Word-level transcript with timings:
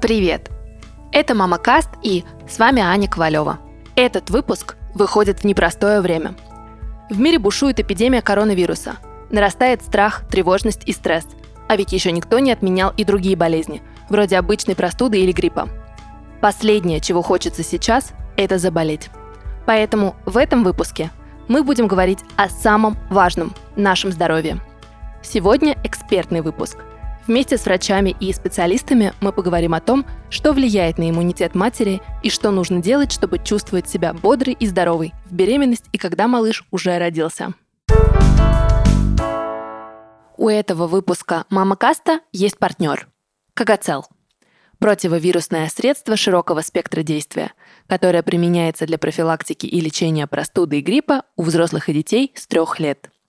Привет! 0.00 0.50
Это 1.12 1.34
Мама 1.34 1.58
Каст 1.58 1.90
и 2.02 2.24
с 2.48 2.58
вами 2.58 2.80
Аня 2.80 3.06
Ковалева. 3.06 3.58
Этот 3.96 4.30
выпуск 4.30 4.76
выходит 4.94 5.40
в 5.40 5.44
непростое 5.44 6.00
время. 6.00 6.34
В 7.10 7.20
мире 7.20 7.38
бушует 7.38 7.80
эпидемия 7.80 8.22
коронавируса. 8.22 8.94
Нарастает 9.28 9.82
страх, 9.82 10.22
тревожность 10.30 10.84
и 10.86 10.92
стресс. 10.92 11.26
А 11.68 11.76
ведь 11.76 11.92
еще 11.92 12.12
никто 12.12 12.38
не 12.38 12.50
отменял 12.50 12.94
и 12.96 13.04
другие 13.04 13.36
болезни, 13.36 13.82
вроде 14.08 14.38
обычной 14.38 14.74
простуды 14.74 15.20
или 15.20 15.32
гриппа. 15.32 15.68
Последнее, 16.40 17.00
чего 17.00 17.20
хочется 17.20 17.62
сейчас, 17.62 18.12
это 18.38 18.56
заболеть. 18.56 19.10
Поэтому 19.66 20.16
в 20.24 20.38
этом 20.38 20.64
выпуске 20.64 21.10
мы 21.46 21.62
будем 21.62 21.86
говорить 21.86 22.20
о 22.36 22.48
самом 22.48 22.96
важном– 23.10 23.52
нашем 23.76 24.12
здоровье. 24.12 24.62
Сегодня 25.20 25.76
экспертный 25.84 26.40
выпуск– 26.40 26.78
Вместе 27.30 27.56
с 27.56 27.64
врачами 27.64 28.16
и 28.18 28.32
специалистами 28.32 29.12
мы 29.20 29.30
поговорим 29.32 29.72
о 29.74 29.80
том, 29.80 30.04
что 30.30 30.52
влияет 30.52 30.98
на 30.98 31.08
иммунитет 31.08 31.54
матери 31.54 32.00
и 32.24 32.28
что 32.28 32.50
нужно 32.50 32.82
делать, 32.82 33.12
чтобы 33.12 33.38
чувствовать 33.38 33.88
себя 33.88 34.12
бодрой 34.12 34.56
и 34.58 34.66
здоровой 34.66 35.12
в 35.26 35.32
беременность 35.32 35.84
и 35.92 35.96
когда 35.96 36.26
малыш 36.26 36.64
уже 36.72 36.98
родился. 36.98 37.54
У 40.36 40.48
этого 40.48 40.88
выпуска 40.88 41.44
«Мама 41.50 41.76
Каста» 41.76 42.18
есть 42.32 42.58
партнер– 42.58 43.06
Кагацел– 43.54 44.06
противовирусное 44.80 45.68
средство 45.68 46.16
широкого 46.16 46.62
спектра 46.62 47.04
действия, 47.04 47.52
которое 47.86 48.24
применяется 48.24 48.86
для 48.86 48.98
профилактики 48.98 49.66
и 49.66 49.80
лечения 49.80 50.26
простуды 50.26 50.80
и 50.80 50.82
гриппа 50.82 51.22
у 51.36 51.44
взрослых 51.44 51.88
и 51.90 51.92
детей 51.92 52.32
с 52.34 52.48
трех 52.48 52.80
лет– 52.80 53.08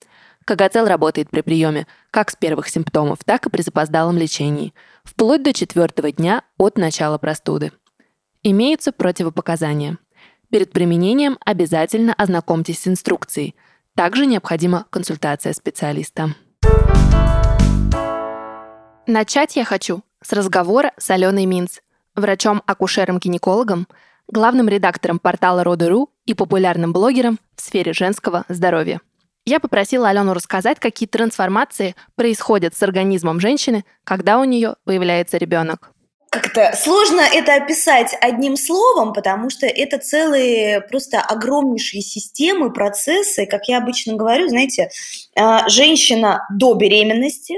Кагацел 0.44 0.86
работает 0.86 1.30
при 1.30 1.40
приеме 1.40 1.86
как 2.10 2.30
с 2.30 2.36
первых 2.36 2.68
симптомов, 2.68 3.18
так 3.24 3.46
и 3.46 3.50
при 3.50 3.62
запоздалом 3.62 4.18
лечении, 4.18 4.74
вплоть 5.04 5.42
до 5.42 5.52
четвертого 5.52 6.10
дня 6.10 6.42
от 6.58 6.78
начала 6.78 7.18
простуды. 7.18 7.72
Имеются 8.42 8.92
противопоказания. 8.92 9.98
Перед 10.50 10.72
применением 10.72 11.38
обязательно 11.44 12.12
ознакомьтесь 12.12 12.80
с 12.80 12.88
инструкцией. 12.88 13.54
Также 13.94 14.26
необходима 14.26 14.86
консультация 14.90 15.52
специалиста. 15.52 16.34
Начать 19.06 19.56
я 19.56 19.64
хочу 19.64 20.02
с 20.22 20.32
разговора 20.32 20.92
с 20.98 21.10
Аленой 21.10 21.46
Минц, 21.46 21.78
врачом-акушером-гинекологом, 22.14 23.86
главным 24.28 24.68
редактором 24.68 25.18
портала 25.18 25.64
Роды.ру 25.64 26.10
и 26.26 26.34
популярным 26.34 26.92
блогером 26.92 27.38
в 27.54 27.60
сфере 27.60 27.92
женского 27.92 28.44
здоровья– 28.48 29.00
я 29.44 29.60
попросила 29.60 30.08
Алену 30.08 30.34
рассказать, 30.34 30.78
какие 30.78 31.08
трансформации 31.08 31.94
происходят 32.14 32.74
с 32.76 32.82
организмом 32.82 33.40
женщины, 33.40 33.84
когда 34.04 34.38
у 34.38 34.44
нее 34.44 34.76
появляется 34.84 35.36
ребенок. 35.36 35.90
Как-то 36.30 36.72
сложно 36.74 37.20
это 37.20 37.56
описать 37.56 38.16
одним 38.20 38.56
словом, 38.56 39.12
потому 39.12 39.50
что 39.50 39.66
это 39.66 39.98
целые 39.98 40.80
просто 40.80 41.20
огромнейшие 41.20 42.00
системы, 42.00 42.72
процессы. 42.72 43.44
Как 43.44 43.68
я 43.68 43.78
обычно 43.78 44.14
говорю, 44.14 44.48
знаете, 44.48 44.88
а, 45.36 45.68
женщина 45.68 46.46
до 46.50 46.72
беременности, 46.72 47.54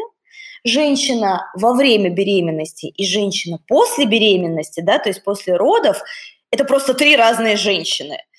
женщина 0.65 1.49
во 1.55 1.75
время 1.75 2.11
беременности 2.11 2.87
и 2.87 3.07
женщина 3.07 3.61
после 3.69 4.07
беременности, 4.07 4.81
да, 4.81 4.99
то 4.99 5.09
есть 5.09 5.23
после 5.23 5.57
родов, 5.57 6.03
это 6.51 6.65
просто 6.65 6.95
три 6.95 7.15
разные 7.15 7.57
женщины– 7.57 8.19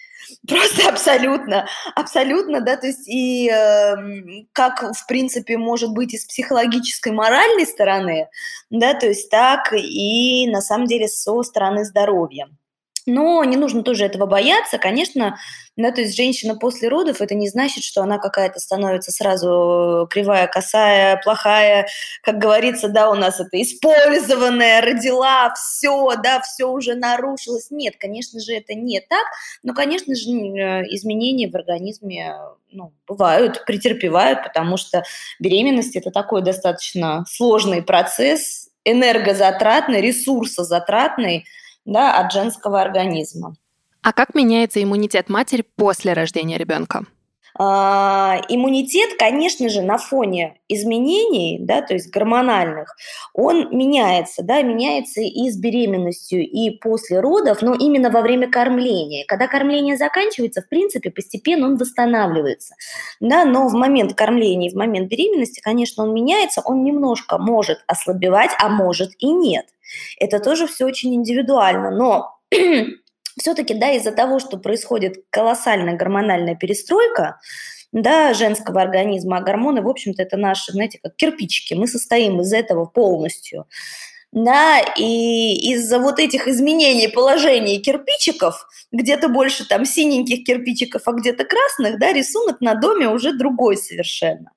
Просто 0.48 0.90
абсолютно, 0.90 1.68
абсолютно, 1.95 2.62
да, 2.62 2.78
то 2.78 2.88
есть 2.88 3.08
и 3.08 3.50
э, 3.50 3.95
как, 4.54 4.84
в 4.95 5.08
принципе, 5.08 5.58
может 5.58 5.92
быть 5.92 6.14
и 6.14 6.18
с 6.18 6.26
психологической, 6.26 7.12
моральной 7.12 7.66
стороны, 7.66 8.30
да, 8.70 8.94
то 8.94 9.08
есть 9.08 9.30
так 9.30 9.73
и 9.73 10.48
на 10.50 10.62
самом 10.62 10.88
деле 10.88 11.08
со 11.08 11.41
стороны 11.44 11.86
здоровья. 11.86 12.47
Но 13.06 13.44
не 13.44 13.56
нужно 13.56 13.84
тоже 13.84 14.06
этого 14.06 14.25
бояться. 14.25 14.80
Конечно, 14.80 15.38
да, 15.78 15.91
то 15.91 16.02
есть 16.02 16.16
женщина 16.16 16.56
после 16.56 16.88
родов, 16.88 17.22
это 17.22 17.36
не 17.36 17.50
значит, 17.50 17.84
что 17.84 18.02
она 18.02 18.18
какая-то 18.18 18.59
становится 18.59 19.12
сразу 19.12 20.08
кривая, 20.09 20.47
косая, 20.47 21.19
плохая. 21.22 21.88
Как 22.22 22.38
говорится, 22.38 22.88
да, 22.88 23.09
у 23.09 23.16
нас 23.16 23.41
это 23.41 23.62
использованная, 23.62 24.81
родила, 24.81 25.53
все, 25.53 26.16
да, 26.24 26.40
все 26.41 26.69
уже 26.69 26.96
нарушилось. 26.96 27.72
Нет, 27.72 27.96
конечно 28.00 28.40
же, 28.40 28.53
это 28.53 28.74
не 28.74 29.02
так. 29.02 29.25
Но, 29.63 29.74
конечно 29.74 30.16
же, 30.16 30.30
э, 30.30 30.84
изменения 30.96 31.50
в 31.50 31.56
организме 31.56 32.36
ну, 32.72 32.94
бывают, 33.06 33.66
претерпевают, 33.66 34.44
потому 34.44 34.78
что 34.78 35.03
беременность– 35.40 35.96
это 35.97 36.09
такой 36.12 36.42
достаточно 36.42 37.25
сложный 37.28 37.81
процесс, 37.81 38.69
энергозатратный, 38.86 40.00
ресурсозатратный, 40.02 41.46
да, 41.84 42.18
от 42.18 42.31
женского 42.31 42.81
организма. 42.81 43.56
А 44.06 44.14
как 44.14 44.36
меняется 44.36 44.84
иммунитет 44.84 45.30
матери 45.30 45.66
после 45.78 46.14
рождения 46.14 46.60
ребенка? 46.60 47.08
А, 47.58 48.40
иммунитет, 48.50 49.18
конечно 49.18 49.68
же, 49.68 49.82
на 49.82 49.98
фоне 49.98 50.60
изменений, 50.68 51.58
да, 51.60 51.82
то 51.82 51.96
есть 51.96 52.12
гормональных, 52.12 52.96
он 53.34 53.76
меняется, 53.76 54.44
да, 54.44 54.62
меняется 54.62 55.22
и 55.22 55.50
с 55.50 55.58
беременностью, 55.58 56.48
и 56.48 56.70
после 56.70 57.20
родов, 57.20 57.64
но 57.64 57.74
именно 57.74 58.12
во 58.12 58.22
время 58.22 58.48
кормления. 58.48 59.26
Когда 59.28 59.48
кормление 59.48 59.98
заканчивается, 59.98 60.62
в 60.62 60.70
принципе, 60.70 61.10
постепенно 61.10 61.66
он 61.66 61.78
восстанавливается, 61.78 62.76
да, 63.20 63.44
но 63.44 63.68
в 63.68 63.74
момент 63.74 64.14
кормления, 64.14 64.70
в 64.70 64.76
момент 64.76 65.10
беременности, 65.10 65.62
конечно, 65.62 66.04
он 66.04 66.14
меняется, 66.14 66.62
он 66.64 66.84
немножко 66.84 67.40
может 67.40 67.80
ослабевать, 67.88 68.52
а 68.60 68.70
может 68.70 69.14
и 69.18 69.32
нет. 69.32 69.66
Это 70.20 70.40
тоже 70.40 70.68
все 70.68 70.86
очень 70.86 71.16
индивидуально, 71.16 71.90
но 71.90 72.36
все-таки, 73.38 73.73
да, 73.73 73.91
из-за 73.91 74.12
того, 74.12 74.40
что 74.40 74.57
происходит 74.57 75.23
колоссальная 75.29 75.96
гормональная 75.96 76.56
перестройка, 76.56 77.40
да, 77.91 78.34
женского 78.34 78.81
организма, 78.81 79.38
а 79.38 79.41
гормоны, 79.41 79.81
в 79.81 79.88
общем-то, 79.88 80.22
это 80.22 80.38
наши, 80.38 80.72
знаете, 80.72 81.00
как 81.01 81.16
кирпичики, 81.16 81.74
мы 81.74 81.88
состоим 81.88 82.41
из 82.41 82.51
этого 82.53 82.85
полностью 82.85 83.66
да, 84.35 84.81
и 84.97 85.72
из-за 85.72 85.97
вот 85.97 86.19
этих 86.19 86.46
изменений 86.50 87.07
положения 87.07 87.79
кирпичиков, 87.79 88.68
где-то 88.91 89.29
больше 89.29 89.66
там 89.66 89.85
синеньких 89.85 90.44
кирпичиков, 90.44 91.03
а 91.06 91.13
где-то 91.13 91.46
красных, 91.46 91.97
да, 92.00 92.12
рисунок 92.12 92.59
на 92.59 92.75
доме 92.75 93.07
уже 93.07 93.31
другой 93.31 93.78
совершенно. 93.78 94.51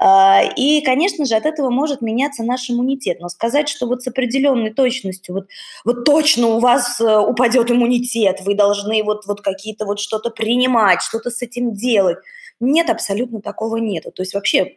А, 0.00 0.42
и, 0.56 0.82
конечно 0.82 1.24
же, 1.24 1.34
от 1.34 1.46
этого 1.46 1.68
может 1.68 2.00
меняться 2.00 2.44
наш 2.44 2.70
иммунитет. 2.70 3.18
Но 3.18 3.28
сказать, 3.28 3.68
что 3.68 3.88
вот 3.88 4.04
с 4.04 4.06
определенной 4.06 4.72
точностью, 4.72 5.34
вот, 5.34 5.48
вот 5.84 6.04
точно 6.04 6.46
у 6.46 6.60
вас 6.60 7.00
э, 7.00 7.18
упадет 7.18 7.72
иммунитет, 7.72 8.42
вы 8.42 8.54
должны 8.54 9.02
вот, 9.02 9.26
вот 9.26 9.40
какие-то 9.40 9.84
вот 9.84 9.98
что-то 9.98 10.30
принимать, 10.30 11.02
что-то 11.02 11.30
с 11.30 11.42
этим 11.42 11.74
делать, 11.74 12.18
нет, 12.60 12.88
абсолютно 12.88 13.40
такого 13.40 13.78
нету. 13.78 14.12
То 14.12 14.22
есть 14.22 14.34
вообще, 14.34 14.76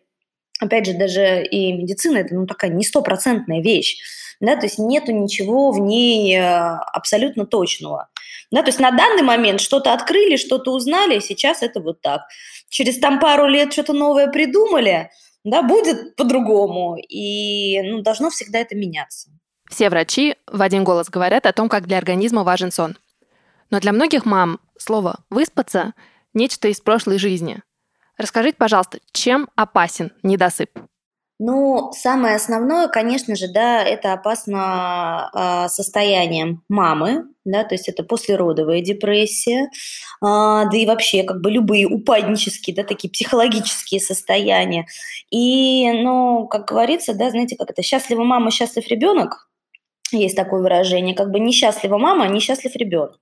опять 0.61 0.85
же, 0.85 0.93
даже 0.93 1.43
и 1.43 1.73
медицина– 1.73 2.17
это 2.19 2.33
ну, 2.33 2.47
такая 2.47 2.71
не 2.71 2.85
стопроцентная 2.85 3.61
вещь 3.61 3.97
да, 4.41 4.55
то 4.55 4.65
есть 4.65 4.79
нету 4.79 5.11
ничего 5.11 5.71
в 5.71 5.79
ней 5.79 6.35
э, 6.35 6.41
абсолютно 6.41 7.45
точного. 7.45 8.09
Да, 8.49 8.63
то 8.63 8.69
есть 8.69 8.79
на 8.79 8.91
данный 8.91 9.21
момент 9.21 9.61
что-то 9.61 9.93
открыли, 9.93 10.35
что-то 10.35 10.73
узнали, 10.73 11.19
сейчас 11.19 11.61
это 11.61 11.79
вот 11.79 12.01
так. 12.01 12.23
Через 12.67 12.99
там 12.99 13.19
пару 13.19 13.45
лет 13.45 13.71
что-то 13.71 13.93
новое 13.93 14.27
придумали, 14.27 15.11
да, 15.43 15.61
будет 15.61 16.15
по-другому, 16.15 16.97
и 16.97 17.81
ну, 17.83 18.01
должно 18.01 18.29
всегда 18.31 18.59
это 18.59 18.75
меняться. 18.75 19.29
Все 19.69 19.89
врачи 19.89 20.35
в 20.47 20.61
один 20.61 20.83
голос 20.83 21.09
говорят 21.09 21.45
о 21.45 21.53
том, 21.53 21.69
как 21.69 21.87
для 21.87 21.97
организма 21.97 22.43
важен 22.43 22.71
сон. 22.71 22.97
Но 23.69 23.79
для 23.79 23.93
многих 23.93 24.25
мам 24.25 24.59
слово 24.77 25.19
«выспаться»– 25.29 25.93
нечто 26.33 26.67
из 26.67 26.81
прошлой 26.81 27.19
жизни. 27.19 27.61
Расскажите, 28.17 28.57
пожалуйста, 28.57 28.99
чем 29.11 29.49
опасен 29.55 30.11
недосып? 30.23 30.69
Ну, 31.43 31.91
самое 31.91 32.35
основное, 32.35 32.87
конечно 32.87 33.35
же, 33.35 33.47
да, 33.47 33.83
это 33.83 34.13
опасно 34.13 35.31
э, 35.33 35.69
состоянием 35.69 36.61
мамы, 36.69 37.23
да, 37.45 37.63
то 37.63 37.73
есть 37.73 37.89
это 37.89 38.03
послеродовая 38.03 38.81
депрессия, 38.81 39.63
э, 39.63 39.69
да 40.21 40.69
и 40.71 40.85
вообще 40.85 41.23
как 41.23 41.41
бы 41.41 41.49
любые 41.49 41.87
упаднические, 41.87 42.75
да, 42.75 42.83
такие 42.83 43.09
психологические 43.09 43.99
состояния. 43.99 44.85
И, 45.31 45.91
ну, 45.91 46.47
как 46.47 46.67
говорится, 46.67 47.15
да, 47.15 47.31
знаете, 47.31 47.55
как 47.57 47.71
это, 47.71 47.81
счастлива 47.81 48.23
мама, 48.23 48.51
счастлив 48.51 48.87
ребенок, 48.87 49.49
есть 50.11 50.35
такое 50.35 50.61
выражение, 50.61 51.15
как 51.15 51.31
бы 51.31 51.39
несчастлива 51.39 51.97
мама, 51.97 52.27
несчастлив 52.27 52.75
ребенок. 52.75 53.19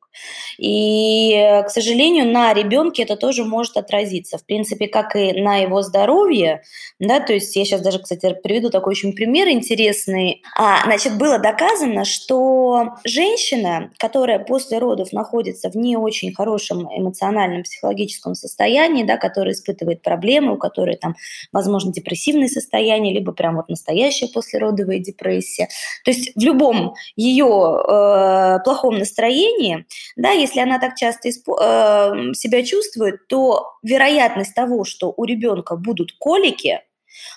И, 0.58 1.62
к 1.66 1.70
сожалению, 1.70 2.28
на 2.28 2.54
ребенке 2.54 3.04
это 3.04 3.16
тоже 3.16 3.46
может 3.46 3.78
отразиться, 3.78 4.38
в 4.38 4.46
принципе, 4.46 4.88
как 4.88 5.16
и 5.16 5.34
на 5.34 5.58
его 5.58 5.82
здоровье, 5.82 6.64
да, 7.00 7.20
то 7.20 7.34
есть 7.34 7.56
я 7.56 7.64
сейчас 7.64 7.82
даже, 7.82 8.00
кстати, 8.00 8.36
приведу 8.44 8.70
такой 8.70 8.92
очень 8.92 9.14
пример 9.14 9.48
интересный. 9.48 10.42
А, 10.58 10.84
значит, 10.84 11.18
было 11.18 11.40
доказано, 11.40 12.04
что 12.04 12.96
женщина, 13.06 13.92
которая 13.98 14.40
после 14.40 14.80
родов 14.80 15.14
находится 15.14 15.70
в 15.70 15.76
не 15.76 15.96
очень 15.96 16.34
хорошем 16.34 16.88
эмоциональном, 16.94 17.64
психологическом 17.64 18.36
состоянии, 18.36 19.04
да, 19.04 19.18
которая 19.18 19.54
испытывает 19.54 20.02
проблемы, 20.02 20.56
у 20.56 20.58
которой 20.58 20.98
там, 20.98 21.16
возможно, 21.54 21.94
депрессивное 21.94 22.48
состояние, 22.48 23.14
либо 23.14 23.32
прям 23.32 23.56
вот 23.56 23.70
настоящая 23.70 24.28
послеродовая 24.28 25.00
депрессия, 25.00 25.70
то 26.04 26.12
есть 26.12 26.32
в 26.36 26.42
любом 26.42 26.79
любом 26.80 26.96
ее 27.16 27.46
э, 27.46 28.60
плохом 28.64 28.98
настроении, 28.98 29.86
да, 30.16 30.32
если 30.32 30.60
она 30.60 30.80
так 30.80 30.96
часто 30.96 31.30
испо- 31.30 31.58
э, 31.62 32.34
себя 32.34 32.64
чувствует, 32.64 33.28
то 33.28 33.74
вероятность 33.84 34.56
того, 34.56 34.84
что 34.84 35.14
у 35.16 35.24
ребенка 35.26 35.76
будут 35.76 36.14
колики, 36.20 36.82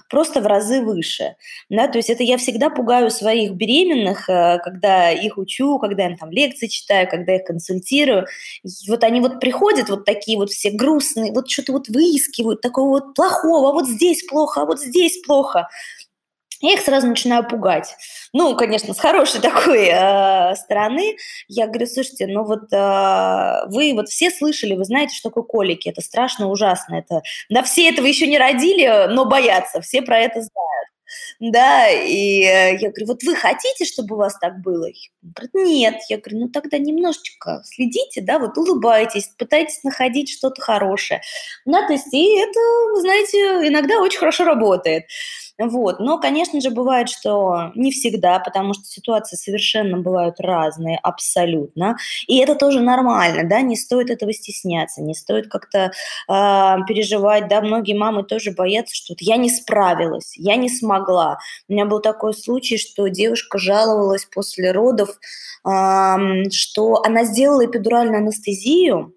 просто 0.08 0.40
в 0.40 0.46
разы 0.46 0.80
выше. 0.82 1.36
Да, 1.68 1.88
то 1.88 1.98
есть 1.98 2.10
это 2.10 2.22
я 2.22 2.36
всегда 2.36 2.70
пугаю 2.70 3.10
своих 3.10 3.52
беременных, 3.52 4.28
э, 4.28 4.58
когда 4.62 5.10
их 5.10 5.38
учу, 5.38 5.78
когда 5.78 6.06
им 6.06 6.16
там 6.16 6.30
лекции 6.30 6.66
читаю, 6.66 7.08
когда 7.08 7.36
их 7.36 7.44
консультирую. 7.44 8.26
Вот 8.88 9.04
они 9.04 9.20
вот 9.20 9.40
приходят 9.40 9.88
вот 9.88 10.04
такие 10.04 10.38
вот 10.38 10.50
все 10.50 10.70
грустные, 10.70 11.32
вот 11.32 11.50
что-то 11.50 11.72
вот 11.72 11.88
выискивают, 11.88 12.60
такого 12.60 13.00
вот 13.00 13.14
плохого, 13.14 13.70
а 13.70 13.72
вот 13.72 13.88
здесь 13.88 14.22
плохо, 14.24 14.62
а 14.62 14.64
вот 14.66 14.80
здесь 14.80 15.20
плохо 15.26 15.68
я 16.62 16.74
их 16.74 16.80
сразу 16.80 17.08
начинаю 17.08 17.46
пугать. 17.46 17.96
Ну, 18.32 18.56
конечно, 18.56 18.94
с 18.94 18.98
хорошей 18.98 19.40
такой 19.42 19.88
э, 19.92 20.54
стороны. 20.56 21.16
Я 21.48 21.66
говорю, 21.66 21.86
слушайте, 21.86 22.26
ну 22.28 22.44
вот 22.44 22.72
э, 22.72 23.66
вы 23.66 23.92
вот 23.94 24.08
все 24.08 24.30
слышали, 24.30 24.74
вы 24.74 24.84
знаете, 24.84 25.14
что 25.14 25.28
такое 25.28 25.44
колики. 25.44 25.88
Это 25.88 26.00
страшно, 26.00 26.48
ужасно. 26.48 26.94
Это, 26.94 27.22
да, 27.50 27.62
все 27.62 27.90
этого 27.90 28.06
еще 28.06 28.26
не 28.26 28.38
родили, 28.38 29.08
но 29.10 29.24
боятся. 29.24 29.80
Все 29.80 30.02
про 30.02 30.18
это 30.18 30.40
знают. 30.40 30.88
Да, 31.40 31.88
и 31.90 32.42
э, 32.42 32.78
я 32.78 32.88
говорю, 32.90 33.06
вот 33.06 33.22
вы 33.22 33.34
хотите, 33.34 33.84
чтобы 33.84 34.14
у 34.14 34.18
вас 34.18 34.38
так 34.38 34.60
было? 34.60 34.86
Он 34.86 35.32
говорит, 35.34 35.54
нет. 35.54 35.96
Я 36.08 36.18
говорю, 36.18 36.46
ну 36.46 36.48
тогда 36.48 36.78
немножечко 36.78 37.62
следите, 37.64 38.20
да, 38.20 38.38
вот 38.38 38.56
улыбайтесь, 38.56 39.28
пытайтесь 39.36 39.82
находить 39.82 40.30
что-то 40.30 40.62
хорошее. 40.62 41.20
Да, 41.66 41.86
то 41.86 41.92
есть 41.92 42.12
и 42.14 42.38
это, 42.38 42.60
вы 42.92 43.00
знаете, 43.00 43.38
иногда 43.68 44.00
очень 44.00 44.20
хорошо 44.20 44.44
работает. 44.44 45.04
Вот. 45.68 46.00
Но, 46.00 46.18
конечно 46.18 46.60
же, 46.60 46.70
бывает, 46.70 47.08
что 47.08 47.70
не 47.76 47.92
всегда, 47.92 48.40
потому 48.40 48.74
что 48.74 48.84
ситуации 48.84 49.36
совершенно 49.36 49.98
бывают 49.98 50.40
разные, 50.40 50.98
абсолютно. 51.02 51.96
И 52.26 52.38
это 52.38 52.56
тоже 52.56 52.80
нормально, 52.80 53.48
да, 53.48 53.60
не 53.60 53.76
стоит 53.76 54.10
этого 54.10 54.32
стесняться, 54.32 55.02
не 55.02 55.14
стоит 55.14 55.48
как-то 55.48 55.92
э, 56.28 56.76
переживать, 56.88 57.48
да, 57.48 57.60
многие 57.60 57.96
мамы 57.96 58.24
тоже 58.24 58.50
боятся, 58.50 58.94
что 58.96 59.12
вот 59.12 59.20
я 59.20 59.36
не 59.36 59.50
справилась, 59.50 60.34
я 60.36 60.56
не 60.56 60.68
смогла. 60.68 61.38
У 61.68 61.72
меня 61.72 61.86
был 61.86 62.00
такой 62.00 62.34
случай, 62.34 62.76
что 62.76 63.06
девушка 63.06 63.58
жаловалась 63.58 64.24
после 64.24 64.72
родов, 64.72 65.10
э, 65.64 66.50
что 66.50 67.02
она 67.04 67.24
сделала 67.24 67.64
эпидуральную 67.64 68.18
анестезию, 68.18 69.14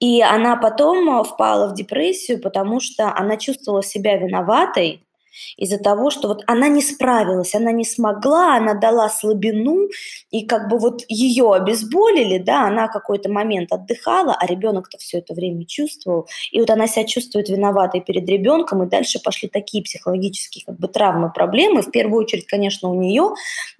и 0.00 0.22
она 0.22 0.56
потом 0.56 1.24
впала 1.24 1.68
в 1.68 1.74
депрессию, 1.74 2.40
потому 2.40 2.80
что 2.80 3.14
она 3.14 3.36
чувствовала 3.36 3.82
себя 3.82 4.16
виноватой, 4.16 5.07
из-за 5.56 5.78
того, 5.78 6.10
что 6.10 6.28
вот 6.28 6.42
она 6.46 6.68
не 6.68 6.82
справилась, 6.82 7.54
она 7.54 7.72
не 7.72 7.84
смогла, 7.84 8.56
она 8.56 8.74
дала 8.74 9.08
слабину, 9.08 9.88
и 10.30 10.46
как 10.46 10.68
бы 10.68 10.78
вот 10.78 11.02
ее 11.08 11.52
обезболили, 11.52 12.38
да, 12.38 12.66
она 12.66 12.88
какой-то 12.88 13.30
момент 13.30 13.72
отдыхала, 13.72 14.36
а 14.38 14.46
ребенок-то 14.46 14.98
все 14.98 15.18
это 15.18 15.34
время 15.34 15.64
чувствовал, 15.66 16.26
и 16.50 16.60
вот 16.60 16.70
она 16.70 16.86
себя 16.86 17.04
чувствует 17.04 17.48
виноватой 17.48 18.00
перед 18.00 18.28
ребенком, 18.28 18.82
и 18.82 18.88
дальше 18.88 19.20
пошли 19.22 19.48
такие 19.48 19.82
психологические 19.82 20.64
как 20.64 20.78
бы 20.78 20.88
травмы, 20.88 21.32
проблемы, 21.32 21.82
в 21.82 21.90
первую 21.90 22.22
очередь, 22.24 22.46
конечно, 22.46 22.90
у 22.90 22.94
нее, 23.00 23.30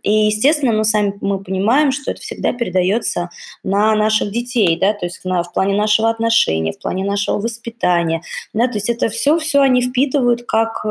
и, 0.03 0.27
естественно, 0.27 0.73
ну, 0.73 0.85
сами 0.85 1.15
мы 1.21 1.43
понимаем, 1.43 1.93
что 1.93 2.11
это 2.11 2.21
всегда 2.21 2.53
передается 2.53 3.31
на 3.63 3.95
наших 3.95 4.33
детей, 4.33 4.79
да, 4.79 4.93
то 4.93 5.07
есть 5.07 5.25
на, 5.25 5.43
в 5.43 5.53
плане 5.53 5.75
нашего 5.75 6.11
отношения, 6.11 6.73
в 6.73 6.79
плане 6.79 7.05
нашего 7.05 7.39
воспитания, 7.39 8.23
да, 8.53 8.69
то 8.69 8.75
есть 8.75 8.91
это 8.91 9.09
все-все 9.09 9.61
они 9.61 9.83
впитывают 9.83 10.45
как 10.47 10.81
э, 10.85 10.89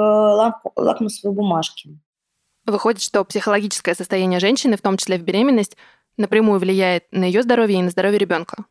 лакмусовой 0.76 1.36
бумажки. 1.36 1.98
Выходит, 2.66 3.02
что 3.02 3.24
психологическое 3.24 3.96
состояние 3.96 4.40
женщины, 4.40 4.76
в 4.76 4.82
том 4.82 4.98
числе 4.98 5.18
в 5.18 5.22
беременность, 5.22 5.78
напрямую 6.18 6.60
влияет 6.60 7.06
на 7.12 7.24
ее 7.24 7.44
здоровье 7.44 7.80
и 7.80 7.84
на 7.84 7.90
здоровье 7.90 8.20
ребенка. 8.20 8.66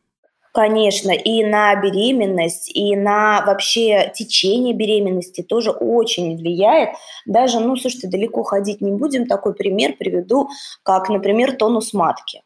Конечно, 0.53 1.11
и 1.11 1.43
на 1.43 1.75
беременность, 1.75 2.75
и 2.75 2.95
на 2.95 3.43
вообще 3.45 4.11
течение 4.15 4.73
беременности 4.73 5.43
тоже 5.43 5.69
очень 5.69 6.35
влияет. 6.35 6.89
Даже, 7.27 7.59
ну, 7.59 7.75
слушайте, 7.75 8.07
далеко 8.07 8.41
ходить 8.41 8.81
не 8.81 8.91
будем. 8.91 9.27
Такой 9.27 9.53
пример 9.53 9.95
приведу, 9.97 10.49
как, 10.81 11.09
например, 11.09 11.55
тонус 11.55 11.93
матки. 11.93 12.41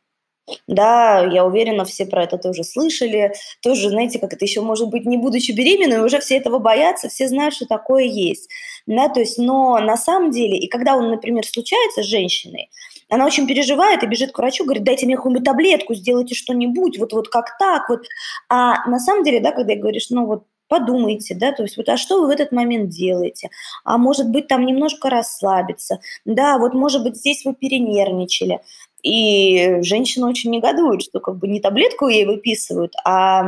Да, 0.67 1.27
я 1.31 1.45
уверена, 1.45 1.85
все 1.85 2.05
про 2.05 2.23
это 2.23 2.37
тоже 2.37 2.63
слышали. 2.63 3.33
Тоже, 3.61 3.89
знаете, 3.89 4.19
как 4.19 4.33
это 4.33 4.43
еще 4.45 4.61
может 4.61 4.89
быть, 4.89 5.05
не 5.05 5.17
будучи 5.17 5.51
беременной, 5.51 6.03
уже 6.03 6.19
все 6.19 6.37
этого 6.37 6.59
боятся, 6.59 7.09
все 7.09 7.27
знают, 7.27 7.53
что 7.53 7.65
такое 7.65 8.03
есть. 8.03 8.49
Да, 8.87 9.09
то 9.09 9.19
есть, 9.19 9.37
но 9.37 9.79
на 9.79 9.97
самом 9.97 10.31
деле, 10.31 10.57
и 10.57 10.67
когда 10.67 10.95
он, 10.95 11.09
например, 11.09 11.45
случается 11.45 12.01
с 12.03 12.05
женщиной, 12.05 12.69
она 13.09 13.25
очень 13.25 13.47
переживает 13.47 14.03
и 14.03 14.07
бежит 14.07 14.31
к 14.31 14.37
врачу, 14.37 14.63
говорит, 14.63 14.83
дайте 14.83 15.05
мне 15.05 15.15
какую-нибудь 15.15 15.45
таблетку, 15.45 15.93
сделайте 15.93 16.33
что-нибудь, 16.35 16.97
вот, 16.97 17.13
вот 17.13 17.27
как 17.29 17.57
так, 17.59 17.89
вот. 17.89 18.01
А 18.49 18.87
на 18.89 18.99
самом 18.99 19.23
деле, 19.23 19.39
да, 19.39 19.51
когда 19.51 19.75
говоришь, 19.75 20.09
ну 20.09 20.25
вот 20.25 20.43
подумайте, 20.67 21.35
да, 21.35 21.51
то 21.51 21.63
есть 21.63 21.75
вот, 21.75 21.89
а 21.89 21.97
что 21.97 22.21
вы 22.21 22.27
в 22.27 22.29
этот 22.29 22.53
момент 22.53 22.89
делаете? 22.89 23.49
А 23.83 23.97
может 23.97 24.29
быть, 24.29 24.47
там 24.47 24.65
немножко 24.65 25.09
расслабиться, 25.09 25.99
да, 26.23 26.57
вот, 26.57 26.73
может 26.73 27.03
быть, 27.03 27.17
здесь 27.17 27.43
вы 27.43 27.53
перенервничали. 27.53 28.61
И 29.03 29.81
женщина 29.81 30.29
очень 30.29 30.51
негодует, 30.51 31.01
что 31.01 31.19
как 31.19 31.37
бы 31.37 31.47
не 31.47 31.59
таблетку 31.59 32.07
ей 32.07 32.25
выписывают, 32.25 32.93
а 33.03 33.43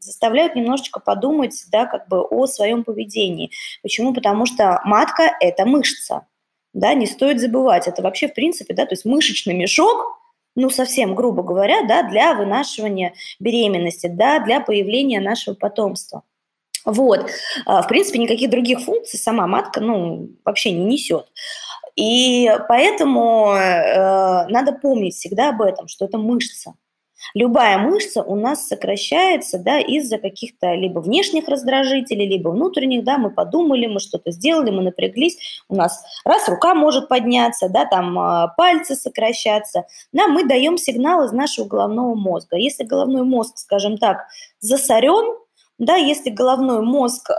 заставляют 0.00 0.54
немножечко 0.54 1.00
подумать, 1.00 1.64
да, 1.70 1.86
как 1.86 2.08
бы 2.08 2.20
о 2.22 2.46
своем 2.46 2.84
поведении. 2.84 3.50
Почему? 3.82 4.14
Потому 4.14 4.46
что 4.46 4.80
матка– 4.84 5.36
это 5.40 5.66
мышца, 5.66 6.26
да, 6.72 6.94
не 6.94 7.06
стоит 7.06 7.40
забывать. 7.40 7.88
Это 7.88 8.02
вообще, 8.02 8.28
в 8.28 8.34
принципе, 8.34 8.74
да, 8.74 8.86
то 8.86 8.94
есть 8.94 9.04
мышечный 9.04 9.54
мешок, 9.54 10.18
ну, 10.56 10.70
совсем 10.70 11.14
грубо 11.14 11.42
говоря, 11.42 11.82
да, 11.86 12.02
для 12.02 12.34
вынашивания 12.34 13.14
беременности, 13.38 14.06
да, 14.08 14.40
для 14.40 14.60
появления 14.60 15.20
нашего 15.20 15.54
потомства. 15.54 16.22
Вот. 16.84 17.30
А, 17.66 17.82
в 17.82 17.88
принципе, 17.88 18.18
никаких 18.18 18.50
других 18.50 18.80
функций 18.80 19.18
сама 19.18 19.46
матка, 19.46 19.80
ну, 19.80 20.30
вообще 20.44 20.72
не 20.72 20.84
несет. 20.84 21.26
И 21.96 22.50
поэтому 22.68 23.52
э, 23.52 24.46
надо 24.48 24.72
помнить 24.72 25.14
всегда 25.14 25.50
об 25.50 25.62
этом, 25.62 25.88
что 25.88 26.04
это 26.04 26.18
мышца. 26.18 26.74
Любая 27.34 27.78
мышца 27.78 28.22
у 28.22 28.34
нас 28.34 28.66
сокращается 28.66 29.58
да, 29.58 29.78
из-за 29.78 30.18
каких-то 30.18 30.74
либо 30.74 31.00
внешних 31.00 31.48
раздражителей, 31.48 32.26
либо 32.26 32.48
внутренних, 32.48 33.04
да, 33.04 33.18
мы 33.18 33.30
подумали, 33.30 33.86
мы 33.86 34.00
что-то 34.00 34.30
сделали, 34.30 34.70
мы 34.70 34.82
напряглись, 34.82 35.62
у 35.68 35.76
нас 35.76 36.02
раз 36.24 36.48
рука 36.48 36.74
может 36.74 37.08
подняться, 37.08 37.68
да, 37.68 37.84
там 37.84 38.18
э, 38.18 38.48
пальцы 38.56 38.94
сокращаться, 38.94 39.84
да, 40.12 40.28
мы 40.28 40.44
даем 40.46 40.78
сигнал 40.78 41.24
из 41.24 41.32
нашего 41.32 41.66
головного 41.66 42.14
мозга. 42.14 42.56
Если 42.56 42.84
головной 42.84 43.24
мозг, 43.24 43.58
скажем 43.58 43.98
так, 43.98 44.26
засорен, 44.60 45.36
да, 45.80 45.96
если 45.96 46.28
головной 46.28 46.82
мозг 46.82 47.30
э, 47.30 47.34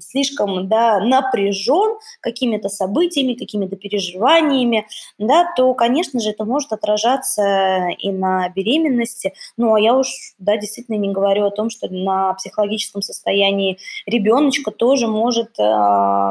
слишком 0.00 0.68
да, 0.68 1.00
напряжен 1.00 1.98
какими-то 2.20 2.70
событиями, 2.70 3.34
какими-то 3.34 3.76
переживаниями, 3.76 4.86
да, 5.18 5.52
то, 5.54 5.74
конечно 5.74 6.18
же, 6.18 6.30
это 6.30 6.46
может 6.46 6.72
отражаться 6.72 7.88
и 7.98 8.10
на 8.10 8.48
беременности. 8.48 9.34
Ну, 9.58 9.74
а 9.74 9.80
я 9.80 9.94
уж, 9.94 10.08
да, 10.38 10.56
действительно 10.56 10.96
не 10.96 11.12
говорю 11.12 11.44
о 11.44 11.50
том, 11.50 11.68
что 11.68 11.88
на 11.90 12.32
психологическом 12.34 13.02
состоянии 13.02 13.78
ребеночка 14.06 14.70
тоже 14.70 15.06
может 15.06 15.58
э, 15.60 16.30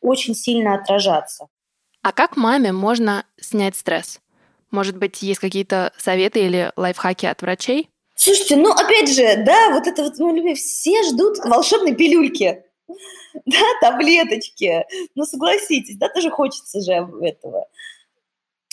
очень 0.00 0.34
сильно 0.34 0.76
отражаться. 0.76 1.48
А 2.00 2.12
как 2.12 2.38
маме 2.38 2.72
можно 2.72 3.26
снять 3.38 3.76
стресс? 3.76 4.18
Может 4.70 4.96
быть, 4.96 5.20
есть 5.20 5.40
какие-то 5.40 5.92
советы 5.98 6.46
или 6.46 6.72
лайфхаки 6.76 7.26
от 7.26 7.42
врачей? 7.42 7.90
Слушайте, 8.14 8.56
ну 8.56 8.70
опять 8.70 9.12
же, 9.12 9.42
да, 9.44 9.70
вот 9.70 9.86
это 9.86 10.04
вот, 10.04 10.18
мы 10.18 10.32
любим, 10.32 10.54
все 10.54 11.02
ждут 11.02 11.38
волшебной 11.38 11.94
пилюльки, 11.94 12.62
да, 13.44 13.60
таблеточки. 13.80 14.84
Ну 15.14 15.24
согласитесь, 15.24 15.96
да, 15.96 16.08
тоже 16.08 16.30
хочется 16.30 16.80
же 16.80 16.92
этого. 17.22 17.66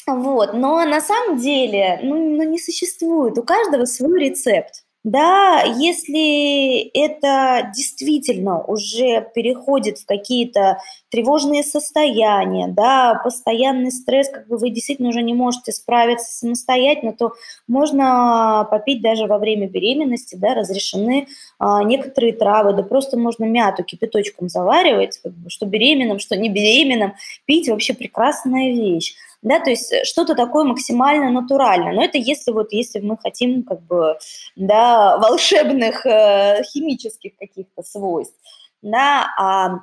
Вот, 0.07 0.53
но 0.53 0.83
на 0.86 1.01
самом 1.01 1.39
деле, 1.39 2.00
ну, 2.03 2.38
ну 2.38 2.43
не 2.43 2.60
существует, 2.60 3.38
у 3.38 3.43
каждого 3.43 3.86
свой 3.86 4.19
рецепт. 4.19 4.83
Да, 5.03 5.63
если 5.79 6.79
это 6.96 7.72
действительно 7.75 8.63
уже 8.63 9.27
переходит 9.34 9.98
в 9.98 10.05
какие-то 10.05 10.77
тревожные 11.10 11.63
состояния, 11.63 12.67
да, 12.67 13.20
постоянный 13.24 13.91
стресс, 13.91 14.29
как 14.29 14.48
бы 14.48 14.58
вы 14.58 14.70
действительно 14.70 15.10
уже 15.10 15.24
не 15.24 15.34
можете 15.34 15.72
справиться 15.72 16.31
самостоятельно, 16.31 17.13
то 17.13 17.34
можно 17.67 18.67
попить 18.70 19.01
даже 19.01 19.25
во 19.25 19.39
время 19.39 19.67
беременности, 19.67 20.36
да, 20.36 20.53
разрешены 20.53 21.27
а, 21.58 21.84
некоторые 21.84 22.34
травы, 22.34 22.74
да 22.74 22.84
просто 22.84 23.17
можно 23.17 23.46
мяту 23.46 23.84
кипяточком 23.84 24.50
заваривать, 24.50 25.17
как 25.24 25.34
бы, 25.34 25.50
что 25.50 25.65
беременным, 25.65 26.20
что 26.20 26.38
не 26.38 26.48
беременным, 26.50 27.13
пить 27.46 27.70
вообще 27.70 27.96
прекрасная 27.96 28.72
вещь 28.72 29.15
да, 29.41 29.60
то 29.60 29.69
есть 29.69 29.91
э, 29.91 30.03
что-то 30.03 30.36
такое 30.36 30.63
максимально 30.63 31.31
натуральное. 31.31 31.93
Но 31.93 32.03
это 32.03 32.17
если 32.17 32.51
вот, 32.51 32.71
если 32.71 33.00
мы 33.00 33.17
хотим 33.17 33.63
как 33.63 33.81
бы, 33.81 34.17
да, 34.55 35.17
волшебных 35.17 36.05
э, 36.05 36.63
химических 36.63 37.36
каких-то 37.38 37.83
свойств, 37.83 38.36
да, 38.81 39.27
а 39.38 39.79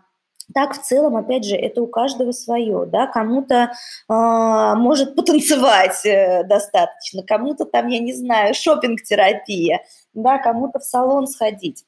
так 0.54 0.72
в 0.72 0.82
целом, 0.82 1.16
опять 1.16 1.44
же, 1.44 1.56
это 1.56 1.82
у 1.82 1.86
каждого 1.86 2.32
свое, 2.32 2.86
да, 2.86 3.06
кому-то 3.06 3.72
э, 4.08 4.12
может 4.76 5.14
потанцевать 5.14 6.06
э, 6.06 6.44
достаточно, 6.44 7.22
кому-то 7.22 7.64
там, 7.64 7.88
я 7.88 7.98
не 7.98 8.14
знаю, 8.14 8.54
шопинг 8.54 9.02
терапия 9.02 9.80
да, 10.14 10.38
кому-то 10.38 10.78
в 10.78 10.84
салон 10.84 11.26
сходить 11.26 11.84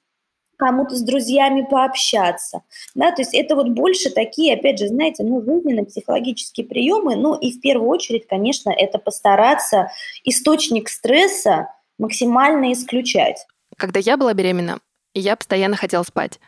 кому-то 0.60 0.94
с 0.94 1.02
друзьями 1.02 1.66
пообщаться, 1.68 2.62
да, 2.94 3.10
то 3.10 3.22
есть 3.22 3.34
это 3.34 3.56
вот 3.56 3.70
больше 3.70 4.10
такие, 4.10 4.54
опять 4.54 4.78
же, 4.78 4.88
знаете, 4.88 5.24
ну, 5.24 5.42
жизненно-психологические 5.42 6.66
приемы, 6.66 7.16
ну, 7.16 7.34
и 7.34 7.50
в 7.50 7.60
первую 7.60 7.88
очередь, 7.88 8.26
конечно, 8.28 8.70
это 8.70 8.98
постараться 8.98 9.90
источник 10.24 10.88
стресса 10.88 11.68
максимально 11.98 12.72
исключать. 12.72 13.46
Когда 13.76 13.98
я 14.00 14.16
была 14.16 14.34
беременна, 14.34 14.78
я 15.14 15.34
постоянно 15.34 15.76
хотела 15.76 16.02
спать. 16.02 16.38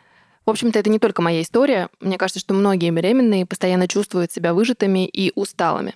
В 0.45 0.49
общем-то, 0.49 0.77
это 0.77 0.89
не 0.89 0.99
только 0.99 1.21
моя 1.21 1.41
история. 1.41 1.89
Мне 1.99 2.17
кажется, 2.17 2.39
что 2.39 2.53
многие 2.53 2.91
беременные 2.91 3.45
постоянно 3.45 3.87
чувствуют 3.87 4.31
себя 4.31 4.53
выжатыми 4.53 5.07
и 5.07 5.31
усталыми. 5.35 5.93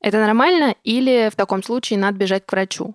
Это 0.00 0.18
нормально 0.18 0.74
или 0.84 1.28
в 1.30 1.36
таком 1.36 1.62
случае 1.62 1.98
надо 1.98 2.18
бежать 2.18 2.46
к 2.46 2.52
врачу? 2.52 2.94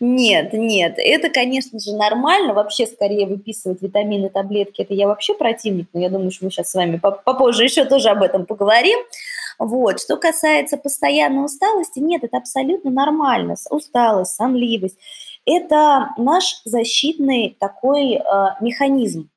Нет, 0.00 0.52
нет, 0.52 0.94
это, 0.96 1.28
конечно 1.28 1.78
же, 1.78 1.94
нормально. 1.94 2.54
Вообще, 2.54 2.86
скорее 2.86 3.26
выписывать 3.26 3.82
витамины, 3.82 4.28
таблетки, 4.28 4.82
это 4.82 4.94
я 4.94 5.06
вообще 5.06 5.34
противник, 5.34 5.88
но 5.92 6.00
я 6.00 6.08
думаю, 6.08 6.30
что 6.30 6.44
мы 6.44 6.50
сейчас 6.50 6.70
с 6.70 6.74
вами 6.74 6.98
попозже 6.98 7.64
еще 7.64 7.84
тоже 7.84 8.10
об 8.10 8.22
этом 8.22 8.46
поговорим. 8.46 8.98
Вот. 9.58 10.00
Что 10.00 10.16
касается 10.16 10.76
постоянной 10.76 11.44
усталости, 11.44 11.98
нет, 11.98 12.24
это 12.24 12.38
абсолютно 12.38 12.90
нормально. 12.90 13.54
Усталость, 13.70 14.34
сонливость– 14.34 14.98
это 15.46 16.10
наш 16.16 16.60
защитный 16.64 17.56
такой 17.58 18.14
э, 18.14 18.20
механизм. 18.60 19.30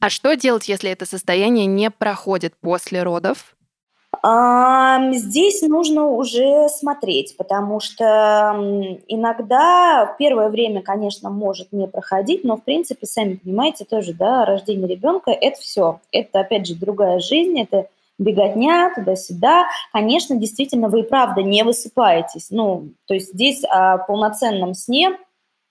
А 0.00 0.10
что 0.10 0.34
делать, 0.36 0.68
если 0.68 0.90
это 0.90 1.06
состояние 1.06 1.66
не 1.66 1.90
проходит 1.90 2.54
после 2.60 3.02
родов? 3.02 3.55
Здесь 5.12 5.62
нужно 5.62 6.06
уже 6.08 6.68
смотреть, 6.68 7.36
потому 7.36 7.78
что 7.80 8.54
иногда 9.06 10.16
первое 10.18 10.48
время, 10.48 10.82
конечно, 10.82 11.30
может 11.30 11.72
не 11.72 11.86
проходить, 11.86 12.42
но 12.42 12.56
в 12.56 12.62
принципе, 12.62 13.06
сами 13.06 13.36
понимаете, 13.36 13.84
тоже, 13.84 14.14
да, 14.14 14.44
рождение 14.44 14.88
ребенка– 14.88 15.30
это 15.40 15.60
все. 15.60 16.00
Это, 16.10 16.40
опять 16.40 16.66
же, 16.66 16.74
другая 16.74 17.20
жизнь, 17.20 17.60
это 17.60 17.88
беготня 18.18 18.92
туда-сюда. 18.94 19.66
Конечно, 19.92 20.36
действительно, 20.36 20.88
вы 20.88 21.00
и 21.00 21.04
правда 21.04 21.42
не 21.42 21.62
высыпаетесь. 21.62 22.48
Ну, 22.50 22.88
то 23.06 23.14
есть 23.14 23.32
здесь 23.34 23.62
о 23.68 23.98
полноценном 23.98 24.74
сне 24.74 25.16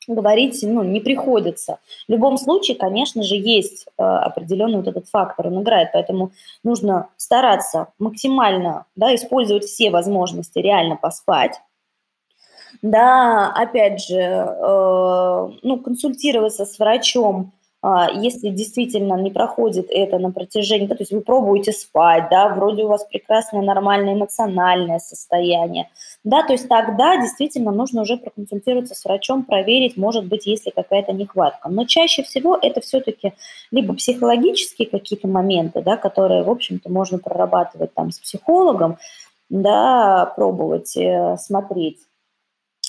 говорить 0.07 0.59
ну, 0.63 0.83
не 0.83 1.00
приходится. 1.00 1.79
В 2.07 2.12
любом 2.12 2.38
случае, 2.38 2.77
конечно 2.77 3.24
же, 3.24 3.35
есть 3.35 3.88
э, 3.97 4.03
определенный 4.03 4.77
вот 4.77 4.88
этот 4.88 5.07
фактор, 5.07 5.47
он 5.47 5.62
играет, 5.62 5.89
поэтому 5.93 6.31
нужно 6.63 7.09
стараться 7.17 7.88
максимально 8.00 8.85
да, 8.95 9.13
использовать 9.15 9.65
все 9.65 9.89
возможности 9.89 10.59
реально 10.59 10.95
поспать. 10.95 11.59
Да, 12.81 13.51
опять 13.55 14.01
же, 14.05 14.19
э, 14.19 15.50
ну, 15.63 15.79
консультироваться 15.79 16.65
с 16.65 16.77
врачом, 16.77 17.51
если 18.13 18.50
действительно 18.50 19.13
не 19.15 19.30
проходит 19.30 19.88
это 19.92 20.18
на 20.18 20.32
протяжении, 20.32 20.88
да, 20.88 20.96
то 20.96 21.04
есть 21.04 21.12
вы 21.12 21.22
пробуете 21.22 21.72
спать, 21.72 22.30
да, 22.32 22.50
вроде 22.50 22.84
у 22.84 22.88
вас 22.88 23.04
прекрасное 23.04 23.62
нормальное 23.62 24.15
эмоциональное 24.15 24.98
состояние, 25.00 25.89
да, 26.24 26.42
то 26.42 26.54
есть 26.54 26.68
тогда 26.68 27.18
действительно 27.18 27.72
нужно 27.72 28.01
уже 28.01 28.18
проконсультироваться 28.18 28.96
с 28.96 29.06
врачом, 29.06 29.44
проверить, 29.44 29.98
может 29.98 30.25
быть, 30.25 30.48
есть 30.48 30.65
ли 30.65 30.72
какая-то 30.75 31.13
нехватка. 31.13 31.70
Но 31.70 31.86
чаще 31.86 32.24
всего 32.24 32.58
это 32.60 32.82
все-таки 32.82 33.34
либо 33.70 33.94
психологические 33.94 34.89
какие-то 34.89 35.27
моменты, 35.27 35.82
да, 35.84 35.96
которые, 35.96 36.44
в 36.44 36.50
общем-то, 36.50 36.89
можно 36.89 37.20
прорабатывать 37.20 37.94
там 37.94 38.12
с 38.12 38.20
психологом, 38.20 38.98
да, 39.50 40.34
пробовать 40.36 40.98
э, 40.98 41.38
смотреть, 41.38 42.00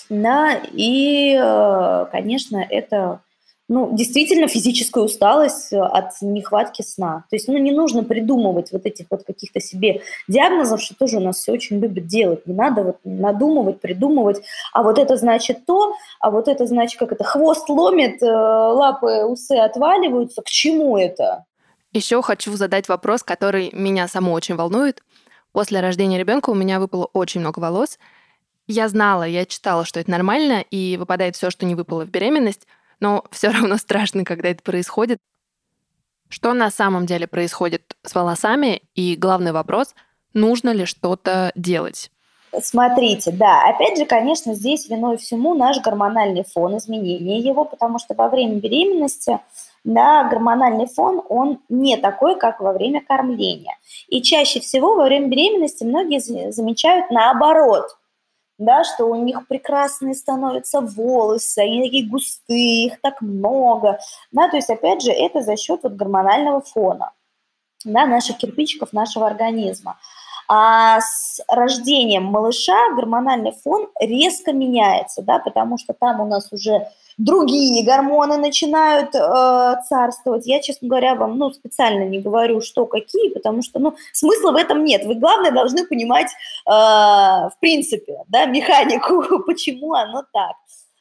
да, 0.09 0.59
и, 0.73 1.37
э, 1.38 2.07
конечно, 2.11 2.65
это 2.71 3.21
ну, 3.68 3.90
действительно 3.96 4.46
физическая 4.46 5.02
усталость 5.02 5.73
э, 5.73 5.78
от 5.78 6.12
нехватки 6.20 6.82
сна. 6.82 7.25
То 7.30 7.37
есть, 7.37 7.49
ну, 7.49 7.58
не 7.58 7.73
нужно 7.73 8.04
придумывать 8.04 8.70
вот 8.70 8.87
этих 8.87 9.06
вот 9.11 9.25
каких-то 9.25 9.61
себе 9.61 10.02
диагнозов, 10.28 10.80
что 10.80 10.94
тоже 10.94 11.16
у 11.16 11.20
нас 11.20 11.38
все 11.38 11.52
очень 11.52 11.80
любят 11.80 12.06
делать. 12.06 12.46
Не 12.46 12.54
надо 12.54 12.82
вот 12.85 12.99
надумывать, 13.04 13.80
придумывать, 13.80 14.42
а 14.73 14.85
вот 14.85 14.99
это 14.99 15.16
значит 15.16 15.66
то, 15.66 15.94
а 16.20 16.30
вот 16.30 16.46
это 16.46 16.66
значит, 16.66 16.99
как 16.99 17.11
это, 17.11 17.25
хвост 17.25 17.68
ломит, 17.68 18.23
э, 18.23 18.26
лапы, 18.26 19.25
усы 19.25 19.56
отваливаются. 19.56 20.42
К 20.42 20.46
чему 20.46 20.96
это? 20.96 21.44
Еще 21.92 22.23
хочу 22.23 22.54
задать 22.56 22.88
вопрос, 22.88 23.25
который 23.25 23.70
меня 23.73 24.06
саму 24.06 24.32
очень 24.32 24.54
волнует. 24.54 25.02
После 25.50 25.80
рождения 25.80 26.18
ребенка 26.18 26.50
у 26.50 26.54
меня 26.54 26.78
выпало 26.78 27.08
очень 27.12 27.40
много 27.40 27.58
волос. 27.58 27.99
Я 28.68 28.88
знала, 28.88 29.25
я 29.25 29.44
читала, 29.44 29.85
что 29.85 29.99
это 29.99 30.11
нормально, 30.11 30.64
и 30.70 30.96
выпадает 30.99 31.35
все, 31.35 31.50
что 31.50 31.66
не 31.66 31.75
выпало 31.75 32.04
в 32.04 32.11
беременность 32.11 32.66
но 33.00 33.25
все 33.31 33.49
равно 33.53 33.76
страшно, 33.76 34.25
когда 34.25 34.49
это 34.49 34.62
происходит. 34.62 35.19
Что 36.29 36.55
на 36.55 36.71
самом 36.71 37.07
деле 37.07 37.26
происходит 37.26 37.97
с 38.05 38.15
волосами? 38.15 38.83
И 38.95 39.17
главный 39.17 39.53
вопрос, 39.53 39.95
нужно 40.35 40.71
ли 40.71 40.85
что-то 40.85 41.53
делать? 41.55 42.11
Смотрите, 42.59 43.33
да, 43.33 43.69
опять 43.69 43.99
же, 43.99 44.07
конечно, 44.07 44.55
здесь 44.55 44.88
виной 44.88 45.19
всему 45.19 45.55
наш 45.55 45.81
гормональный 45.81 46.45
фон, 46.45 46.79
изменение 46.79 47.38
его, 47.38 47.65
потому 47.65 47.99
что 47.99 48.15
во 48.15 48.29
время 48.29 48.55
беременности 48.55 49.41
да, 49.85 50.25
гормональный 50.25 50.87
фон, 50.87 51.23
он 51.29 51.61
не 51.69 51.97
такой, 51.97 52.38
как 52.38 52.61
во 52.61 52.73
время 52.73 53.05
кормления. 53.07 53.76
И 54.09 54.23
чаще 54.23 54.61
всего 54.61 54.95
во 54.95 55.05
время 55.05 55.29
беременности 55.29 55.85
многие 55.85 56.19
замечают 56.50 57.11
наоборот– 57.11 57.97
да, 58.58 58.84
что 58.84 59.06
у 59.06 59.14
них 59.14 59.46
прекрасные 59.48 60.14
становятся 60.14 60.80
волосы, 60.80 61.58
они 61.58 61.82
такие 61.82 62.08
густые, 62.08 62.86
их 62.86 63.00
так 63.00 63.20
много, 63.20 63.98
да, 64.32 64.48
то 64.48 64.56
есть, 64.56 64.70
опять 64.70 65.02
же, 65.02 65.10
это 65.10 65.42
за 65.42 65.56
счет 65.56 65.80
вот 65.82 65.92
гормонального 65.92 66.60
фона, 66.60 67.12
да, 67.84 68.06
наших 68.06 68.38
кирпичиков 68.38 68.92
нашего 68.92 69.26
организма. 69.26 69.98
А 70.48 71.00
с 71.00 71.40
рождением 71.48 72.25
малыша 72.25 72.94
гормональный 72.94 73.52
фон 73.52 73.88
резко 74.00 74.52
меняется, 74.52 75.22
да, 75.22 75.40
потому 75.40 75.76
что 75.76 75.92
там 75.92 76.20
у 76.20 76.26
нас 76.26 76.52
уже 76.52 76.88
другие 77.18 77.85
гормоны 77.85 78.37
начинают 78.37 79.14
э, 79.14 79.75
царствовать. 79.88 80.46
Я, 80.46 80.61
честно 80.61 80.88
говоря, 80.88 81.14
вам 81.14 81.38
ну, 81.38 81.50
специально 81.50 82.04
не 82.04 82.20
говорю, 82.20 82.61
что 82.61 82.87
какие, 82.87 83.32
потому 83.32 83.62
что 83.62 83.78
ну, 83.78 83.96
смысла 84.12 84.52
в 84.52 84.56
этом 84.56 84.85
нет. 84.85 85.04
Вы, 85.04 85.14
главное, 85.14 85.50
должны 85.50 85.87
понимать, 85.87 86.28
э, 86.66 86.70
в 86.70 87.54
принципе, 87.61 88.18
да, 88.28 88.46
механику, 88.46 89.25
почему 89.46 89.94
оно 89.94 90.25
так. 90.32 90.56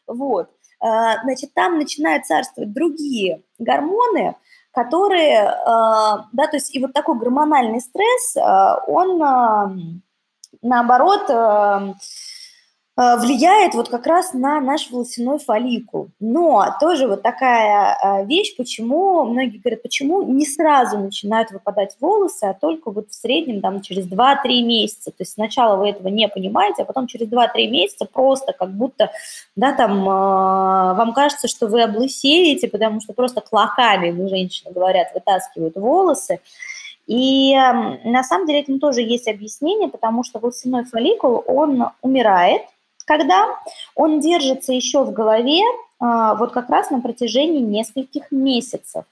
Вот. 0.08 0.50
Э, 0.82 1.22
значит, 1.24 1.54
там 1.54 1.78
начинают 1.78 2.26
царствовать 2.26 2.74
другие 2.74 3.42
гормоны, 3.60 4.36
которые, 4.72 5.40
э, 5.40 5.54
да, 5.66 6.48
то 6.48 6.56
есть 6.56 6.74
и 6.74 6.80
вот 6.80 6.94
такой 6.94 7.18
гормональный 7.20 7.82
стресс, 7.82 8.38
э, 8.38 8.42
он, 8.88 9.22
э, 9.22 10.02
наоборот, 10.62 11.30
э, 11.30 11.94
влияет 12.98 13.74
вот 13.74 13.90
как 13.90 14.08
раз 14.08 14.34
на 14.34 14.62
наш 14.62 14.90
волосяной 14.90 15.38
фолликул. 15.38 16.08
Но 16.22 16.66
тоже 16.80 17.08
вот 17.08 17.24
такая 17.24 17.98
э, 18.02 18.26
вещь, 18.26 18.56
почему, 18.56 19.26
многие 19.26 19.58
говорят, 19.58 19.82
почему 19.82 20.24
не 20.24 20.46
сразу 20.46 20.98
начинают 20.98 21.52
выпадать 21.52 21.98
волосы, 22.00 22.46
а 22.46 22.54
только 22.54 22.92
вот 22.92 23.10
в 23.10 23.14
среднем 23.14 23.60
там 23.60 23.82
через 23.82 24.08
2-3 24.08 24.62
месяца. 24.62 25.12
То 25.12 25.18
есть 25.20 25.34
сначала 25.34 25.76
вы 25.76 25.90
этого 25.90 26.08
не 26.08 26.30
понимаете, 26.30 26.84
а 26.84 26.86
потом 26.86 27.08
через 27.08 27.28
2-3 27.28 27.68
месяца 27.68 28.06
просто 28.06 28.54
как 28.54 28.72
будто, 28.72 29.12
да, 29.58 29.74
там, 29.74 30.00
э, 30.00 30.94
вам 30.94 31.14
кажется, 31.14 31.50
что 31.50 31.68
вы 31.68 31.84
облысеете, 31.84 32.70
потому 32.70 33.02
что 33.02 33.12
просто 33.12 33.42
клоками, 33.42 34.12
ну, 34.12 34.30
женщины 34.30 34.72
говорят, 34.72 35.14
вытаскивают 35.14 35.76
волосы. 35.76 36.40
И 37.08 37.54
э, 37.54 38.10
на 38.10 38.24
самом 38.24 38.48
деле 38.48 38.62
этому 38.62 38.80
тоже 38.80 39.02
есть 39.02 39.28
объяснение, 39.28 39.90
потому 39.90 40.24
что 40.24 40.40
волосяной 40.40 40.86
фолликул, 40.86 41.44
он 41.46 41.90
умирает, 42.02 42.62
когда 43.06 43.48
он 43.96 44.20
держится 44.20 44.74
еще 44.74 45.04
в 45.04 45.14
голове 45.14 45.62
а, 46.00 46.36
вот 46.36 46.52
как 46.52 46.70
раз 46.70 46.90
на 46.90 47.00
протяжении 47.00 47.62
нескольких 47.62 48.32
месяцев. 48.32 49.06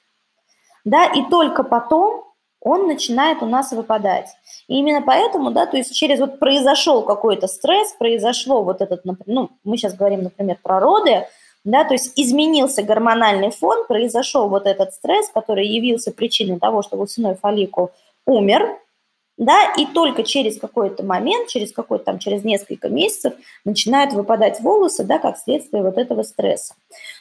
Да, 0.84 1.06
и 1.06 1.24
только 1.30 1.64
потом 1.64 2.26
он 2.60 2.88
начинает 2.88 3.42
у 3.42 3.46
нас 3.46 3.72
выпадать. 3.72 4.30
И 4.68 4.78
именно 4.78 5.02
поэтому, 5.02 5.52
да, 5.52 5.66
то 5.66 5.78
есть 5.78 5.94
через 5.94 6.20
вот 6.20 6.40
произошел 6.40 7.04
какой-то 7.04 7.48
стресс, 7.48 7.94
произошло 7.94 8.64
вот 8.64 8.82
этот, 8.82 9.04
ну, 9.26 9.50
мы 9.64 9.78
сейчас 9.78 9.96
говорим, 9.96 10.24
например, 10.24 10.58
про 10.62 10.80
роды, 10.80 11.28
да, 11.66 11.84
то 11.84 11.94
есть 11.94 12.14
изменился 12.20 12.84
гормональный 12.84 13.52
фон, 13.52 13.86
произошел 13.88 14.50
вот 14.50 14.66
этот 14.66 14.94
стресс, 14.94 15.30
который 15.34 15.68
явился 15.68 16.12
причиной 16.12 16.60
того, 16.60 16.82
что 16.82 16.98
волосяной 16.98 17.36
фолликул 17.36 17.92
умер, 18.26 18.78
да, 19.38 19.74
и 19.78 19.86
только 19.86 20.24
через 20.24 20.60
какой-то 20.60 21.04
момент, 21.04 21.48
через 21.48 21.72
какой-то 21.72 22.06
там, 22.06 22.20
через 22.20 22.44
несколько 22.44 22.90
месяцев 22.90 23.34
начинают 23.66 24.14
выпадать 24.14 24.60
волосы, 24.60 25.04
да, 25.04 25.18
как 25.18 25.38
следствие 25.38 25.84
вот 25.84 25.98
этого 25.98 26.24
стресса. 26.24 26.76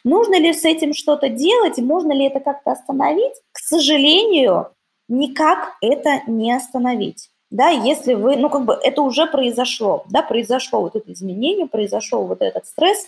Нужно 0.04 0.38
ли 0.38 0.52
с 0.52 0.64
этим 0.64 0.92
что-то 0.92 1.28
делать, 1.28 1.78
можно 1.78 2.12
ли 2.12 2.26
это 2.26 2.40
как-то 2.40 2.72
остановить? 2.72 3.34
К 3.52 3.58
сожалению, 3.58 4.68
никак 5.08 5.76
это 5.80 6.20
не 6.26 6.52
остановить. 6.52 7.30
Да, 7.50 7.68
если 7.68 8.14
вы, 8.14 8.36
ну, 8.36 8.48
как 8.48 8.64
бы 8.64 8.78
это 8.82 9.02
уже 9.02 9.26
произошло, 9.26 10.04
да, 10.08 10.22
произошло 10.22 10.80
вот 10.80 10.96
это 10.96 11.12
изменение, 11.12 11.66
произошел 11.66 12.26
вот 12.26 12.40
этот 12.40 12.66
стресс. 12.66 13.06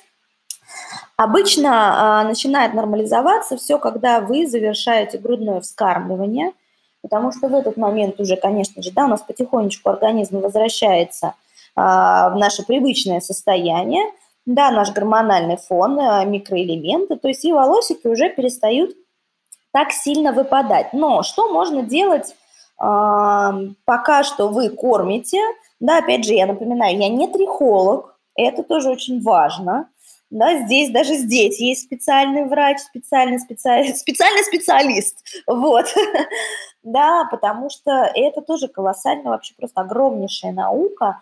Обычно 1.17 1.71
а, 2.21 2.25
начинает 2.25 2.75
нормализоваться 2.75 3.57
все, 3.57 3.79
когда 3.79 4.21
вы 4.21 4.47
завершаете 4.47 5.17
грудное 5.17 5.61
вскармливание, 5.61 6.53
потому 7.05 7.33
что 7.33 7.49
в 7.49 7.55
этот 7.55 7.77
момент 7.77 8.19
уже, 8.19 8.37
конечно 8.37 8.83
же, 8.83 8.91
да, 8.91 9.05
у 9.05 9.09
нас 9.09 9.21
потихонечку 9.21 9.91
организм 9.91 10.41
возвращается 10.41 11.35
а, 11.77 12.31
в 12.31 12.37
наше 12.37 12.65
привычное 12.65 13.21
состояние, 13.21 14.05
да, 14.47 14.71
наш 14.71 14.91
гормональный 14.91 15.59
фон, 15.59 16.01
а, 16.01 16.25
микроэлементы, 16.25 17.17
то 17.17 17.29
есть 17.29 17.45
и 17.45 17.53
волосики 17.53 18.07
уже 18.07 18.31
перестают 18.31 18.97
так 19.71 19.93
сильно 19.93 20.33
выпадать. 20.33 20.95
Но 20.95 21.23
что 21.23 21.53
можно 21.53 21.83
делать 21.83 22.35
пока 22.77 24.25
что 24.25 24.49
вы 24.49 24.69
кормите, 24.69 25.41
да, 25.79 25.99
опять 25.99 26.25
же, 26.25 26.33
я 26.35 26.47
напоминаю, 26.47 26.99
я 26.99 27.09
не 27.09 27.29
трихолог, 27.29 28.19
это 28.35 28.65
тоже 28.65 28.91
очень 28.91 29.23
важно, 29.23 29.89
да, 30.35 30.65
здесь 30.65 30.91
даже 30.91 31.15
здесь 31.15 31.61
есть 31.61 31.85
специальный 31.85 32.45
врач, 32.45 32.79
специальный, 32.79 33.39
специалист, 33.39 33.99
специальный 34.01 34.43
специалист, 34.43 35.17
вот, 35.47 35.87
да, 36.83 37.27
потому 37.31 37.71
что 37.71 38.11
это 38.15 38.41
тоже 38.41 38.67
колоссально, 38.67 39.31
вообще 39.31 39.55
просто 39.57 39.81
огромнейшая 39.81 40.53
наука, 40.53 41.21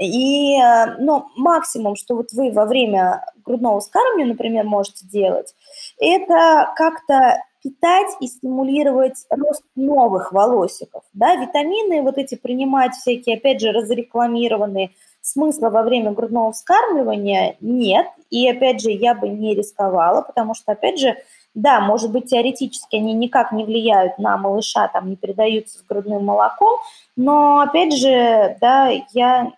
и, 0.00 0.58
ну, 0.98 1.26
максимум, 1.36 1.96
что 1.96 2.14
вот 2.14 2.32
вы 2.32 2.50
во 2.50 2.66
время 2.66 3.24
грудного 3.44 3.80
вскармливания, 3.80 4.26
например, 4.26 4.64
можете 4.64 5.06
делать, 5.06 5.54
это 5.98 6.72
как-то 6.76 7.38
питать 7.62 8.10
и 8.20 8.26
стимулировать 8.26 9.24
рост 9.30 9.62
новых 9.76 10.32
волосиков. 10.32 11.04
Да? 11.12 11.36
Витамины 11.36 12.02
вот 12.02 12.18
эти 12.18 12.34
принимать 12.34 12.94
всякие, 12.94 13.36
опять 13.36 13.60
же, 13.60 13.70
разрекламированные, 13.70 14.90
смысла 15.22 15.70
во 15.70 15.82
время 15.82 16.10
грудного 16.10 16.52
вскармливания 16.52 17.56
нет. 17.60 18.06
И 18.28 18.46
опять 18.48 18.82
же, 18.82 18.90
я 18.90 19.14
бы 19.14 19.28
не 19.28 19.54
рисковала, 19.54 20.20
потому 20.20 20.54
что, 20.54 20.72
опять 20.72 20.98
же, 20.98 21.16
да, 21.54 21.80
может 21.80 22.10
быть, 22.10 22.30
теоретически 22.30 22.96
они 22.96 23.14
никак 23.14 23.52
не 23.52 23.64
влияют 23.64 24.18
на 24.18 24.36
малыша, 24.36 24.88
там 24.88 25.08
не 25.08 25.16
передаются 25.16 25.78
с 25.78 25.82
грудным 25.82 26.24
молоком, 26.24 26.78
но, 27.16 27.60
опять 27.60 27.96
же, 27.96 28.56
да, 28.60 28.90
я 29.12 29.52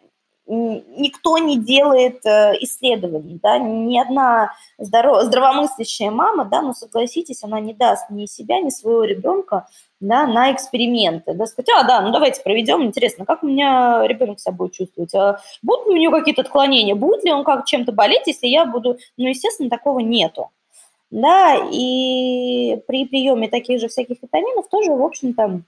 никто 0.46 1.38
не 1.38 1.58
делает 1.58 2.24
э, 2.26 2.52
исследований, 2.60 3.40
да, 3.42 3.58
ни 3.58 3.98
одна 3.98 4.52
здоров, 4.76 5.22
здравомыслящая 5.22 6.10
мама, 6.10 6.44
да, 6.44 6.60
ну 6.60 6.74
согласитесь, 6.74 7.42
она 7.42 7.60
не 7.60 7.72
даст 7.72 8.10
ни 8.10 8.26
себя, 8.26 8.60
ни 8.60 8.68
своего 8.68 9.04
ребенка, 9.04 9.66
да, 10.04 10.26
на 10.26 10.52
эксперименты, 10.52 11.34
да, 11.34 11.46
сказать, 11.46 11.68
а, 11.74 11.82
да, 11.84 12.00
ну 12.02 12.12
давайте 12.12 12.42
проведем, 12.42 12.82
интересно, 12.82 13.24
как 13.24 13.42
у 13.42 13.46
меня 13.46 14.06
ребенок 14.06 14.38
себя 14.38 14.52
будет 14.52 14.72
чувствовать, 14.72 15.14
а 15.14 15.40
будут 15.62 15.86
ли 15.86 15.94
у 15.94 15.96
него 15.96 16.18
какие-то 16.18 16.42
отклонения, 16.42 16.94
будет 16.94 17.24
ли 17.24 17.32
он 17.32 17.44
как 17.44 17.64
чем-то 17.64 17.92
болеть, 17.92 18.26
если 18.26 18.46
я 18.46 18.66
буду, 18.66 18.98
ну, 19.16 19.28
естественно, 19.28 19.70
такого 19.70 20.00
нету, 20.00 20.50
да, 21.10 21.56
и 21.70 22.80
при 22.86 23.06
приеме 23.06 23.48
таких 23.48 23.80
же 23.80 23.88
всяких 23.88 24.22
витаминов 24.22 24.68
тоже, 24.68 24.92
в 24.92 25.02
общем-то, 25.02 25.62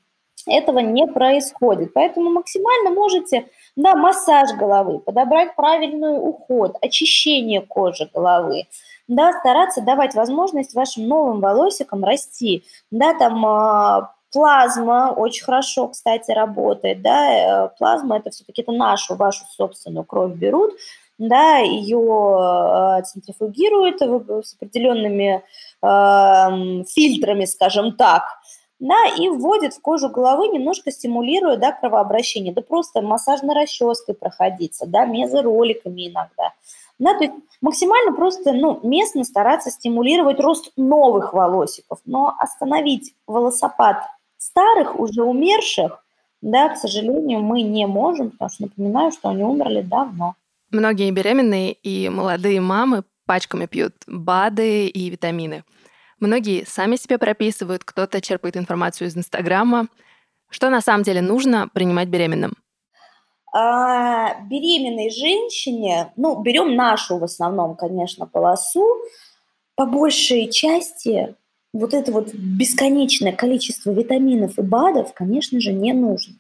этого 0.47 0.79
не 0.79 1.07
происходит. 1.07 1.93
Поэтому 1.93 2.31
максимально 2.31 2.91
можете, 2.91 3.49
да, 3.75 3.97
массаж 3.97 4.53
головы, 4.53 5.01
подобрать 5.01 5.57
правильный 5.57 6.19
уход, 6.19 6.77
очищение 6.81 7.63
кожи 7.63 8.09
головы, 8.13 8.67
да, 9.09 9.33
стараться 9.33 9.83
давать 9.83 10.15
возможность 10.15 10.75
вашим 10.75 11.09
новым 11.09 11.41
волосикам 11.41 12.05
расти, 12.05 12.65
да, 12.91 13.15
там 13.15 13.45
а, 13.45 14.16
плазма 14.33 15.15
очень 15.17 15.45
хорошо, 15.45 15.89
кстати, 15.89 16.31
работает, 16.31 17.03
да, 17.03 17.67
э, 17.67 17.69
плазма 17.79 18.19
это 18.19 18.31
все-таки 18.31 18.63
это 18.63 18.73
нашу, 18.73 19.17
вашу 19.17 19.45
собственную 19.47 20.05
кровь 20.05 20.35
берут, 20.35 20.73
да, 21.19 21.59
ее 21.59 22.99
э, 22.99 23.03
центрифугируют 23.05 24.01
с 24.01 24.55
определенными 24.55 25.43
э, 25.83 26.85
фильтрами, 26.85 27.45
скажем 27.45 27.97
так, 27.97 28.25
да, 28.79 29.07
и 29.19 29.29
вводит 29.29 29.73
в 29.73 29.81
кожу 29.81 30.11
головы, 30.11 30.49
немножко 30.49 30.91
стимулируя, 30.91 31.57
да, 31.57 31.73
кровообращение, 31.73 32.53
да 32.53 32.61
просто 32.61 33.01
массажной 33.01 33.55
расческой 33.55 34.15
проходиться, 34.15 34.87
да, 34.87 35.07
мезороликами 35.07 36.09
иногда. 36.09 36.53
Да, 36.99 37.15
то 37.15 37.25
есть 37.25 37.35
максимально 37.61 38.13
просто, 38.13 38.53
ну, 38.53 38.81
местно 38.83 39.25
стараться 39.25 39.71
стимулировать 39.71 40.41
рост 40.41 40.73
новых 40.77 41.33
волосиков, 41.35 42.01
но 42.07 42.35
остановить 42.39 43.15
волосопад 43.27 43.99
старых, 44.47 44.99
уже 44.99 45.23
умерших, 45.23 46.05
да, 46.41 46.69
к 46.69 46.77
сожалению, 46.77 47.41
мы 47.41 47.63
не 47.63 47.87
можем, 47.87 48.31
потому 48.31 48.51
что 48.51 48.63
напоминаю, 48.65 49.13
что 49.13 49.29
они 49.29 49.43
умерли 49.43 49.83
давно. 49.83 50.35
Многие 50.71 51.11
беременные 51.11 51.73
и 51.73 52.09
молодые 52.09 52.61
мамы 52.61 53.05
пачками 53.27 53.67
пьют 53.67 53.95
БАДы 54.07 54.87
и 54.87 55.11
витамины– 55.11 55.65
Многие 56.19 56.65
сами 56.65 56.97
себе 56.97 57.19
прописывают, 57.19 57.85
кто-то 57.85 58.21
черпает 58.23 58.57
информацию 58.57 59.09
из 59.09 59.17
Инстаграма. 59.17 59.89
Что 60.49 60.71
на 60.71 60.81
самом 60.81 61.03
деле 61.03 61.21
нужно 61.21 61.69
принимать 61.69 62.09
беременным? 62.09 62.55
А, 63.53 64.41
беременной 64.43 65.11
женщине, 65.11 66.13
ну, 66.17 66.41
берем 66.41 66.75
нашу 66.75 67.19
в 67.19 67.25
основном, 67.25 67.77
конечно, 67.77 68.27
полосу, 68.27 68.87
по 69.75 69.85
большей 69.85 70.51
части 70.51 71.35
вот 71.79 71.95
это 71.95 72.13
вот 72.13 72.33
бесконечное 72.35 73.33
количество 73.33 73.91
витаминов 73.91 74.59
и 74.59 74.63
БАДов, 74.63 75.13
конечно 75.15 75.61
же, 75.61 75.73
не 75.73 75.93
нужно. 75.93 76.35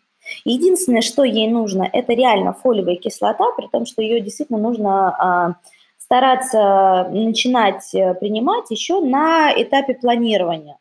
Единственное, 0.44 1.02
что 1.02 1.24
ей 1.24 1.48
нужно, 1.48 1.88
это 1.92 2.12
реально 2.12 2.52
фолиевая 2.52 2.96
кислота, 2.96 3.44
при 3.56 3.68
том, 3.68 3.86
что 3.86 4.02
ее 4.02 4.20
действительно 4.20 4.58
нужно 4.58 5.08
а, 5.10 5.54
стараться 5.98 7.08
начинать 7.10 7.94
э, 7.94 8.14
принимать 8.14 8.70
еще 8.70 9.00
на 9.00 9.52
этапе 9.52 9.94
планирования, 9.94 10.78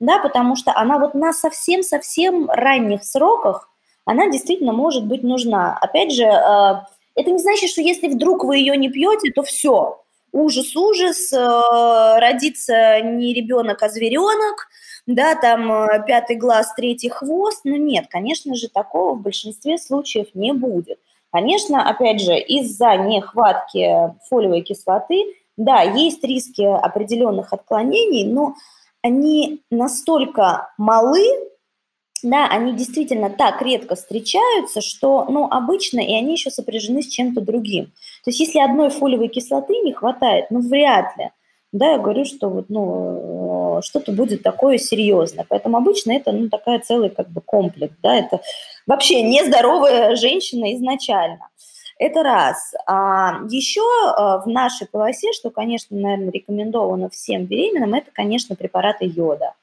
да, 0.00 0.18
потому 0.18 0.56
что 0.56 0.72
она 0.74 0.98
вот 0.98 1.14
на 1.14 1.32
совсем-совсем 1.32 2.50
ранних 2.50 3.04
сроках, 3.04 3.68
она 4.04 4.28
действительно 4.30 4.72
может 4.72 5.06
быть 5.06 5.22
нужна. 5.22 5.78
Опять 5.80 6.12
же, 6.12 6.24
э, 6.24 6.82
это 7.14 7.30
не 7.30 7.38
значит, 7.38 7.70
что 7.70 7.82
если 7.82 8.08
вдруг 8.08 8.44
вы 8.44 8.58
ее 8.58 8.76
не 8.76 8.88
пьете, 8.88 9.30
то 9.32 9.42
все, 9.42 10.01
ужас-ужас, 10.32 11.32
э, 11.32 12.18
родится 12.18 13.00
не 13.00 13.34
ребенок, 13.34 13.82
а 13.82 13.88
зверенок, 13.88 14.68
да, 15.06 15.34
там 15.34 16.04
пятый 16.06 16.36
глаз, 16.36 16.72
третий 16.74 17.08
хвост, 17.08 17.62
но 17.64 17.76
нет, 17.76 18.06
конечно 18.08 18.54
же, 18.54 18.68
такого 18.68 19.14
в 19.14 19.22
большинстве 19.22 19.78
случаев 19.78 20.28
не 20.34 20.52
будет. 20.52 20.98
Конечно, 21.32 21.88
опять 21.88 22.20
же, 22.20 22.38
из-за 22.38 22.96
нехватки 22.96 24.14
фолиевой 24.28 24.60
кислоты, 24.60 25.34
да, 25.56 25.80
есть 25.80 26.22
риски 26.22 26.62
определенных 26.62 27.52
отклонений, 27.52 28.24
но 28.24 28.54
они 29.02 29.62
настолько 29.70 30.72
малы, 30.78 31.26
да, 32.22 32.46
они 32.46 32.72
действительно 32.72 33.30
так 33.30 33.60
редко 33.62 33.94
встречаются, 33.94 34.80
что, 34.80 35.26
ну, 35.28 35.48
обычно, 35.50 36.00
и 36.00 36.14
они 36.14 36.32
еще 36.32 36.50
сопряжены 36.50 37.02
с 37.02 37.08
чем-то 37.08 37.40
другим. 37.40 37.86
То 38.24 38.30
есть 38.30 38.40
если 38.40 38.60
одной 38.60 38.90
фолиевой 38.90 39.28
кислоты 39.28 39.78
не 39.78 39.92
хватает, 39.92 40.46
ну, 40.50 40.60
вряд 40.60 41.16
ли, 41.18 41.30
да, 41.72 41.92
я 41.92 41.98
говорю, 41.98 42.24
что 42.24 42.48
вот, 42.48 42.66
ну, 42.68 43.80
что-то 43.82 44.12
будет 44.12 44.42
такое 44.42 44.78
серьезное. 44.78 45.46
Поэтому 45.48 45.78
обычно 45.78 46.12
это, 46.12 46.30
ну, 46.32 46.48
такая 46.48 46.80
целый 46.80 47.08
как 47.10 47.28
бы 47.28 47.40
комплекс, 47.40 47.94
да, 48.02 48.14
это 48.14 48.40
вообще 48.86 49.22
нездоровая 49.22 50.14
женщина 50.16 50.74
изначально. 50.74 51.48
Это 51.98 52.22
раз. 52.22 52.74
А 52.86 53.40
еще 53.48 53.82
а, 54.16 54.38
в 54.38 54.46
нашей 54.46 54.86
полосе, 54.86 55.32
что, 55.32 55.50
конечно, 55.50 55.96
наверное, 55.96 56.32
рекомендовано 56.32 57.08
всем 57.10 57.44
беременным, 57.44 57.94
это, 57.94 58.10
конечно, 58.12 58.56
препараты 58.56 59.04
йода. 59.06 59.54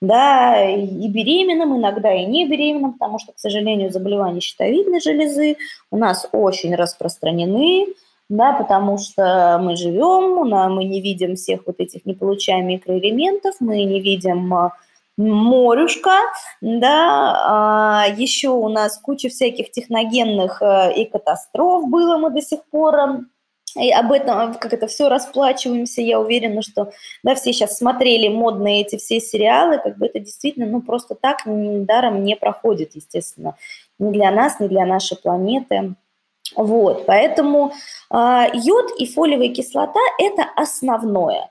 Да, 0.00 0.64
и 0.64 1.08
беременным, 1.08 1.76
иногда 1.76 2.14
и 2.14 2.24
не 2.24 2.48
беременным, 2.48 2.94
потому 2.94 3.18
что, 3.18 3.32
к 3.32 3.38
сожалению, 3.38 3.90
заболевания 3.90 4.40
щитовидной 4.40 5.00
железы 5.00 5.58
у 5.90 5.98
нас 5.98 6.26
очень 6.32 6.74
распространены, 6.74 7.86
да, 8.30 8.54
потому 8.54 8.96
что 8.96 9.60
мы 9.62 9.76
живем, 9.76 10.48
мы 10.74 10.84
не 10.84 11.02
видим 11.02 11.36
всех 11.36 11.66
вот 11.66 11.80
этих, 11.80 12.06
не 12.06 12.14
получаем 12.14 12.68
микроэлементов, 12.68 13.56
мы 13.60 13.84
не 13.84 14.00
видим 14.00 14.54
а, 14.54 14.72
морюшка, 15.18 16.14
да, 16.62 17.34
а, 17.44 18.06
еще 18.16 18.48
у 18.48 18.68
нас 18.68 18.96
куча 18.98 19.28
всяких 19.28 19.70
техногенных 19.70 20.62
э, 20.62 20.94
и 20.94 21.04
катастроф 21.04 21.90
было, 21.90 22.16
мы 22.16 22.30
до 22.30 22.40
сих 22.40 22.64
пор 22.70 22.94
и 23.76 23.90
об 23.90 24.12
этом, 24.12 24.54
как 24.54 24.72
это 24.72 24.86
все 24.86 25.08
расплачиваемся, 25.08 26.02
я 26.02 26.20
уверена, 26.20 26.62
что 26.62 26.92
да, 27.22 27.34
все 27.34 27.52
сейчас 27.52 27.78
смотрели 27.78 28.28
модные 28.28 28.82
эти 28.82 28.96
все 28.96 29.20
сериалы, 29.20 29.78
как 29.78 29.98
бы 29.98 30.06
это 30.06 30.20
действительно, 30.20 30.66
ну, 30.66 30.80
просто 30.80 31.14
так 31.14 31.42
даром 31.46 32.24
не 32.24 32.36
проходит, 32.36 32.94
естественно, 32.94 33.56
ни 33.98 34.12
для 34.12 34.30
нас, 34.30 34.60
ни 34.60 34.66
для 34.66 34.86
нашей 34.86 35.16
планеты. 35.16 35.94
Вот, 36.56 37.06
поэтому 37.06 37.72
э, 38.12 38.44
йод 38.54 38.92
и 38.98 39.06
фолиевая 39.06 39.50
кислота– 39.50 40.00
это 40.18 40.44
основное. 40.56 41.50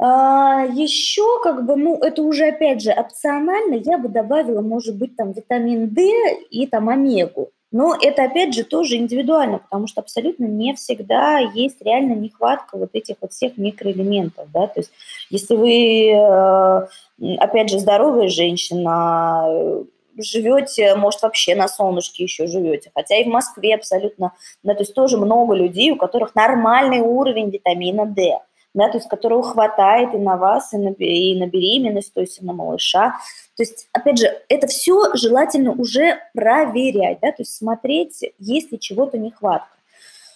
А, 0.00 0.64
еще 0.64 1.40
как 1.42 1.64
бы, 1.64 1.76
ну, 1.76 1.96
это 1.98 2.22
уже 2.22 2.48
опять 2.48 2.82
же 2.82 2.90
опционально, 2.90 3.74
я 3.74 3.98
бы 3.98 4.08
добавила, 4.08 4.60
может 4.60 4.98
быть, 4.98 5.16
там 5.16 5.32
витамин 5.32 5.88
D 5.90 6.10
и 6.50 6.66
там 6.66 6.88
омегу. 6.88 7.50
Но 7.74 7.96
это, 8.00 8.22
опять 8.22 8.54
же, 8.54 8.62
тоже 8.62 8.94
индивидуально, 8.94 9.58
потому 9.58 9.88
что 9.88 10.00
абсолютно 10.00 10.44
не 10.44 10.76
всегда 10.76 11.38
есть 11.38 11.82
реально 11.82 12.12
нехватка 12.12 12.78
вот 12.78 12.90
этих 12.92 13.16
вот 13.20 13.32
всех 13.32 13.58
микроэлементов, 13.58 14.48
да, 14.52 14.68
то 14.68 14.78
есть 14.78 14.92
если 15.28 15.56
вы, 15.56 16.10
э, 16.12 17.36
опять 17.38 17.70
же, 17.70 17.80
здоровая 17.80 18.28
женщина, 18.28 19.44
живете, 20.16 20.94
может, 20.94 21.22
вообще 21.22 21.56
на 21.56 21.66
солнышке 21.66 22.22
еще 22.22 22.46
живете, 22.46 22.92
хотя 22.94 23.16
и 23.16 23.24
в 23.24 23.32
Москве 23.32 23.74
абсолютно, 23.74 24.34
да, 24.62 24.74
то 24.74 24.82
есть 24.82 24.94
тоже 24.94 25.18
много 25.18 25.54
людей, 25.54 25.90
у 25.90 25.96
которых 25.96 26.36
нормальный 26.36 27.00
уровень 27.00 27.50
витамина 27.50 28.06
D– 28.06 28.38
да, 28.74 28.88
то 28.88 28.98
есть 28.98 29.08
которого 29.08 29.42
хватает 29.42 30.14
и 30.14 30.18
на 30.18 30.36
вас, 30.36 30.74
и 30.74 30.76
на, 30.76 30.88
и 30.88 31.38
на 31.38 31.46
беременность, 31.46 32.12
то 32.12 32.20
есть 32.20 32.42
и 32.42 32.44
на 32.44 32.52
малыша. 32.52 33.14
То 33.56 33.62
есть, 33.62 33.88
опять 33.92 34.18
же, 34.18 34.26
это 34.48 34.66
все 34.66 35.14
желательно 35.14 35.72
уже 35.72 36.18
проверять, 36.34 37.18
да, 37.22 37.30
то 37.30 37.42
есть 37.42 37.56
смотреть, 37.56 38.20
есть 38.38 38.72
ли 38.72 38.80
чего-то 38.80 39.16
нехватка. 39.16 39.68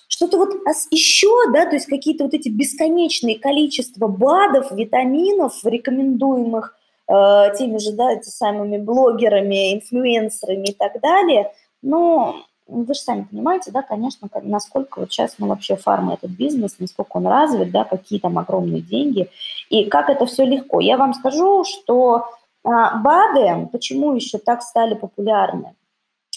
Что-то 0.07 0.39
вот 0.39 0.55
еще, 0.91 1.29
да, 1.53 1.67
то 1.67 1.75
есть 1.75 1.87
какие-то 1.87 2.25
вот 2.25 2.33
эти 2.33 2.49
бесконечные 2.49 3.39
количества 3.39 4.07
БАДов, 4.07 4.71
витаминов, 4.73 5.65
рекомендуемых 5.65 6.77
э, 7.09 7.13
теми 7.59 7.79
же, 7.79 7.93
да, 7.93 8.23
самыми 8.23 8.79
блогерами, 8.79 9.75
инфлюенсерами 9.75 10.69
и 10.69 10.75
так 10.75 11.01
далее, 11.01 11.53
ну, 11.83 12.37
вы 12.69 12.95
же 12.95 13.01
сами 13.01 13.23
понимаете, 13.23 13.71
да, 13.71 13.83
конечно, 13.83 14.29
насколько 14.43 15.01
вот 15.01 15.11
сейчас, 15.11 15.37
ну, 15.39 15.47
вообще 15.49 15.77
фарма 15.77 16.15
этот 16.15 16.31
бизнес, 16.31 16.77
насколько 16.79 17.17
он 17.17 17.27
развит, 17.27 17.71
да, 17.71 17.85
какие 17.85 18.21
там 18.21 18.39
огромные 18.39 18.83
деньги, 18.83 19.31
и 19.71 19.87
как 19.87 20.11
это 20.11 20.27
все 20.27 20.45
легко. 20.45 20.81
Я 20.81 20.99
вам 20.99 21.15
скажу, 21.15 21.65
что 21.65 22.27
а, 22.65 22.99
БАДы, 22.99 23.69
почему 23.73 24.15
еще 24.15 24.39
так 24.39 24.63
стали 24.63 24.95
популярны, 24.95 25.75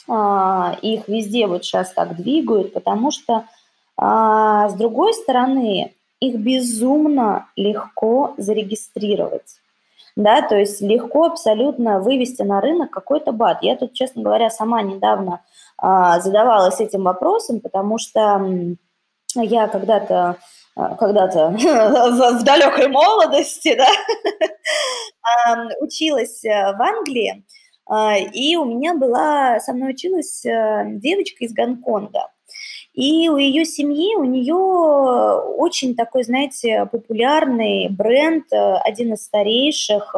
а, 0.07 0.77
их 0.81 1.07
везде 1.07 1.47
вот 1.47 1.65
сейчас 1.65 1.91
так 1.91 2.15
двигают, 2.15 2.73
потому 2.73 3.11
что, 3.11 3.45
а, 3.97 4.69
с 4.69 4.73
другой 4.73 5.13
стороны, 5.13 5.93
их 6.19 6.35
безумно 6.35 7.47
легко 7.55 8.33
зарегистрировать 8.37 9.60
да, 10.23 10.41
то 10.41 10.57
есть 10.57 10.81
легко 10.81 11.25
абсолютно 11.25 11.99
вывести 11.99 12.41
на 12.41 12.61
рынок 12.61 12.91
какой-то 12.91 13.31
БАД. 13.31 13.63
Я 13.63 13.75
тут, 13.75 13.93
честно 13.93 14.23
говоря, 14.23 14.49
сама 14.49 14.81
недавно 14.81 15.41
а, 15.77 16.19
задавалась 16.19 16.79
этим 16.79 17.03
вопросом, 17.03 17.59
потому 17.59 17.97
что 17.97 18.41
я 19.35 19.67
когда-то 19.67 20.37
а, 20.75 20.95
когда-то 20.95 21.49
в, 21.49 22.43
далекой 22.43 22.87
молодости, 22.87 23.75
да, 23.75 23.89
училась 25.81 26.43
э, 26.45 26.73
в 26.75 26.81
Англии, 26.81 27.45
а, 27.85 28.17
и 28.17 28.55
у 28.55 28.65
меня 28.65 28.95
была, 28.95 29.59
со 29.59 29.73
мной 29.73 29.91
училась 29.91 30.45
э, 30.45 30.83
девочка 30.85 31.43
из 31.43 31.53
Гонконга. 31.53 32.29
И 32.93 33.29
у 33.29 33.37
ее 33.37 33.63
семьи, 33.65 34.15
у 34.15 34.25
нее 34.25 34.55
очень 34.55 35.95
такой, 35.95 36.23
знаете, 36.23 36.87
популярный 36.91 37.87
бренд, 37.89 38.51
э, 38.51 38.73
один 38.83 39.13
из 39.13 39.23
старейших 39.23 40.13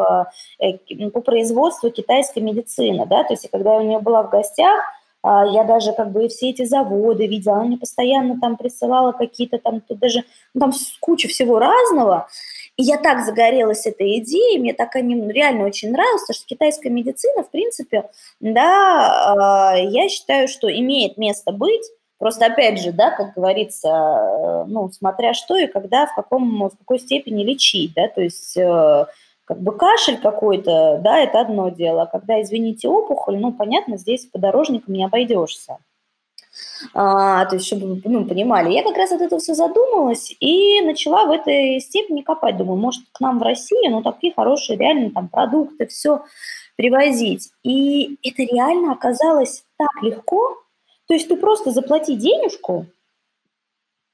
по 1.14 1.22
производству 1.22 1.92
китайской 1.92 2.40
медицины, 2.40 3.06
да, 3.06 3.24
то 3.24 3.34
есть 3.34 3.50
когда 3.52 3.74
я 3.74 3.80
у 3.80 3.84
нее 3.84 4.00
была 4.00 4.24
в 4.24 4.30
гостях, 4.30 4.84
а, 5.24 5.46
я 5.46 5.64
даже 5.64 5.94
как 5.94 6.12
бы 6.12 6.28
все 6.28 6.50
эти 6.50 6.66
заводы 6.66 7.28
видела, 7.28 7.56
она 7.56 7.66
мне 7.66 7.78
постоянно 7.78 8.40
там 8.40 8.58
присылала 8.58 9.14
какие-то 9.14 9.58
там, 9.58 9.80
тут 9.80 10.00
даже, 10.00 10.24
ну, 10.54 10.60
там 10.60 10.74
кучу 11.00 11.30
всего 11.30 11.60
разного. 11.60 12.28
И 12.76 12.84
я 12.84 12.98
так 12.98 13.24
загорелась 13.24 13.86
этой 13.86 14.20
идеей, 14.20 14.60
мне 14.60 14.74
так 14.74 14.96
они 14.96 15.16
реально 15.32 15.66
очень 15.66 15.92
нравилось, 15.92 16.24
что 16.24 16.46
китайская 16.46 16.90
медицина, 16.90 17.44
в 17.44 17.52
принципе, 17.52 18.10
да, 18.42 19.72
а, 19.72 19.78
я 19.78 20.10
считаю, 20.10 20.50
что 20.50 20.68
имеет 20.68 21.18
место 21.18 21.54
быть, 21.54 21.84
Просто 22.19 22.45
опять 22.45 22.80
же, 22.82 22.91
да, 22.91 23.12
как 23.12 23.34
говорится, 23.34 23.89
э, 23.89 24.65
ну, 24.67 24.89
смотря 24.91 25.34
что 25.34 25.58
и 25.58 25.67
когда, 25.67 26.06
в, 26.06 26.15
каком, 26.15 26.69
в 26.69 26.78
какой 26.78 26.99
степени 26.99 27.43
лечить, 27.43 27.93
да, 27.95 28.08
то 28.08 28.21
есть 28.21 28.56
э, 28.56 29.06
как 29.45 29.60
бы 29.60 29.76
кашель 29.78 30.19
какой-то, 30.19 30.99
да, 31.04 31.19
это 31.19 31.41
одно 31.41 31.69
дело. 31.69 32.08
Когда, 32.12 32.41
извините, 32.41 32.88
опухоль, 32.88 33.38
ну, 33.39 33.52
понятно, 33.52 33.97
здесь 33.97 34.26
подорожником 34.26 34.93
не 34.93 35.04
обойдешься. 35.04 35.80
А, 36.93 37.45
то 37.45 37.56
есть, 37.56 37.67
чтобы 37.67 38.02
ну, 38.06 38.26
понимали. 38.26 38.71
Я 38.71 38.84
как 38.84 38.95
раз 38.95 39.12
от 39.12 39.21
этого 39.21 39.41
все 39.41 39.56
задумалась 39.56 40.36
и 40.39 40.82
начала 40.82 41.26
в 41.26 41.32
этой 41.32 41.80
степени 41.80 42.21
копать. 42.21 42.58
Думаю, 42.58 42.78
может, 42.78 43.04
к 43.12 43.19
нам 43.19 43.39
в 43.39 43.43
Россию, 43.43 43.91
ну, 43.91 44.04
такие 44.04 44.34
хорошие 44.34 44.78
реально 44.78 45.12
там 45.12 45.28
продукты, 45.30 45.88
все 45.88 46.23
привозить. 46.76 47.49
И 47.63 48.17
это 48.23 48.43
реально 48.43 48.91
оказалось 48.91 49.63
так 49.78 50.04
легко. 50.04 50.62
То 51.08 51.13
есть 51.13 51.28
ты 51.28 51.36
просто 51.36 51.72
заплати 51.72 52.16
денежку, 52.16 52.86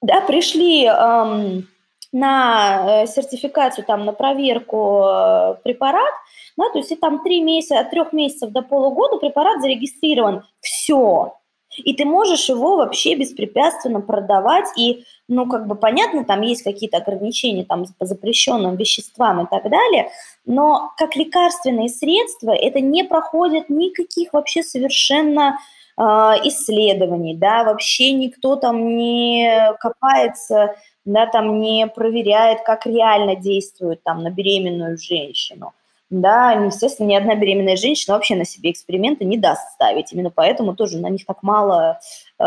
да, 0.02 0.21
пришли... 0.21 0.86
Эм, 0.86 1.67
на 2.12 3.04
э, 3.04 3.08
сертификацию, 3.08 3.86
там, 3.86 4.06
на 4.06 4.13
проверку 4.13 5.04
э, 5.04 5.56
препарат, 5.63 6.13
да, 6.58 6.69
то 6.71 6.80
есть 6.80 6.91
и 6.91 6.95
там 6.95 7.23
три 7.23 7.41
месяца, 7.41 7.80
от 7.80 7.91
трех 7.91 8.13
месяцев 8.13 8.52
до 8.52 8.62
полугода 8.62 9.17
препарат 9.17 9.62
зарегистрирован. 9.62 10.43
Все. 10.60 11.36
И 11.78 11.93
ты 11.93 12.04
можешь 12.04 12.49
его 12.49 12.78
вообще 12.78 13.15
беспрепятственно 13.15 14.02
продавать. 14.02 14.65
И, 14.75 15.06
ну, 15.28 15.47
как 15.47 15.67
бы 15.67 15.75
понятно, 15.75 16.25
там 16.25 16.41
есть 16.41 16.63
какие-то 16.63 16.97
ограничения 16.97 17.63
там, 17.63 17.86
по 17.99 18.06
запрещенным 18.06 18.75
веществам 18.75 19.45
и 19.45 19.47
так 19.49 19.69
далее, 19.69 20.10
но 20.45 20.91
как 20.97 21.15
лекарственные 21.15 21.89
средства 21.89 22.52
это 22.52 22.82
не 22.82 23.04
проходит 23.04 23.69
никаких 23.69 24.34
вообще 24.34 24.63
совершенно 24.63 25.60
исследований, 25.99 27.35
да, 27.35 27.63
вообще 27.63 28.13
никто 28.13 28.55
там 28.55 28.95
не 28.95 29.73
копается 29.79 30.75
да, 31.05 31.25
там 31.25 31.59
не 31.59 31.88
проверяет, 31.88 32.62
как 32.62 32.85
реально 32.85 33.35
действует 33.35 34.03
там 34.03 34.23
на 34.23 34.29
беременную 34.29 34.97
женщину. 34.97 35.73
Да, 36.09 36.53
естественно, 36.53 37.07
ни 37.07 37.13
одна 37.13 37.35
беременная 37.35 37.75
женщина 37.75 38.15
вообще 38.15 38.35
на 38.35 38.45
себе 38.45 38.71
эксперименты 38.71 39.25
не 39.25 39.38
даст 39.38 39.73
ставить. 39.73 40.12
Именно 40.12 40.31
поэтому 40.31 40.75
тоже 40.75 40.97
на 40.97 41.07
них 41.07 41.25
так 41.25 41.43
мало 41.43 41.99
э, 42.39 42.43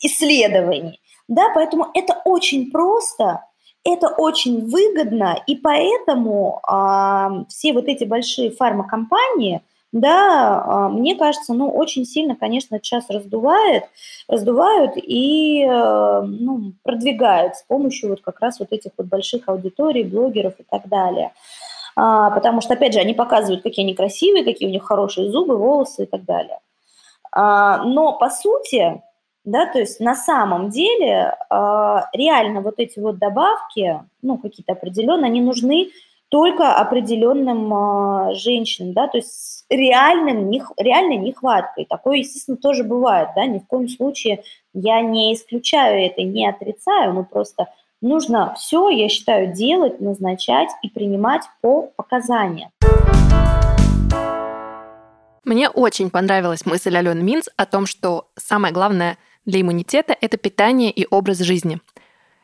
исследований. 0.00 1.00
Да, 1.28 1.50
поэтому 1.54 1.88
это 1.94 2.20
очень 2.24 2.70
просто, 2.70 3.44
это 3.84 4.08
очень 4.08 4.66
выгодно, 4.66 5.42
и 5.46 5.56
поэтому 5.56 6.62
э, 6.66 7.44
все 7.48 7.74
вот 7.74 7.86
эти 7.86 8.04
большие 8.04 8.50
фармакомпании, 8.50 9.60
да, 9.92 10.62
а, 10.64 10.88
мне 10.88 11.16
кажется, 11.16 11.52
ну, 11.52 11.68
очень 11.68 12.04
сильно, 12.04 12.36
конечно, 12.36 12.78
сейчас 12.78 13.10
раздувает, 13.10 13.84
раздувают 14.28 14.92
и 14.96 15.64
э, 15.64 16.22
ну, 16.22 16.74
продвигают 16.84 17.56
с 17.56 17.62
помощью 17.64 18.10
вот 18.10 18.20
как 18.20 18.38
раз 18.38 18.60
вот 18.60 18.68
этих 18.70 18.92
вот 18.96 19.08
больших 19.08 19.48
аудиторий, 19.48 20.04
блогеров 20.04 20.54
и 20.60 20.62
так 20.62 20.86
далее. 20.88 21.32
А, 21.96 22.30
потому 22.30 22.60
что, 22.60 22.74
опять 22.74 22.94
же, 22.94 23.00
они 23.00 23.14
показывают, 23.14 23.64
какие 23.64 23.84
они 23.84 23.96
красивые, 23.96 24.44
какие 24.44 24.68
у 24.68 24.72
них 24.72 24.84
хорошие 24.84 25.28
зубы, 25.28 25.56
волосы 25.56 26.04
и 26.04 26.06
так 26.06 26.24
далее. 26.24 26.60
А, 27.32 27.82
но, 27.82 28.16
по 28.16 28.30
сути, 28.30 29.02
да, 29.44 29.66
то 29.66 29.80
есть 29.80 29.98
на 29.98 30.14
самом 30.14 30.68
деле 30.68 31.34
реально 32.12 32.60
вот 32.60 32.74
эти 32.76 33.00
вот 33.00 33.18
добавки, 33.18 34.04
ну, 34.22 34.38
какие-то 34.38 34.74
определенные, 34.74 35.26
они 35.30 35.40
нужны 35.40 35.88
только 36.30 36.72
определенным 36.72 37.74
э, 37.74 38.34
женщинам, 38.36 38.92
да, 38.92 39.08
то 39.08 39.18
есть 39.18 39.64
реальным, 39.68 40.48
не, 40.48 40.62
реальной 40.78 41.16
нехваткой. 41.16 41.86
Такое, 41.86 42.18
естественно, 42.18 42.56
тоже 42.56 42.84
бывает, 42.84 43.30
да, 43.34 43.46
ни 43.46 43.58
в 43.58 43.66
коем 43.66 43.88
случае 43.88 44.44
я 44.72 45.02
не 45.02 45.34
исключаю 45.34 46.06
это, 46.06 46.22
не 46.22 46.48
отрицаю, 46.48 47.14
но 47.14 47.24
просто 47.24 47.66
нужно 48.00 48.54
все, 48.54 48.90
я 48.90 49.08
считаю, 49.08 49.52
делать, 49.52 50.00
назначать 50.00 50.70
и 50.82 50.88
принимать 50.88 51.42
по 51.60 51.90
показаниям. 51.96 52.70
Мне 55.44 55.68
очень 55.68 56.10
понравилась 56.10 56.64
мысль 56.64 56.96
Алены 56.96 57.22
Минц 57.22 57.48
о 57.56 57.66
том, 57.66 57.86
что 57.86 58.28
самое 58.36 58.72
главное 58.72 59.18
для 59.46 59.62
иммунитета– 59.62 60.16
это 60.20 60.36
питание 60.36 60.92
и 60.92 61.08
образ 61.10 61.38
жизни– 61.38 61.80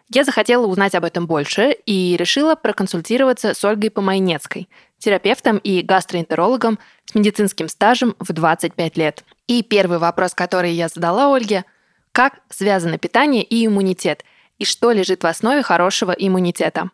я 0.08 0.24
захотела 0.24 0.66
узнать 0.66 0.94
об 0.94 1.04
этом 1.04 1.26
больше 1.26 1.72
и 1.86 2.16
решила 2.16 2.54
проконсультироваться 2.54 3.54
с 3.54 3.64
Ольгой 3.64 3.90
Помайнецкой, 3.90 4.68
терапевтом 4.98 5.58
и 5.58 5.82
гастроэнтерологом 5.82 6.78
с 7.06 7.14
медицинским 7.14 7.68
стажем 7.68 8.14
в 8.18 8.32
25 8.32 8.96
лет. 8.96 9.24
И 9.46 9.62
первый 9.62 9.98
вопрос, 9.98 10.34
который 10.34 10.72
я 10.72 10.88
задала 10.88 11.34
Ольге– 11.34 11.64
как 12.16 12.38
связаны 12.48 12.96
питание 12.96 13.42
и 13.42 13.66
иммунитет, 13.66 14.24
и 14.58 14.64
что 14.64 14.90
лежит 14.90 15.22
в 15.22 15.26
основе 15.26 15.62
хорошего 15.62 16.12
иммунитета? 16.12 16.90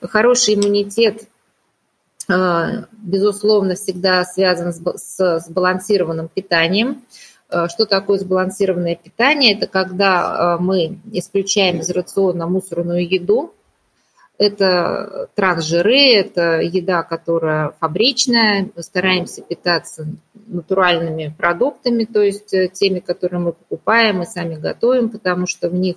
Хороший 0.00 0.54
иммунитет 0.54 1.24
э, 2.28 2.84
безусловно, 2.92 3.74
всегда 3.74 4.24
связан 4.24 4.72
с 4.72 5.40
сбалансированным 5.40 6.28
питанием. 6.28 7.02
Э, 7.50 7.68
что 7.68 7.86
такое 7.86 8.18
сбалансированное 8.18 8.96
питание? 8.96 9.54
Это 9.54 9.66
когда 9.66 10.56
э, 10.58 10.62
мы 10.62 10.98
исключаем 11.12 11.80
из 11.80 11.90
рациона 11.90 12.46
мусорную 12.46 13.08
еду 13.08 13.52
Это 14.38 15.28
трансжиры, 15.34 16.14
это 16.14 16.60
еда, 16.60 17.02
которая 17.02 17.72
фабричная. 17.80 18.70
Мы 18.74 18.82
стараемся 18.82 19.42
питаться 19.42 20.06
натуральными 20.46 21.34
продуктами, 21.36 22.04
то 22.04 22.22
есть 22.22 22.54
э, 22.54 22.68
теми, 22.68 23.00
которые 23.00 23.40
мы 23.40 23.52
покупаем 23.52 24.22
и 24.22 24.26
сами 24.26 24.54
готовим, 24.54 25.10
потому 25.10 25.46
что 25.46 25.68
в 25.68 25.74
них 25.74 25.96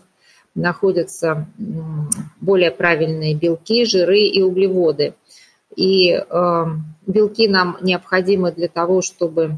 находятся 0.56 1.48
более 2.40 2.70
правильные 2.70 3.34
белки, 3.34 3.86
жиры 3.86 4.20
и 4.20 4.42
углеводы. 4.44 5.16
И 5.76 6.16
белки 7.08 7.48
нам 7.48 7.78
необходимы 7.82 8.52
для 8.52 8.68
того, 8.68 9.02
чтобы 9.02 9.58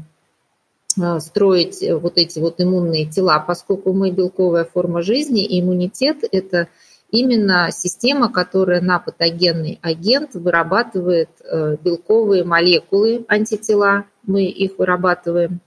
строить 1.20 1.84
вот 2.00 2.16
эти 2.16 2.38
вот 2.38 2.60
иммунные 2.60 3.06
тела, 3.06 3.38
поскольку 3.46 3.92
мы 3.92 4.10
белковая 4.10 4.64
форма 4.64 5.02
жизни, 5.02 5.44
и 5.44 5.60
иммунитет– 5.60 6.18
это 6.32 6.68
именно 7.10 7.68
система, 7.70 8.30
которая 8.30 8.80
на 8.80 8.98
патогенный 8.98 9.78
агент 9.82 10.34
вырабатывает 10.34 11.30
э, 11.40 11.76
белковые 11.82 12.44
молекулы, 12.44 13.24
антитела, 13.28 14.04
мы 14.24 14.44
их 14.44 14.78
вырабатываем. 14.78 15.60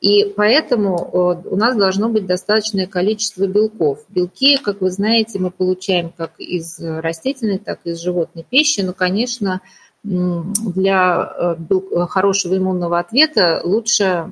И 0.00 0.32
поэтому 0.36 1.42
у 1.44 1.56
нас 1.56 1.76
должно 1.76 2.08
быть 2.08 2.24
достаточное 2.24 2.86
количество 2.86 3.48
белков. 3.48 4.04
Белки, 4.08 4.56
как 4.56 4.80
вы 4.80 4.90
знаете, 4.90 5.40
мы 5.40 5.50
получаем 5.50 6.12
как 6.16 6.38
из 6.38 6.78
растительной, 6.78 7.58
так 7.58 7.80
и 7.82 7.90
из 7.90 8.00
животной 8.00 8.46
пищи. 8.48 8.80
Но, 8.80 8.92
конечно, 8.92 9.60
для 10.04 11.32
э, 11.36 12.06
хорошего 12.08 12.56
иммунного 12.56 13.00
ответа 13.00 13.60
лучше 13.64 14.30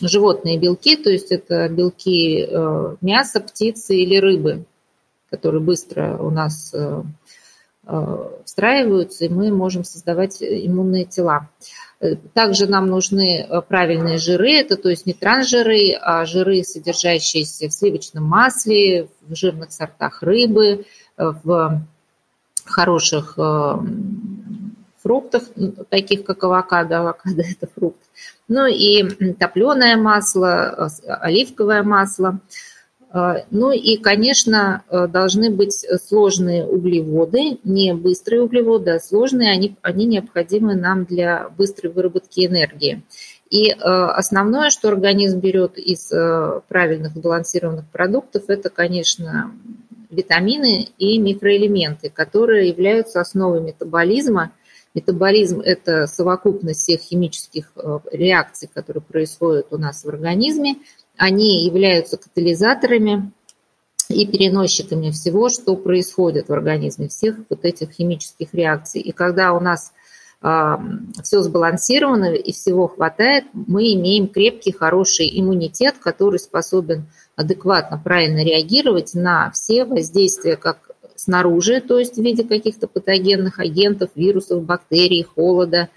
животные 0.00 0.58
белки, 0.58 0.96
то 0.96 1.10
есть 1.10 1.30
это 1.30 1.68
белки 1.68 2.46
э, 2.48 2.96
мяса, 3.00 3.40
птицы 3.40 3.96
или 3.96 4.16
рыбы, 4.16 4.64
которые 5.30 5.60
быстро 5.60 6.18
у 6.18 6.30
нас 6.30 6.74
э, 6.74 7.02
встраиваются, 8.44 9.26
и 9.26 9.28
мы 9.28 9.52
можем 9.52 9.84
создавать 9.84 10.42
иммунные 10.42 11.04
тела. 11.04 11.48
Также 12.34 12.66
нам 12.66 12.88
нужны 12.88 13.40
э, 13.40 13.60
правильные 13.62 14.18
жиры, 14.18 14.52
это 14.52 14.76
то 14.76 14.90
есть 14.90 15.06
не 15.06 15.12
трансжиры, 15.12 15.92
а 16.00 16.24
жиры, 16.24 16.62
содержащиеся 16.62 17.68
в 17.68 17.72
сливочном 17.72 18.24
масле, 18.24 19.08
в 19.22 19.34
жирных 19.34 19.72
сортах 19.72 20.22
рыбы, 20.22 20.86
э, 21.16 21.32
в 21.42 21.82
хороших 22.64 23.34
э, 23.38 23.74
фруктах, 25.02 25.44
таких 25.88 26.24
как 26.24 26.42
авокадо, 26.44 27.00
авокадо– 27.00 27.42
это 27.50 27.68
фрукт, 27.74 28.00
ну 28.48 28.66
и 28.66 29.32
топленое 29.34 29.96
масло, 29.96 30.90
оливковое 31.06 31.82
масло– 31.82 32.40
а, 33.14 33.44
ну 33.52 33.70
и, 33.70 33.96
конечно, 33.96 34.82
э, 34.90 35.06
должны 35.06 35.48
быть 35.48 35.86
сложные 36.04 36.66
углеводы, 36.66 37.58
не 37.62 37.94
быстрые 37.94 38.42
углеводы, 38.42 38.90
а 38.90 38.98
сложные, 38.98 39.52
они, 39.52 39.76
они 39.82 40.04
необходимы 40.04 40.74
нам 40.74 41.04
для 41.04 41.48
быстрой 41.56 41.92
выработки 41.92 42.44
энергии. 42.44 43.04
И 43.50 43.70
э, 43.70 43.74
основное, 43.76 44.70
что 44.70 44.88
организм 44.88 45.38
берет 45.38 45.78
из 45.78 46.10
э, 46.10 46.60
правильных 46.66 47.12
сбалансированных 47.14 47.84
продуктов, 47.92 48.46
это, 48.48 48.68
конечно, 48.68 49.52
витамины 50.10 50.88
и 50.98 51.16
микроэлементы, 51.18 52.10
которые 52.10 52.68
являются 52.68 53.20
основой 53.20 53.60
метаболизма. 53.60 54.50
Метаболизм– 54.94 55.60
это 55.64 56.06
совокупность 56.06 56.80
всех 56.80 57.00
химических 57.00 57.72
реакций, 58.12 58.70
которые 58.72 59.02
происходят 59.02 59.66
у 59.72 59.78
нас 59.78 60.04
в 60.04 60.08
организме– 60.08 60.76
они 61.16 61.64
являются 61.64 62.16
катализаторами 62.16 63.32
и 64.08 64.26
переносчиками 64.26 65.10
всего, 65.10 65.48
что 65.48 65.76
происходит 65.76 66.48
в 66.48 66.52
организме, 66.52 67.08
всех 67.08 67.36
вот 67.48 67.64
этих 67.64 67.92
химических 67.92 68.52
реакций. 68.52 69.00
И 69.00 69.12
когда 69.12 69.54
у 69.54 69.60
нас 69.60 69.92
э, 70.42 70.76
все 71.22 71.40
сбалансировано 71.40 72.34
и 72.34 72.52
всего 72.52 72.88
хватает, 72.88 73.44
мы 73.52 73.94
имеем 73.94 74.28
крепкий, 74.28 74.72
хороший 74.72 75.30
иммунитет, 75.40 75.96
который 76.00 76.38
способен 76.38 77.06
адекватно, 77.36 78.00
правильно 78.02 78.44
реагировать 78.44 79.14
на 79.14 79.50
все 79.52 79.84
воздействия, 79.84 80.56
как 80.56 80.90
снаружи, 81.24 81.80
то 81.80 81.98
есть 81.98 82.16
в 82.16 82.22
виде 82.22 82.44
каких-то 82.44 82.86
патогенных 82.86 83.58
агентов, 83.58 84.10
вирусов, 84.14 84.62
бактерий, 84.62 85.22
холода, 85.22 85.88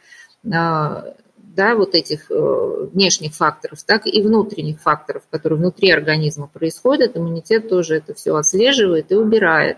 а, 0.52 1.14
да, 1.36 1.76
вот 1.76 1.96
этих 1.96 2.30
э, 2.30 2.88
внешних 2.94 3.34
факторов, 3.34 3.84
так 3.84 4.06
и 4.06 4.22
внутренних 4.22 4.80
факторов, 4.80 5.24
которые 5.32 5.58
внутри 5.58 5.90
организма 5.90 6.48
происходят. 6.48 7.18
Иммунитет 7.18 7.68
тоже 7.68 7.96
это 7.96 8.14
все 8.14 8.36
отслеживает 8.36 9.12
и 9.12 9.16
убирает. 9.16 9.78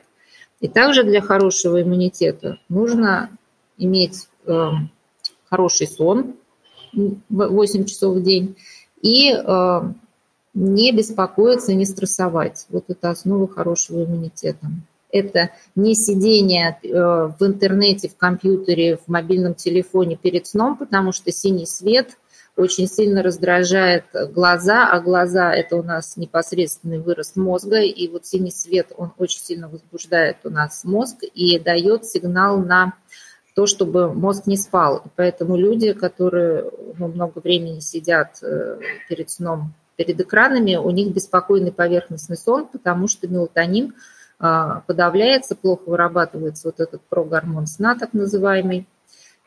И 0.59 0.67
также 0.67 1.03
для 1.03 1.21
хорошего 1.21 1.81
иммунитета 1.81 2.59
нужно 2.67 3.29
иметь 3.77 4.27
э, 4.45 4.69
хороший 5.49 5.87
сон 5.87 6.35
8 7.29 7.85
часов 7.85 8.17
в 8.17 8.23
день 8.23 8.57
и 9.01 9.31
э, 9.31 9.81
не 10.53 10.91
беспокоиться, 10.91 11.73
не 11.73 11.85
стрессовать. 11.85 12.65
Вот 12.69 12.85
это 12.89 13.09
основа 13.09 13.47
хорошего 13.47 14.03
иммунитета 14.03 14.67
это 15.11 15.51
не 15.75 15.95
сидение 15.95 16.77
э, 16.81 16.87
в 16.87 17.37
интернете, 17.41 18.09
в 18.09 18.17
компьютере, 18.17 18.97
в 18.97 19.07
мобильном 19.07 19.55
телефоне 19.55 20.15
перед 20.15 20.47
сном, 20.47 20.77
потому 20.77 21.11
что 21.11 21.31
синий 21.31 21.65
свет 21.65 22.17
очень 22.55 22.87
сильно 22.87 23.23
раздражает 23.23 24.05
глаза, 24.33 24.87
а 24.89 24.99
глаза– 24.99 25.53
это 25.55 25.77
у 25.77 25.83
нас 25.83 26.17
непосредственный 26.17 26.99
вырост 26.99 27.37
мозга, 27.37 27.79
и 27.79 28.07
вот 28.09 28.25
синий 28.25 28.51
свет, 28.51 28.91
он 28.97 29.13
очень 29.17 29.39
сильно 29.39 29.69
возбуждает 29.69 30.37
у 30.43 30.49
нас 30.49 30.83
мозг 30.83 31.23
и 31.33 31.57
дает 31.57 32.05
сигнал 32.05 32.59
на 32.59 32.93
то, 33.55 33.65
чтобы 33.65 34.13
мозг 34.13 34.45
не 34.45 34.57
спал. 34.57 35.03
И 35.05 35.09
поэтому 35.15 35.55
люди, 35.55 35.93
которые 35.93 36.69
ну, 36.97 37.07
много 37.07 37.39
времени 37.39 37.79
сидят 37.79 38.39
э, 38.41 38.77
перед 39.07 39.29
сном, 39.29 39.73
перед 39.95 40.19
экранами, 40.19 40.75
у 40.75 40.89
них 40.91 41.13
беспокойный 41.13 41.71
поверхностный 41.71 42.37
сон, 42.37 42.67
потому 42.67 43.07
что 43.07 43.27
мелатонин– 43.27 43.95
подавляется, 44.39 45.55
плохо 45.55 45.83
вырабатывается 45.85 46.69
вот 46.69 46.79
этот 46.79 47.01
прогормон 47.09 47.67
сна, 47.67 47.95
так 47.95 48.13
называемый. 48.13 48.87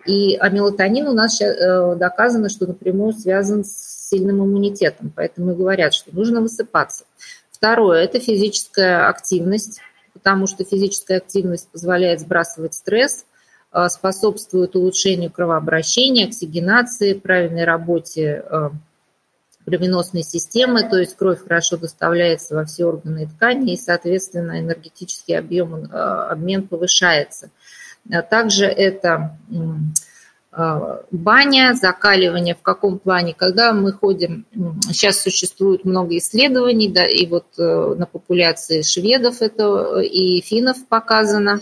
И 0.07 0.37
а 0.37 0.50
мелатонин 0.50 1.07
у 1.07 1.12
нас 1.12 1.40
э, 1.40 1.96
доказано, 1.96 2.48
что 2.48 2.66
напрямую 2.66 3.12
связан 3.12 3.64
с 3.64 3.92
сильным 4.11 4.44
иммунитетом, 4.44 5.12
поэтому 5.14 5.52
и 5.52 5.55
говорят, 5.55 5.94
что 5.94 6.14
нужно 6.14 6.40
высыпаться. 6.40 7.05
Второе– 7.50 8.02
это 8.05 8.20
физическая 8.20 9.09
активность, 9.09 9.81
потому 10.12 10.46
что 10.46 10.64
физическая 10.64 11.18
активность 11.18 11.68
позволяет 11.70 12.20
сбрасывать 12.20 12.74
стресс, 12.74 13.24
а, 13.70 13.88
способствует 13.88 14.76
улучшению 14.76 15.31
кровообращения, 15.31 16.26
оксигенации, 16.26 17.14
правильной 17.14 17.64
работе 17.64 18.44
э, 18.44 18.70
кровеносной 19.64 20.22
системы, 20.22 20.88
то 20.88 20.98
есть 20.98 21.16
кровь 21.16 21.38
хорошо 21.42 21.77
доставляется 21.77 22.55
во 22.55 22.64
все 22.64 22.85
органы 22.85 23.25
и 23.25 23.27
ткани, 23.27 23.72
и, 23.72 23.77
соответственно, 23.77 24.61
энергетический 24.61 25.38
объем, 25.38 25.75
э, 25.75 25.88
обмен 25.88 26.66
повышается. 26.66 27.51
А 28.11 28.22
также 28.22 28.66
это 28.66 29.38
э, 30.53 30.98
баня, 31.12 31.75
закаливание 31.75 32.57
в 32.57 32.62
каком 32.62 32.98
плане, 32.98 33.35
когда 33.35 33.72
мы 33.72 33.92
ходим, 33.92 34.46
сейчас 34.90 35.20
существует 35.20 35.85
много 35.85 36.16
исследований, 36.16 36.88
да, 36.88 37.05
и 37.05 37.27
вот 37.27 37.46
э, 37.59 37.94
на 37.96 38.07
популяции 38.07 38.83
шведов 38.83 39.42
это 39.42 40.01
и 40.01 40.40
финнов 40.40 40.87
показано, 40.88 41.61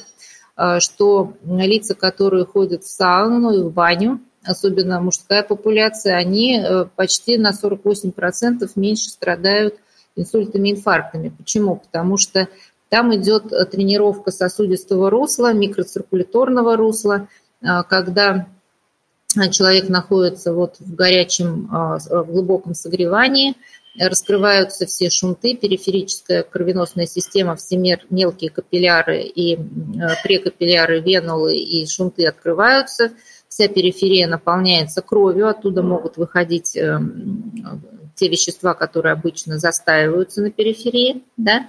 что 0.78 1.34
лица, 1.46 1.94
которые 1.94 2.44
ходят 2.44 2.84
в 2.84 2.90
сауну 2.90 3.50
и 3.54 3.62
в 3.62 3.72
баню, 3.72 4.20
особенно 4.44 5.00
мужская 5.00 5.42
популяция, 5.42 6.16
они 6.16 6.58
э, 6.58 6.86
почти 6.96 7.36
на 7.38 7.50
48% 7.50 8.70
меньше 8.76 9.10
страдают 9.10 9.76
инсультами, 10.16 10.72
инфарктами. 10.72 11.28
Почему? 11.28 11.76
Потому 11.76 12.16
что 12.16 12.48
там 12.88 13.14
идет 13.14 13.52
э, 13.52 13.64
тренировка 13.66 14.30
сосудистого 14.30 15.10
русла, 15.10 15.52
микроциркуляторного 15.52 16.76
русла, 16.76 17.28
э, 17.60 17.66
когда 17.88 18.46
человек 19.52 19.88
находится 19.88 20.52
вот 20.52 20.76
в 20.80 20.94
горячем, 20.96 21.68
в 21.70 22.24
глубоком 22.24 22.74
согревании, 22.74 23.54
раскрываются 23.96 24.86
все 24.86 25.08
шунты, 25.08 25.54
периферическая 25.54 26.42
кровеносная 26.42 27.06
система, 27.06 27.54
все 27.54 27.76
мелкие 27.76 28.50
капилляры 28.50 29.22
и 29.22 29.56
прекапилляры, 30.24 30.98
венулы 30.98 31.56
и 31.56 31.86
шунты 31.86 32.26
открываются– 32.26 33.12
вся 33.50 33.68
периферия 33.68 34.28
наполняется 34.28 35.02
кровью, 35.02 35.48
оттуда 35.48 35.82
могут 35.82 36.16
выходить 36.16 36.76
эм, 36.76 37.52
те 38.14 38.28
вещества, 38.28 38.74
которые 38.74 39.12
обычно 39.12 39.58
застаиваются 39.58 40.40
на 40.40 40.50
периферии, 40.50 41.24
да, 41.36 41.68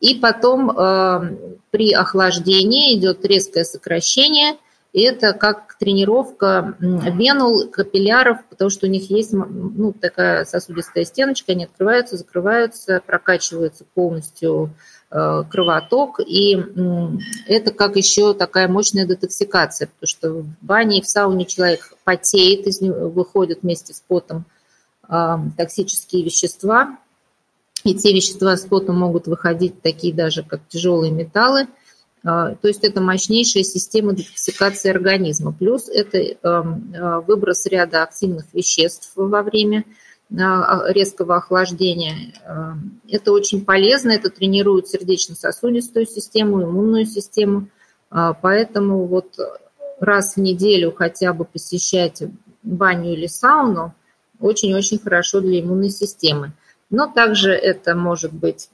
и 0.00 0.16
потом 0.16 0.70
э, 0.70 1.36
при 1.70 1.92
охлаждении 1.92 2.96
идет 2.96 3.24
резкое 3.24 3.64
сокращение, 3.64 4.56
и 4.92 5.02
это 5.02 5.32
как 5.32 5.76
тренировка 5.78 6.74
венул, 6.80 7.68
капилляров, 7.68 8.38
потому 8.48 8.70
что 8.70 8.86
у 8.86 8.90
них 8.90 9.08
есть 9.08 9.32
ну, 9.32 9.92
такая 9.92 10.44
сосудистая 10.44 11.04
стеночка, 11.04 11.52
они 11.52 11.66
открываются, 11.66 12.16
закрываются, 12.16 13.00
прокачиваются 13.06 13.84
полностью 13.94 14.74
кровоток, 15.10 16.20
и 16.24 16.56
это 17.46 17.72
как 17.72 17.96
еще 17.96 18.32
такая 18.32 18.68
мощная 18.68 19.06
детоксикация, 19.06 19.88
потому 19.88 20.06
что 20.06 20.30
в 20.30 20.46
бане 20.60 20.98
и 20.98 21.02
в 21.02 21.08
сауне 21.08 21.46
человек 21.46 21.94
потеет, 22.04 22.68
из 22.68 22.80
него 22.80 23.08
выходят 23.08 23.62
вместе 23.62 23.92
с 23.92 24.02
потом 24.06 24.44
токсические 25.56 26.22
вещества, 26.22 26.96
и 27.84 27.94
те 27.94 28.12
вещества 28.12 28.56
с 28.56 28.66
потом 28.66 28.98
могут 28.98 29.26
выходить 29.26 29.80
такие 29.82 30.12
даже, 30.14 30.42
как 30.42 30.60
тяжелые 30.68 31.12
металлы. 31.12 31.66
А, 32.22 32.54
то 32.54 32.68
есть 32.68 32.84
это 32.84 33.00
мощнейшая 33.00 33.62
система 33.62 34.12
детоксикации 34.12 34.90
организма. 34.90 35.52
Плюс 35.52 35.88
это 35.88 36.18
эм, 36.18 36.92
э, 36.94 37.20
выброс 37.26 37.64
ряда 37.66 38.02
активных 38.02 38.44
веществ 38.52 39.12
во 39.14 39.42
время 39.42 39.84
а, 39.86 39.92
резкого 40.30 41.36
охлаждения. 41.36 42.32
Э, 42.44 42.72
это 43.08 43.32
очень 43.32 43.64
полезно, 43.64 44.12
это 44.12 44.30
тренирует 44.30 44.88
сердечно-сосудистую 44.88 46.06
систему, 46.06 46.62
иммунную 46.62 47.06
систему. 47.06 47.68
А, 48.10 48.34
поэтому 48.34 49.06
вот 49.06 49.36
раз 49.98 50.36
в 50.36 50.40
неделю 50.40 50.92
хотя 50.92 51.32
бы 51.32 51.44
посещать 51.44 52.22
баню 52.62 53.12
или 53.12 53.26
сауну 53.26 53.94
очень-очень 54.38 54.98
хорошо 54.98 55.40
для 55.40 55.60
иммунной 55.60 55.90
системы. 55.90 56.52
Но 56.90 57.06
также 57.06 57.52
это 57.52 57.94
может 57.94 58.32
быть 58.32 58.70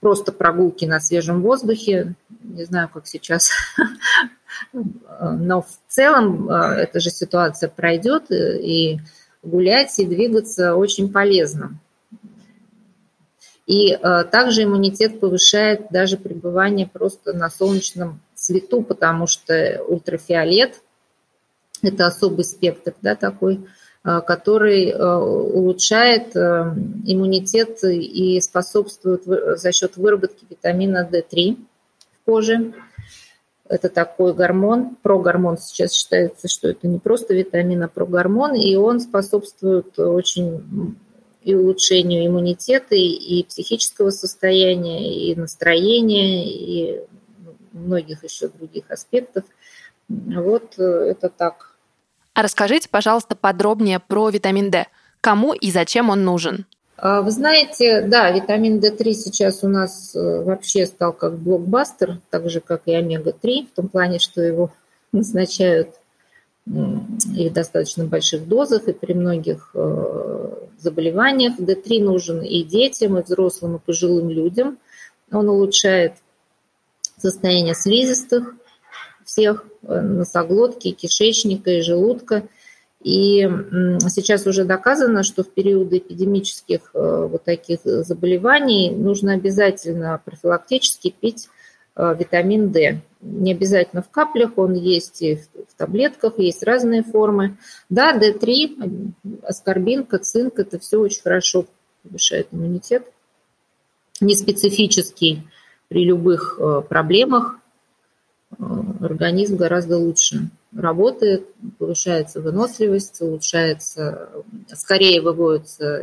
просто 0.00 0.32
прогулки 0.32 0.84
на 0.84 1.00
свежем 1.00 1.42
воздухе. 1.42 2.14
Не 2.42 2.64
знаю, 2.64 2.90
как 2.92 3.06
сейчас, 3.06 3.50
но 4.72 5.62
в 5.62 5.78
целом 5.88 6.50
э, 6.50 6.82
эта 6.82 7.00
же 7.00 7.10
ситуация 7.10 7.68
пройдет, 7.68 8.30
и 8.30 9.00
гулять 9.42 9.98
и 9.98 10.06
двигаться 10.06 10.74
очень 10.74 11.12
полезно. 11.12 11.78
И 13.66 13.92
э, 13.92 14.24
также 14.24 14.64
иммунитет 14.64 15.20
повышает 15.20 15.86
даже 15.90 16.16
пребывание 16.16 16.88
просто 16.88 17.32
на 17.32 17.50
солнечном 17.50 18.20
свету, 18.34 18.82
потому 18.82 19.26
что 19.26 19.82
ультрафиолет– 19.86 20.82
это 21.82 22.06
особый 22.06 22.44
спектр, 22.44 22.94
да, 23.00 23.14
такой– 23.14 23.60
Э, 24.02 24.22
который 24.26 24.88
э, 24.88 24.96
улучшает 24.96 26.34
иммунитет 26.34 27.84
и 27.84 28.40
способствует 28.40 29.24
за 29.24 29.72
счет 29.72 29.98
выработки 29.98 30.46
витамина 30.48 31.06
D3 31.10 31.56
в 31.56 32.24
коже. 32.24 32.72
Это 33.70 33.88
такой 33.88 34.34
гормон, 34.34 34.96
прогормон 35.00 35.56
сейчас 35.56 35.92
считается, 35.92 36.48
что 36.48 36.68
это 36.68 36.88
не 36.88 36.98
просто 36.98 37.34
витамин, 37.34 37.84
а 37.84 37.88
прогормон, 37.88 38.54
и 38.54 38.74
он 38.74 38.98
способствует 38.98 39.96
очень 39.96 40.96
и 41.42 41.54
улучшению 41.54 42.26
иммунитета, 42.26 42.96
и 42.96 43.44
психического 43.44 44.10
состояния, 44.10 45.30
и 45.30 45.34
настроения, 45.36 46.46
и 46.46 47.00
многих 47.72 48.24
еще 48.24 48.48
других 48.48 48.90
аспектов. 48.90 49.44
Вот 50.08 50.76
это 50.76 51.28
так 51.28 51.70
а 52.34 52.42
расскажите, 52.42 52.88
пожалуйста, 52.88 53.36
подробнее 53.36 53.98
про 53.98 54.30
витамин 54.30 54.70
D. 54.70 54.86
Кому 55.20 55.52
и 55.52 55.70
зачем 55.70 56.10
он 56.10 56.24
нужен? 56.24 56.66
А, 57.02 57.22
вы 57.22 57.30
знаете, 57.30 58.02
да, 58.02 58.30
витамин 58.30 58.78
D3 58.78 59.12
сейчас 59.12 59.64
у 59.64 59.68
нас 59.68 60.14
э, 60.14 60.42
вообще 60.42 60.84
стал 60.84 61.14
как 61.14 61.38
блокбастер, 61.38 62.18
так 62.28 62.50
же, 62.50 62.60
как 62.60 62.82
и 62.84 62.92
омега-3, 62.92 63.68
в 63.68 63.74
том 63.74 63.88
плане, 63.88 64.18
что 64.18 64.42
его 64.42 64.70
назначают 65.12 65.94
и 66.66 67.48
в 67.48 67.52
достаточно 67.52 68.04
больших 68.04 68.46
дозах, 68.46 68.86
и 68.86 68.92
при 68.92 69.14
многих 69.14 69.70
э, 69.74 70.50
заболеваниях. 70.78 71.58
D3 71.58 72.02
нужен 72.02 72.42
и 72.42 72.62
детям, 72.62 73.18
и 73.18 73.22
взрослым, 73.22 73.76
и 73.76 73.78
пожилым 73.78 74.28
людям. 74.28 74.78
Он 75.32 75.48
улучшает 75.48 76.12
состояние 77.16 77.74
слизистых, 77.74 78.54
всех 79.24 79.64
э, 79.84 80.00
носоглотки, 80.02 80.90
кишечника 80.90 81.70
и 81.70 81.80
желудка. 81.80 82.44
И 83.02 83.48
сейчас 84.08 84.46
уже 84.46 84.64
доказано, 84.64 85.22
что 85.22 85.42
в 85.42 85.50
периоды 85.50 85.98
эпидемических 85.98 86.90
э, 86.92 87.28
вот 87.30 87.44
таких 87.44 87.80
заболеваний 87.84 88.90
нужно 88.90 89.32
обязательно 89.32 90.20
профилактически 90.22 91.14
пить 91.18 91.48
э, 91.96 92.14
витамин 92.18 92.70
D. 92.70 93.00
Не 93.22 93.52
обязательно 93.52 94.02
в 94.02 94.10
каплях, 94.10 94.58
он 94.58 94.74
есть 94.74 95.22
и 95.22 95.36
в 95.36 95.74
таблетках, 95.78 96.38
есть 96.38 96.62
разные 96.62 97.02
формы. 97.02 97.56
Да, 97.88 98.14
D3, 98.14 99.12
аскорбинка, 99.44 100.18
цинк, 100.18 100.58
это 100.58 100.78
все 100.78 100.98
очень 100.98 101.22
хорошо 101.22 101.66
повышает 102.02 102.48
иммунитет. 102.52 103.10
Не 104.20 104.34
специфический 104.34 105.48
при 105.88 106.04
любых 106.04 106.60
проблемах 106.88 107.60
Э, 108.58 108.64
организм 109.00 109.56
гораздо 109.56 109.98
лучше 109.98 110.50
работает, 110.72 111.46
повышается 111.78 112.40
выносливость, 112.40 113.20
улучшается, 113.20 114.30
скорее 114.68 115.20
выводятся 115.20 116.02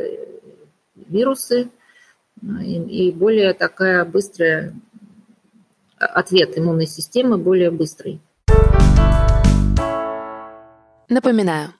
вирусы, 0.94 1.70
и 2.42 3.10
более 3.12 3.54
такая 3.54 4.04
быстрая 4.04 4.74
ответ 5.98 6.58
иммунной 6.58 6.86
системы 6.86 7.38
более 7.38 7.70
быстрый. 7.70 8.20
Напоминаю, 11.08 11.72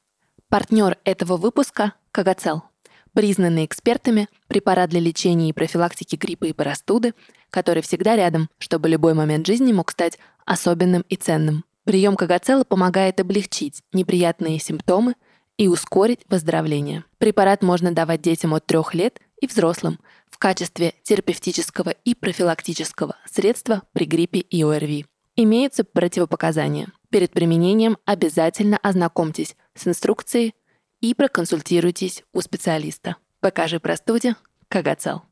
партнер 0.49 0.97
этого 1.05 1.37
выпуска– 1.37 1.93
Кагацел. 2.11 2.63
Признанный 3.13 3.65
экспертами 3.65 4.29
препарат 4.49 4.91
для 4.91 5.01
лечения 5.01 5.51
и 5.51 5.53
профилактики 5.53 6.17
гриппа 6.17 6.45
и 6.45 6.53
простуды, 6.53 7.15
который 7.51 7.83
всегда 7.83 8.17
рядом, 8.17 8.49
чтобы 8.59 8.89
любой 8.89 9.15
момент 9.15 9.47
жизни 9.47 9.73
мог 9.73 9.91
стать 9.91 10.19
особенным 10.45 11.05
и 11.09 11.17
ценным. 11.17 11.65
Прием 11.89 12.17
Кагацела 12.17 12.65
помогает 12.65 13.19
облегчить 13.19 13.81
неприятные 13.95 14.59
симптомы 14.59 15.15
и 15.57 15.69
ускорить 15.69 16.21
выздоровление. 16.29 17.05
Препарат 17.17 17.63
можно 17.63 17.93
давать 17.93 18.21
детям 18.21 18.53
от 18.53 18.67
3 18.67 18.79
лет 18.93 19.21
и 19.41 19.47
взрослым 19.47 19.99
в 20.31 20.37
качестве 20.37 20.93
терапевтического 21.03 21.95
и 22.05 22.15
профилактического 22.15 23.17
средства 23.25 23.85
при 23.93 24.05
гриппе 24.05 24.41
и 24.41 24.63
ОРВИ. 24.63 25.07
Имеются 25.37 25.83
противопоказания. 25.83 26.89
Перед 27.09 27.31
применением 27.31 27.97
обязательно 28.05 28.77
ознакомьтесь 28.83 29.57
с 29.75 29.89
инструкцией 29.89 30.55
и 31.01 31.15
проконсультируйтесь 31.15 32.23
у 32.35 32.43
специалиста. 32.43 33.17
Покажи 33.41 33.81
простуде 33.81 34.37
Кагацел. 34.69 35.23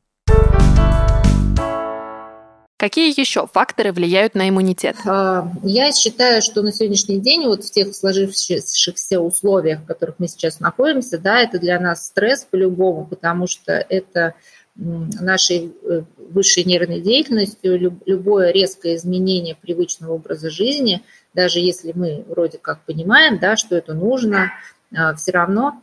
Какие 2.77 3.19
еще 3.19 3.47
факторы 3.47 3.91
влияют 3.91 4.35
на 4.35 4.47
иммунитет? 4.47 4.97
А, 5.07 5.51
я 5.63 5.91
считаю, 5.91 6.43
что 6.43 6.61
на 6.61 6.71
сегодняшний 6.71 7.19
день 7.19 7.45
вот 7.47 7.63
в 7.63 7.71
тех 7.71 7.95
сложившихся 7.95 9.19
условиях, 9.19 9.81
в 9.81 9.85
которых 9.85 10.15
мы 10.19 10.27
сейчас 10.27 10.59
находимся, 10.59 11.17
да, 11.17 11.39
это 11.39 11.57
для 11.57 11.79
нас 11.79 12.05
стресс 12.05 12.45
по-любому, 12.49 13.07
потому 13.07 13.47
что 13.47 13.73
это 13.73 14.35
нашей 14.75 15.73
э, 15.83 16.03
высшей 16.29 16.63
нервной 16.65 17.01
деятельностью, 17.01 17.97
любое 18.05 18.51
резкое 18.51 18.95
изменение 18.95 19.55
привычного 19.55 20.13
образа 20.13 20.51
жизни, 20.51 21.01
даже 21.33 21.59
если 21.59 21.93
мы 21.95 22.23
вроде 22.27 22.59
как 22.59 22.85
понимаем, 22.85 23.39
да, 23.39 23.57
что 23.57 23.75
это 23.75 23.95
нужно, 23.95 24.51
а, 24.95 25.15
все 25.15 25.31
равно 25.31 25.81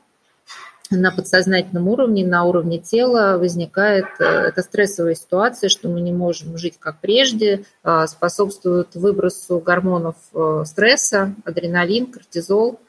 на 0.99 1.11
подсознательном 1.11 1.89
уровне, 1.89 2.27
на 2.27 2.45
уровне 2.45 2.79
тела 2.79 3.39
возникает 3.39 4.07
э, 4.19 4.25
эта 4.25 4.63
стрессовая 4.63 5.15
ситуация, 5.15 5.69
что 5.69 5.89
мы 5.89 6.01
не 6.01 6.13
можем 6.13 6.57
жить 6.59 6.77
как 6.79 7.01
прежде, 7.01 7.65
а, 7.83 8.07
способствует 8.07 8.95
выбросу 8.95 9.59
гормонов 9.59 10.17
э, 10.35 10.65
стресса, 10.67 11.35
адреналин, 11.45 12.07
кортизол. 12.07 12.81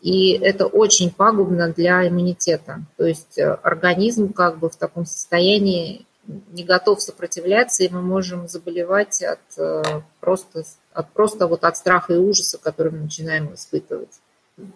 И 0.00 0.32
это 0.32 0.66
очень 0.66 1.10
пагубно 1.10 1.72
для 1.72 2.08
иммунитета. 2.08 2.80
То 2.96 3.06
есть 3.06 3.38
э, 3.38 3.52
организм 3.62 4.32
как 4.32 4.58
бы 4.58 4.70
в 4.70 4.76
таком 4.76 5.04
состоянии 5.04 6.06
не 6.52 6.64
готов 6.64 7.02
сопротивляться, 7.02 7.82
и 7.82 7.88
мы 7.88 8.02
можем 8.02 8.46
заболевать 8.46 9.22
от 9.22 10.00
просто, 10.20 10.62
от 10.92 11.10
просто 11.12 11.48
вот 11.48 11.64
от 11.64 11.76
страха 11.76 12.14
и 12.14 12.18
ужаса, 12.18 12.56
который 12.58 12.92
мы 12.92 12.98
начинаем 12.98 13.52
испытывать 13.54 14.20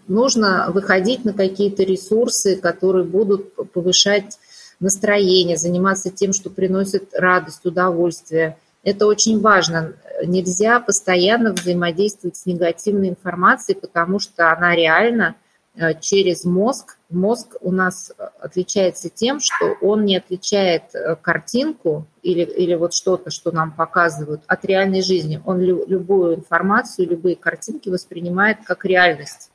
нужно 0.09 0.71
выходить 0.73 1.25
на 1.25 1.33
какие-то 1.33 1.83
ресурсы, 1.83 2.57
которые 2.57 3.05
будут 3.05 3.55
повышать 3.73 4.39
настроение, 4.81 5.57
заниматься 5.57 6.11
тем, 6.11 6.33
что 6.33 6.51
приносит 6.51 7.11
радость, 7.15 7.65
удовольствие. 7.65 8.59
Это 8.83 9.07
очень 9.07 9.41
важно. 9.41 9.95
Нельзя 10.25 10.79
постоянно 10.79 11.53
взаимодействовать 11.53 12.37
с 12.37 12.47
негативной 12.47 13.09
информацией, 13.09 13.79
потому 13.81 14.19
что 14.19 14.53
она 14.53 14.77
реально 14.77 15.37
э, 15.75 15.99
через 16.01 16.45
мозг. 16.45 16.99
Мозг 17.09 17.57
у 17.63 17.73
нас 17.73 18.13
отличается 18.41 19.09
тем, 19.09 19.41
что 19.41 19.75
он 19.81 20.05
не 20.05 20.19
отличает 20.19 20.95
э, 20.95 21.17
картинку 21.17 22.07
или, 22.23 22.43
или 22.43 22.75
вот 22.75 22.93
что-то, 22.93 23.31
что 23.31 23.53
нам 23.53 23.73
показывают, 23.73 24.43
от 24.47 24.65
реальной 24.67 25.03
жизни. 25.03 25.41
Он 25.47 25.61
любую 25.61 26.37
информацию, 26.37 27.09
любые 27.09 27.37
картинки 27.37 27.89
воспринимает 27.89 28.59
как 28.65 28.85
реальность. 28.85 29.51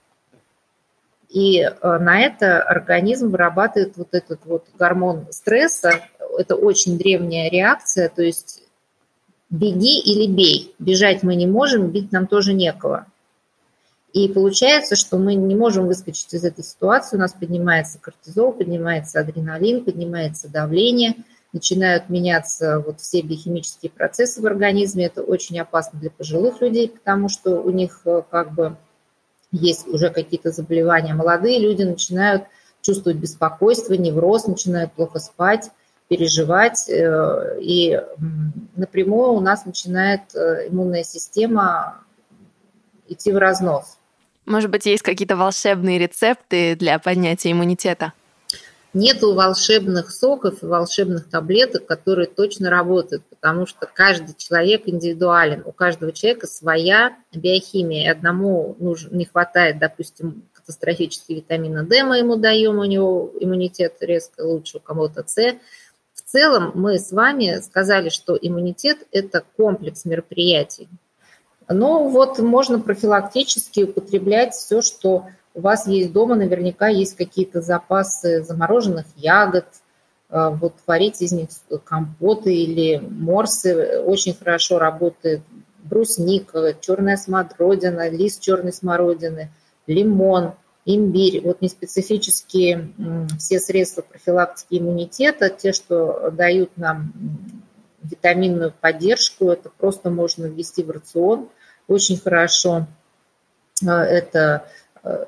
И 1.30 1.60
э, 1.62 1.74
на 1.82 2.22
это 2.22 2.62
организм 2.64 3.30
вырабатывает 3.30 3.98
вот 3.98 4.10
этот 4.12 4.46
вот 4.46 4.66
гормон 4.78 5.28
стресса. 5.30 6.02
Это 6.38 6.56
очень 6.56 6.98
древняя 6.98 7.50
реакция, 7.52 8.10
то 8.10 8.24
есть 8.24 8.64
беги 9.50 10.00
или 10.00 10.32
бей. 10.32 10.74
Бежать 10.80 11.22
мы 11.22 11.36
не 11.36 11.46
можем, 11.46 11.88
бить 11.88 12.12
нам 12.12 12.26
тоже 12.26 12.54
некого. 12.54 13.06
И 14.12 14.28
получается, 14.28 14.96
что 14.96 15.20
мы 15.20 15.36
не 15.36 15.56
можем 15.56 15.86
выскочить 15.86 16.34
из 16.34 16.44
этой 16.44 16.64
ситуации, 16.64 17.16
у 17.16 17.20
нас 17.20 17.34
поднимается 17.34 18.00
кортизол, 18.00 18.54
поднимается 18.54 19.20
адреналин, 19.20 19.86
поднимается 19.86 20.50
давление, 20.50 21.14
начинают 21.54 22.10
меняться 22.10 22.80
вот 22.80 23.02
все 23.02 23.22
биохимические 23.22 23.92
процессы 23.92 24.42
в 24.42 24.48
организме. 24.48 25.06
Это 25.06 25.22
очень 25.22 25.60
опасно 25.60 26.00
для 26.00 26.10
пожилых 26.10 26.62
людей, 26.62 26.90
потому 26.90 27.30
что 27.30 27.62
у 27.62 27.70
них 27.70 28.02
э, 28.06 28.24
как 28.32 28.54
бы 28.54 28.78
есть 29.52 29.88
уже 29.88 30.10
какие-то 30.10 30.52
заболевания. 30.52 31.14
Молодые 31.14 31.60
люди 31.60 31.84
начинают 31.84 32.44
чувствовать 32.82 33.18
беспокойство, 33.18 33.94
невроз, 33.94 34.48
начинают 34.48 34.94
плохо 34.94 35.20
спать, 35.20 35.72
переживать, 36.08 36.90
э, 36.90 37.60
и 37.62 38.02
напрямую 38.76 39.34
у 39.34 39.40
нас 39.40 39.66
начинает 39.66 40.22
э, 40.34 40.70
иммунная 40.70 41.04
система 41.04 42.04
идти 43.08 43.32
в 43.32 43.38
разнос. 43.38 43.98
Может 44.46 44.72
быть, 44.72 44.86
есть 44.86 45.04
какие-то 45.04 45.36
волшебные 45.36 46.00
рецепты 46.00 46.76
для 46.76 46.98
поднятия 46.98 47.52
иммунитета? 47.52 48.14
Нету 48.94 49.36
волшебных 49.36 50.10
соков 50.10 50.64
и 50.64 50.66
волшебных 50.66 51.30
таблеток, 51.30 51.86
которые 51.86 52.28
точно 52.28 52.72
работают, 52.72 53.24
потому 53.30 53.68
что 53.68 53.86
каждый 53.86 54.34
человек 54.36 54.84
индивидуален, 54.86 55.62
у 55.64 55.72
каждого 55.72 56.12
человека 56.12 56.48
своя 56.48 57.16
биохимия. 57.32 58.06
И 58.06 58.10
одному 58.10 58.76
нужно, 58.80 59.16
не 59.16 59.26
хватает, 59.26 59.78
допустим, 59.78 60.44
катастрофически 60.54 61.34
витамина 61.34 61.84
D 61.84 62.04
мы 62.04 62.18
ему 62.18 62.36
даем, 62.36 62.80
у 62.80 62.84
него 62.84 63.32
иммунитет 63.40 63.98
резко 64.02 64.42
лучше, 64.42 64.78
у 64.78 64.80
кого-то 64.80 65.24
С. 65.26 65.56
В 66.16 66.22
целом 66.22 66.72
мы 66.74 66.98
с 66.98 67.12
вами 67.12 67.60
сказали, 67.62 68.10
что 68.10 68.38
иммунитет– 68.40 69.00
это 69.12 69.44
комплекс 69.56 70.06
мероприятий. 70.06 70.88
Но 71.68 72.10
вот 72.10 72.40
можно 72.40 72.80
профилактически 72.80 73.82
употреблять 73.82 74.54
все, 74.56 74.82
что 74.82 75.28
у 75.54 75.62
вас 75.62 75.88
есть 75.88 76.12
дома, 76.12 76.36
наверняка 76.36 76.88
есть 76.88 77.16
какие-то 77.16 77.62
запасы 77.62 78.44
замороженных 78.44 79.06
ягод, 79.16 79.66
э, 80.30 80.50
вот 80.50 80.74
варить 80.88 81.22
из 81.22 81.32
них 81.32 81.50
компоты 81.84 82.54
или 82.54 82.98
морсы 82.98 84.00
очень 84.02 84.34
хорошо 84.34 84.80
работает. 84.80 85.42
Брусника, 85.84 86.76
черная 86.80 87.18
смородина, 87.18 88.10
лист 88.10 88.42
черной 88.42 88.74
смородины, 88.74 89.50
лимон, 89.88 90.54
имбирь. 90.86 91.42
Вот 91.42 91.62
неспецифические 91.62 92.90
все 93.40 93.60
средства 93.60 94.02
профилактики 94.02 94.78
иммунитета, 94.78 95.50
те, 95.50 95.72
что 95.72 96.32
дают 96.32 96.72
нам 96.76 97.14
витаминную 98.04 98.74
поддержку, 98.80 99.50
это 99.50 99.70
просто 99.70 100.10
можно 100.10 100.46
ввести 100.46 100.84
в 100.84 100.92
рацион– 100.92 101.50
очень 101.90 102.18
хорошо 102.18 102.88
э, 103.86 103.90
это 103.90 104.66
э, 105.04 105.26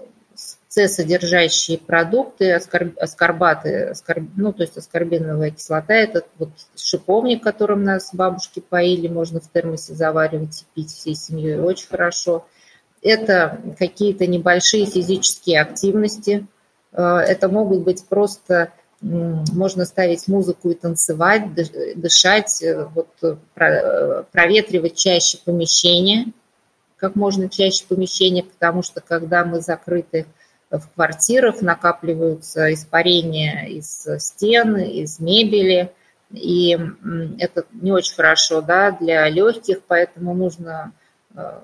С-содержащие 0.74 1.78
продукты, 1.78 2.54
аскорбаты, 2.54 3.88
аскорб... 3.88 4.30
ну, 4.38 4.54
то 4.54 4.64
есть 4.64 4.78
аскорбиновая 4.78 5.52
кислота, 5.52 5.94
это 5.94 6.24
вот 6.40 6.52
шиповник, 6.78 7.44
которым 7.44 7.84
нас 7.84 8.12
бабушки 8.14 8.62
поили, 8.62 9.10
можно 9.10 9.42
в 9.42 9.52
термосе 9.52 9.94
заваривать 9.94 10.62
и 10.62 10.66
пить 10.74 10.92
всей 10.92 11.16
семьей, 11.16 11.60
очень 11.60 11.90
хорошо. 11.90 12.48
Это 13.02 13.60
какие-то 13.78 14.28
небольшие 14.28 14.86
физические 14.86 15.60
активности, 15.60 16.48
э, 16.94 17.02
это 17.04 17.50
могут 17.50 17.82
быть 17.82 18.06
просто 18.08 18.72
можно 19.02 19.84
ставить 19.84 20.28
музыку 20.30 20.70
и 20.70 20.76
танцевать, 20.76 21.54
дышать, 21.96 22.64
вот, 22.94 23.10
проветривать 24.32 24.96
чаще 24.96 25.38
помещение– 25.44 26.28
как 27.02 27.16
можно 27.16 27.50
чаще 27.50 27.84
помещение, 27.88 28.44
потому 28.44 28.84
что 28.84 29.02
когда 29.02 29.44
мы 29.44 29.60
закрыты 29.60 30.28
в 30.72 30.90
квартирах, 30.96 31.62
накапливаются 31.62 32.74
испарения 32.74 33.66
из 33.66 34.08
стен, 34.20 34.78
из 34.78 35.20
мебели, 35.20 35.92
и 36.32 36.78
это 37.40 37.66
не 37.74 37.92
очень 37.92 38.16
хорошо 38.16 38.62
да, 38.62 38.92
для 38.92 39.28
легких, 39.30 39.82
поэтому 39.86 40.34
нужно 40.34 40.94
э, 41.36 41.60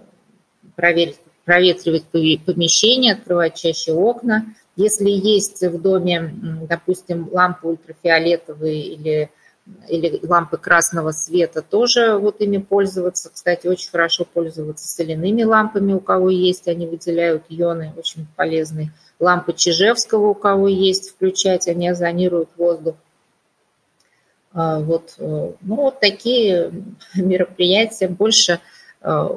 проверить, 0.76 1.18
проветривать 1.46 2.04
помещение, 2.04 3.14
открывать 3.14 3.56
чаще 3.56 3.94
окна. 3.94 4.46
Если 4.76 5.10
есть 5.10 5.64
в 5.64 5.82
доме, 5.82 6.34
допустим, 6.70 7.30
лампы 7.32 7.68
ультрафиолетовые 7.68 8.82
или 8.82 9.30
или 9.88 10.20
лампы 10.26 10.58
красного 10.58 11.12
света 11.12 11.62
тоже 11.62 12.18
вот 12.18 12.42
ими 12.42 12.58
пользоваться. 12.58 13.30
Кстати, 13.34 13.68
очень 13.68 13.90
хорошо 13.90 14.26
пользоваться 14.26 14.88
соляными 14.88 15.44
лампами, 15.44 15.94
у 15.94 16.00
кого 16.00 16.30
есть, 16.30 16.68
они 16.68 16.88
выделяют 16.88 17.44
ионы, 17.50 17.94
очень 17.98 18.28
полезные. 18.36 18.92
Лампы 19.20 19.54
Чижевского, 19.54 20.28
у 20.28 20.34
кого 20.36 20.68
есть, 20.68 21.12
включать, 21.12 21.68
они 21.68 21.90
озонируют 21.90 22.50
воздух. 22.58 22.96
А, 24.54 24.80
вот, 24.80 25.16
э, 25.18 25.52
ну, 25.62 25.76
вот 25.76 26.00
такие 26.00 26.72
мероприятия. 27.16 28.08
Больше, 28.08 28.60
э, 29.02 29.30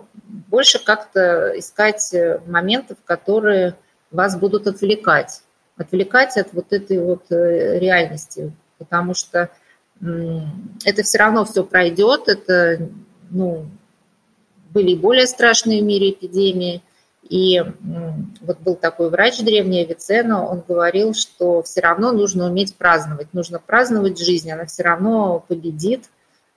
больше 0.49 0.85
как-то 0.85 1.59
искать 1.59 2.14
моментов, 2.47 2.99
которые 3.05 3.76
вас 4.11 4.37
будут 4.39 4.66
отвлекать. 4.66 5.43
Отвлекать 5.76 6.37
от 6.37 6.53
вот 6.53 6.72
этой 6.72 6.99
вот 7.01 7.31
э, 7.31 7.78
реальности. 7.78 8.53
Потому 8.78 9.14
что 9.14 9.51
это 10.01 11.03
все 11.03 11.18
равно 11.18 11.44
все 11.44 11.64
пройдет, 11.64 12.28
это, 12.28 12.88
ну, 13.30 13.66
были 14.72 14.94
более 14.94 15.26
страшные 15.26 15.82
в 15.82 15.84
мире 15.84 16.11
эпидемии, 16.11 16.82
и 17.28 17.62
вот 18.40 18.61
был 18.61 18.74
такой 18.76 19.11
врач 19.11 19.40
древний 19.40 19.82
Авиценна, 19.82 20.44
он 20.46 20.62
говорил, 20.66 21.14
что 21.14 21.62
все 21.62 21.80
равно 21.80 22.12
нужно 22.12 22.46
уметь 22.46 22.74
праздновать, 22.74 23.32
нужно 23.34 23.59
праздновать 23.59 24.18
жизнь, 24.18 24.51
она 24.51 24.64
все 24.66 24.82
равно 24.82 25.44
победит, 25.46 26.05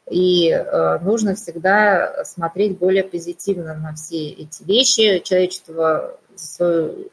и 0.09 0.49
э, 0.49 0.99
нужно 0.99 1.35
всегда 1.35 2.23
смотреть 2.25 2.77
более 2.77 3.03
позитивно 3.03 3.73
на 3.73 3.93
все 3.93 4.29
эти 4.29 4.63
вещи. 4.63 5.21
Человечество 5.23 6.17
свою 6.35 7.09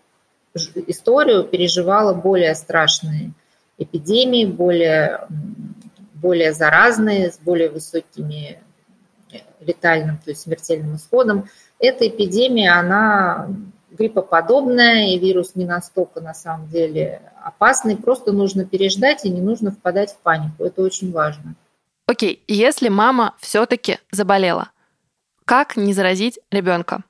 историю 0.87 1.45
переживало 1.45 2.14
более 2.14 2.55
страшные 2.55 3.33
эпидемии, 3.78 4.45
более 4.45 5.20
более 6.21 6.53
заразные, 6.53 7.31
с 7.31 7.39
более 7.39 7.71
высокими 7.71 8.61
э, 9.33 9.39
летальным, 9.61 10.18
то 10.18 10.31
есть 10.31 10.43
смертельным 10.43 10.97
исходом. 10.97 11.49
Эта 11.79 12.09
эпидемия, 12.09 12.73
она 12.73 13.49
гриппоподобная, 13.91 15.09
и 15.09 15.18
вирус 15.18 15.55
не 15.55 15.64
настолько 15.64 16.21
на 16.21 16.35
самом 16.35 16.68
деле 16.68 17.23
опасный. 17.43 17.97
Просто 17.97 18.33
нужно 18.33 18.64
переждать 18.64 19.25
и 19.25 19.31
не 19.31 19.41
нужно 19.41 19.73
впадать 19.73 20.12
в 20.12 20.18
панику. 20.18 20.64
Это 20.64 20.83
очень 20.83 21.12
важно. 21.12 21.55
Окей, 22.07 22.37
okay. 22.37 22.41
если 22.49 22.89
мама 22.89 23.35
все-таки 23.41 23.99
заболела, 24.11 24.71
как 25.45 25.77
не 25.77 25.93
заразить 25.93 26.39
ребенка? 26.51 27.03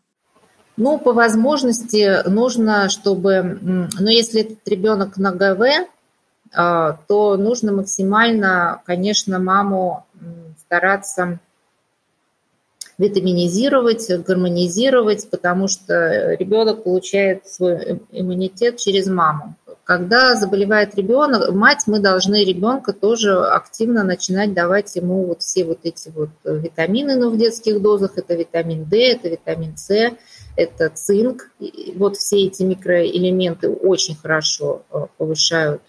Ну, 0.77 0.99
по 0.99 1.13
возможности 1.13 2.27
нужно, 2.29 2.89
чтобы, 2.89 3.59
ну, 3.61 4.09
если 4.09 4.43
этот 4.43 4.67
ребенок 4.67 5.19
на 5.19 5.33
ГВ, 5.33 5.89
то 6.53 7.37
нужно 7.37 7.73
максимально, 7.73 8.83
конечно, 8.85 9.39
маму 9.39 10.05
стараться 10.59 11.39
витаминизировать, 13.01 14.11
гармонизировать, 14.27 15.31
потому 15.31 15.69
что 15.69 16.35
ребенок 16.35 16.85
получает 16.85 17.47
свой 17.47 18.03
иммунитет 18.13 18.77
через 18.77 19.07
маму. 19.07 19.57
Когда 19.85 20.37
заболевает 20.37 20.95
ребенок, 20.95 21.51
мать, 21.53 21.85
мы 21.87 21.99
должны 21.99 22.45
ребенка 22.45 22.93
тоже 22.93 23.37
активно 23.41 24.05
начинать 24.05 24.53
давать 24.53 24.95
ему 24.97 25.25
вот 25.25 25.41
все 25.41 25.65
вот 25.65 25.81
эти 25.83 26.11
вот 26.11 26.29
витамины, 26.45 27.17
но 27.17 27.31
в 27.31 27.39
детских 27.39 27.81
дозах 27.81 28.13
это 28.17 28.35
витамин 28.35 28.85
D, 28.85 29.13
это 29.13 29.31
витамин 29.31 29.77
С, 29.79 30.13
это 30.57 30.91
цинк. 30.91 31.51
И 31.59 31.95
вот 31.97 32.19
все 32.19 32.47
эти 32.47 32.63
микроэлементы 32.63 33.71
очень 33.71 34.15
хорошо 34.15 34.83
э, 34.93 35.07
повышают 35.17 35.83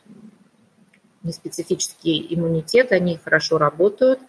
неспецифический 1.23 2.25
иммунитет, 2.29 2.91
они 2.91 3.17
хорошо 3.17 3.57
работают. 3.57 4.19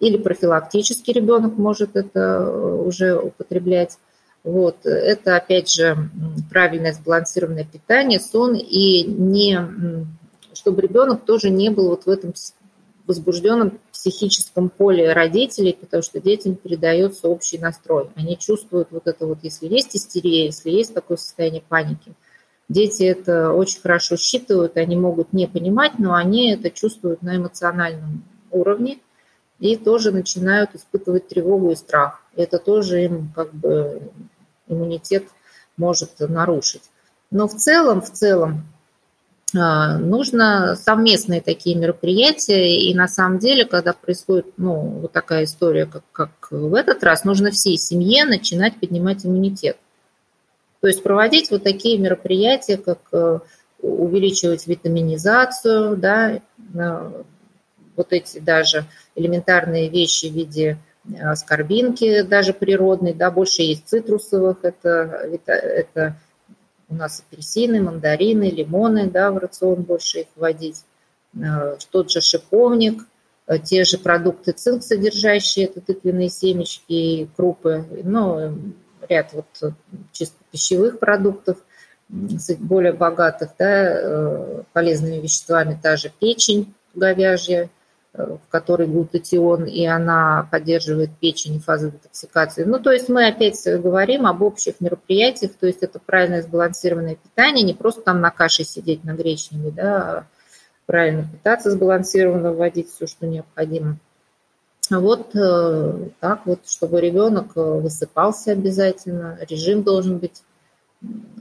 Или 0.00 0.16
профилактический 0.16 1.12
ребенок 1.12 1.58
может 1.58 1.96
это 1.96 2.20
э, 2.20 2.82
уже 2.86 3.16
употреблять. 3.16 3.98
Вот. 4.44 4.86
Это, 4.86 5.36
опять 5.36 5.70
же, 5.70 5.96
правильное 6.50 6.92
сбалансированное 6.92 7.64
питание, 7.64 8.20
сон, 8.20 8.54
и 8.54 9.02
не, 9.02 10.06
чтобы 10.52 10.82
ребенок 10.82 11.24
тоже 11.24 11.50
не 11.50 11.70
был 11.70 11.88
вот 11.88 12.06
в 12.06 12.08
этом 12.08 12.32
возбужденном 13.08 13.80
психическом 13.92 14.68
поле 14.68 15.12
родителей, 15.12 15.76
потому 15.78 16.02
что 16.02 16.20
детям 16.20 16.54
передается 16.54 17.26
общий 17.26 17.58
настрой. 17.58 18.10
Они 18.14 18.38
чувствуют 18.38 18.88
вот 18.92 19.08
это 19.08 19.26
вот, 19.26 19.38
если 19.42 19.66
есть 19.66 19.96
истерия, 19.96 20.46
если 20.46 20.70
есть 20.70 20.94
такое 20.94 21.16
состояние 21.16 21.62
паники– 21.68 22.14
Дети 22.68 23.02
это 23.04 23.52
очень 23.52 23.80
хорошо 23.80 24.16
считывают, 24.16 24.76
они 24.76 24.94
могут 24.96 25.32
не 25.32 25.46
понимать, 25.46 25.98
но 25.98 26.14
они 26.14 26.52
это 26.52 26.70
чувствуют 26.70 27.22
на 27.22 27.36
эмоциональном 27.36 28.24
уровне. 28.50 28.98
и 29.58 29.74
тоже 29.76 30.12
начинают 30.12 30.76
испытывать 30.76 31.26
тревогу 31.26 31.72
и 31.72 31.74
страх. 31.74 32.22
Это 32.36 32.60
тоже 32.60 33.02
им 33.02 33.32
как 33.34 33.52
бы 33.52 34.00
иммунитет 34.68 35.24
может 35.76 36.10
нарушить. 36.20 36.82
Но 37.32 37.48
в 37.48 37.56
целом, 37.56 38.00
в 38.00 38.12
целом, 38.12 38.64
а, 39.56 39.98
нужно 39.98 40.76
совместные 40.76 41.40
такие 41.40 41.74
мероприятия, 41.74 42.78
и 42.78 42.94
на 42.94 43.08
самом 43.08 43.38
деле, 43.38 43.64
когда 43.64 43.92
происходит 43.92 44.46
ну, 44.58 44.74
вот 45.00 45.12
такая 45.12 45.44
история, 45.44 45.86
как, 45.86 46.02
как 46.12 46.30
в 46.50 46.74
этот 46.74 47.02
раз, 47.02 47.24
нужно 47.24 47.50
всей 47.50 47.78
семье 47.78 48.26
начинать 48.26 48.78
поднимать 48.78 49.24
иммунитет. 49.24 49.78
То 50.80 50.86
есть 50.86 51.02
проводить 51.02 51.50
вот 51.50 51.62
такие 51.62 51.98
мероприятия, 51.98 52.76
как 52.76 53.00
э, 53.12 53.40
увеличивать 53.80 54.66
витаминизацию, 54.66 55.96
да, 55.96 56.40
вот 57.98 58.12
эти 58.12 58.38
даже 58.38 58.84
элементарные 59.16 59.88
вещи 59.88 60.26
в 60.26 60.32
виде 60.32 60.78
э, 61.04 61.34
скорбинки, 61.34 62.22
даже 62.22 62.52
природной, 62.52 63.12
да, 63.12 63.30
больше 63.30 63.62
есть 63.62 63.86
цитрусовых, 63.86 64.58
это, 64.62 65.28
это 65.46 66.16
у 66.88 66.94
нас 66.94 67.22
апельсины, 67.26 67.82
мандарины, 67.82 68.50
лимоны, 68.50 69.10
да, 69.10 69.30
в 69.30 69.38
рацион 69.38 69.82
больше 69.82 70.20
их 70.20 70.26
вводить. 70.36 70.84
Э, 71.34 71.76
тот 71.90 72.10
же 72.10 72.20
шиповник, 72.20 73.04
э, 73.46 73.58
те 73.58 73.84
же 73.84 73.98
продукты 73.98 74.52
цинк 74.52 74.82
содержащие, 74.82 75.66
это 75.66 75.80
тыквенные 75.80 76.30
семечки 76.30 76.92
и 76.92 77.28
крупы, 77.36 77.84
ну, 78.04 78.54
ряд 79.08 79.32
вот 79.32 79.46
э, 79.62 79.70
чисто 80.12 80.36
пищевых 80.50 80.98
продуктов, 80.98 81.58
более 82.08 82.92
богатых, 82.92 83.50
да, 83.58 84.64
полезными 84.72 85.20
веществами, 85.20 85.78
та 85.80 85.96
же 85.96 86.10
печень 86.18 86.72
говяжья, 86.94 87.68
в 88.14 88.40
которой 88.48 88.86
глутатион, 88.86 89.64
и 89.66 89.84
она 89.84 90.48
поддерживает 90.50 91.10
печень 91.20 91.56
и 91.56 91.60
фазы 91.60 91.90
детоксикации. 91.90 92.64
Ну, 92.64 92.80
то 92.80 92.90
есть 92.90 93.08
мы 93.08 93.28
опять 93.28 93.62
говорим 93.66 94.26
об 94.26 94.42
общих 94.42 94.80
мероприятиях, 94.80 95.52
то 95.60 95.66
есть 95.66 95.82
это 95.82 95.98
правильное 95.98 96.42
сбалансированное 96.42 97.16
питание, 97.16 97.64
не 97.64 97.74
просто 97.74 98.00
там 98.00 98.20
на 98.20 98.30
каше 98.30 98.64
сидеть 98.64 99.04
на 99.04 99.12
гречневой, 99.12 99.72
да, 99.72 99.96
а 99.96 100.26
правильно 100.86 101.28
питаться 101.30 101.70
сбалансированно, 101.70 102.54
вводить 102.54 102.90
все, 102.90 103.06
что 103.06 103.26
необходимо. 103.26 103.98
Вот 104.90 105.34
э, 105.34 106.08
так 106.20 106.46
вот, 106.46 106.68
чтобы 106.68 107.00
ребенок 107.00 107.56
э, 107.56 107.60
высыпался 107.60 108.52
обязательно, 108.52 109.38
режим 109.48 109.82
должен 109.82 110.18
быть 110.18 110.42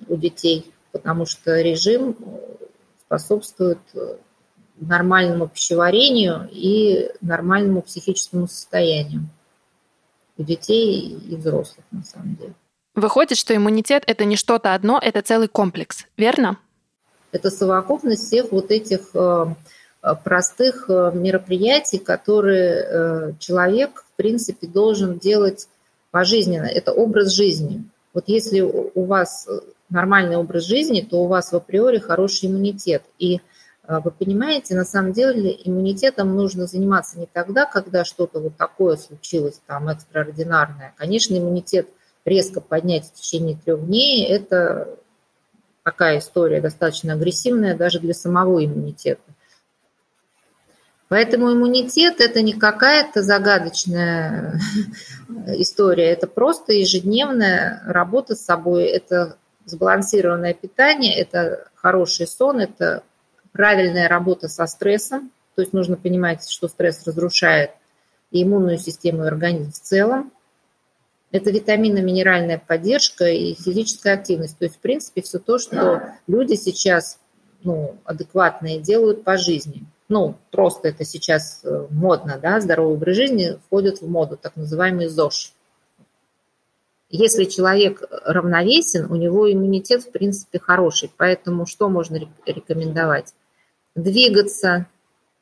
у 0.08 0.16
детей, 0.16 0.72
потому 0.92 1.26
что 1.26 1.60
режим 1.62 2.18
способствует 3.06 3.80
нормальному 4.80 5.48
пищеварению 5.48 6.48
и 6.52 7.10
нормальному 7.22 7.82
психическому 7.82 8.48
состоянию 8.48 9.30
у 10.38 10.44
детей 10.44 11.18
и 11.18 11.36
взрослых, 11.36 11.86
на 11.92 12.04
самом 12.04 12.36
деле. 12.36 12.54
Выходит, 12.96 13.38
что 13.38 13.56
иммунитет– 13.56 14.04
это 14.08 14.26
не 14.26 14.36
что-то 14.36 14.74
одно, 14.74 15.00
это 15.02 15.22
целый 15.22 15.48
комплекс, 15.48 16.06
верно? 16.18 16.58
Это 17.32 17.52
совокупность 17.52 18.26
всех 18.26 18.52
вот 18.52 18.72
этих 18.72 19.10
э, 19.14 19.46
простых 20.24 20.90
э, 20.90 21.12
мероприятий, 21.14 21.98
которые 21.98 22.70
э, 22.70 23.34
человек, 23.40 24.06
в 24.08 24.16
принципе, 24.16 24.68
должен 24.68 25.18
делать 25.20 25.68
пожизненно. 26.12 26.66
Это 26.66 26.94
образ 26.94 27.32
жизни. 27.32 27.84
Вот 28.14 28.26
если 28.28 28.62
у 28.62 29.04
вас 29.06 29.48
нормальный 29.90 30.38
образ 30.38 30.64
жизни, 30.64 31.02
то 31.02 31.24
у 31.24 31.28
вас 31.28 31.52
в 31.52 31.56
априори 31.56 32.00
хороший 32.00 32.50
иммунитет. 32.50 33.04
И 33.20 33.42
вы 33.88 34.12
понимаете, 34.12 34.76
на 34.76 34.84
самом 34.84 35.14
деле 35.14 35.56
иммунитетом 35.64 36.36
нужно 36.36 36.66
заниматься 36.66 37.20
не 37.20 37.28
тогда, 37.32 37.66
когда 37.66 38.04
что-то 38.04 38.40
вот 38.40 38.58
такое 38.58 38.98
случилось, 38.98 39.62
там, 39.68 39.88
экстраординарное. 39.88 40.94
Конечно, 40.98 41.38
иммунитет 41.38 41.88
резко 42.28 42.60
поднять 42.60 43.06
в 43.06 43.14
течение 43.14 43.58
трех 43.64 43.86
дней– 43.86 44.26
это 44.28 44.98
такая 45.84 46.20
история 46.20 46.60
достаточно 46.60 47.14
агрессивная 47.14 47.78
даже 47.78 48.00
для 48.00 48.14
самого 48.14 48.64
иммунитета. 48.66 49.22
Поэтому 51.10 51.54
иммунитет– 51.54 52.16
это 52.20 52.42
не 52.42 52.54
какая-то 52.54 53.22
загадочная 53.22 54.60
история, 55.48 56.12
это 56.12 56.28
просто 56.28 56.74
ежедневная 56.74 57.82
работа 57.86 58.36
с 58.36 58.44
собой, 58.44 58.86
это 58.86 59.38
сбалансированное 59.66 60.54
питание, 60.54 61.16
это 61.16 61.70
хороший 61.76 62.28
сон, 62.28 62.60
это 62.60 63.04
правильная 63.54 64.10
работа 64.10 64.50
со 64.50 64.66
стрессом, 64.68 65.32
то 65.56 65.62
есть 65.62 65.74
нужно 65.74 65.96
понимать, 65.96 66.48
что 66.50 66.68
стресс 66.68 67.08
разрушает 67.08 67.72
и 68.32 68.44
иммунную 68.44 68.78
систему, 68.78 69.24
и 69.24 69.28
организм 69.28 69.72
в 69.72 69.80
целом. 69.80 70.32
Это 71.32 71.52
витаминно-минеральная 71.52 72.62
поддержка 72.66 73.26
и 73.26 73.54
физическая 73.54 74.14
активность. 74.14 74.58
То 74.58 74.66
есть, 74.66 74.76
в 74.76 74.80
принципе, 74.80 75.22
все 75.22 75.40
то, 75.40 75.58
что 75.58 76.14
люди 76.28 76.56
сейчас 76.56 77.20
ну, 77.64 77.98
адекватные 78.06 78.80
делают 78.80 79.24
по 79.24 79.38
жизни. 79.38 79.86
Ну, 80.10 80.36
просто 80.52 80.88
это 80.90 81.04
сейчас 81.04 81.62
э, 81.64 81.88
модно, 81.90 82.40
да, 82.42 82.62
здоровый 82.62 82.96
образ 82.96 83.16
жизни 83.16 83.60
входит 83.66 84.02
в 84.02 84.10
моду, 84.10 84.38
так 84.38 84.56
называемый 84.56 85.08
ЗОЖ. 85.08 85.54
Если 87.10 87.46
человек 87.46 88.04
равновесен, 88.26 89.12
у 89.12 89.16
него 89.16 89.52
иммунитет, 89.52 90.04
в 90.04 90.12
принципе, 90.12 90.60
хороший. 90.60 91.12
Поэтому 91.18 91.66
что 91.66 91.90
можно 91.90 92.20
рекомендовать? 92.46 93.34
двигаться, 93.98 94.86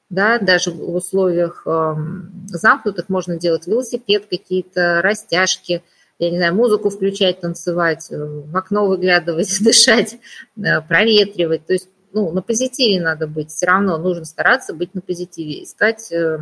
да, 0.09 0.39
даже 0.39 0.71
в 0.71 0.95
условиях 0.95 1.63
э, 1.65 1.95
замкнутых 2.47 3.09
можно 3.09 3.37
делать 3.37 3.67
велосипед, 3.67 4.25
какие-то 4.29 5.01
растяжки, 5.01 5.83
я 6.17 6.31
не 6.31 6.37
знаю, 6.37 6.55
музыку 6.55 6.89
включать, 6.89 7.41
танцевать, 7.41 8.07
э, 8.09 8.15
в 8.17 8.55
окно 8.55 8.87
выглядывать, 8.87 9.59
дышать, 9.61 10.17
э, 10.57 10.81
проветривать. 10.81 11.65
То 11.65 11.73
есть, 11.73 11.89
ну, 12.15 12.31
на 12.31 12.41
позитиве 12.41 12.99
надо 12.99 13.27
быть. 13.27 13.51
Все 13.51 13.67
равно 13.67 13.99
нужно 13.99 14.25
стараться 14.25 14.73
быть 14.73 14.95
на 14.95 15.01
позитиве, 15.01 15.63
искать 15.63 16.11
э, 16.11 16.39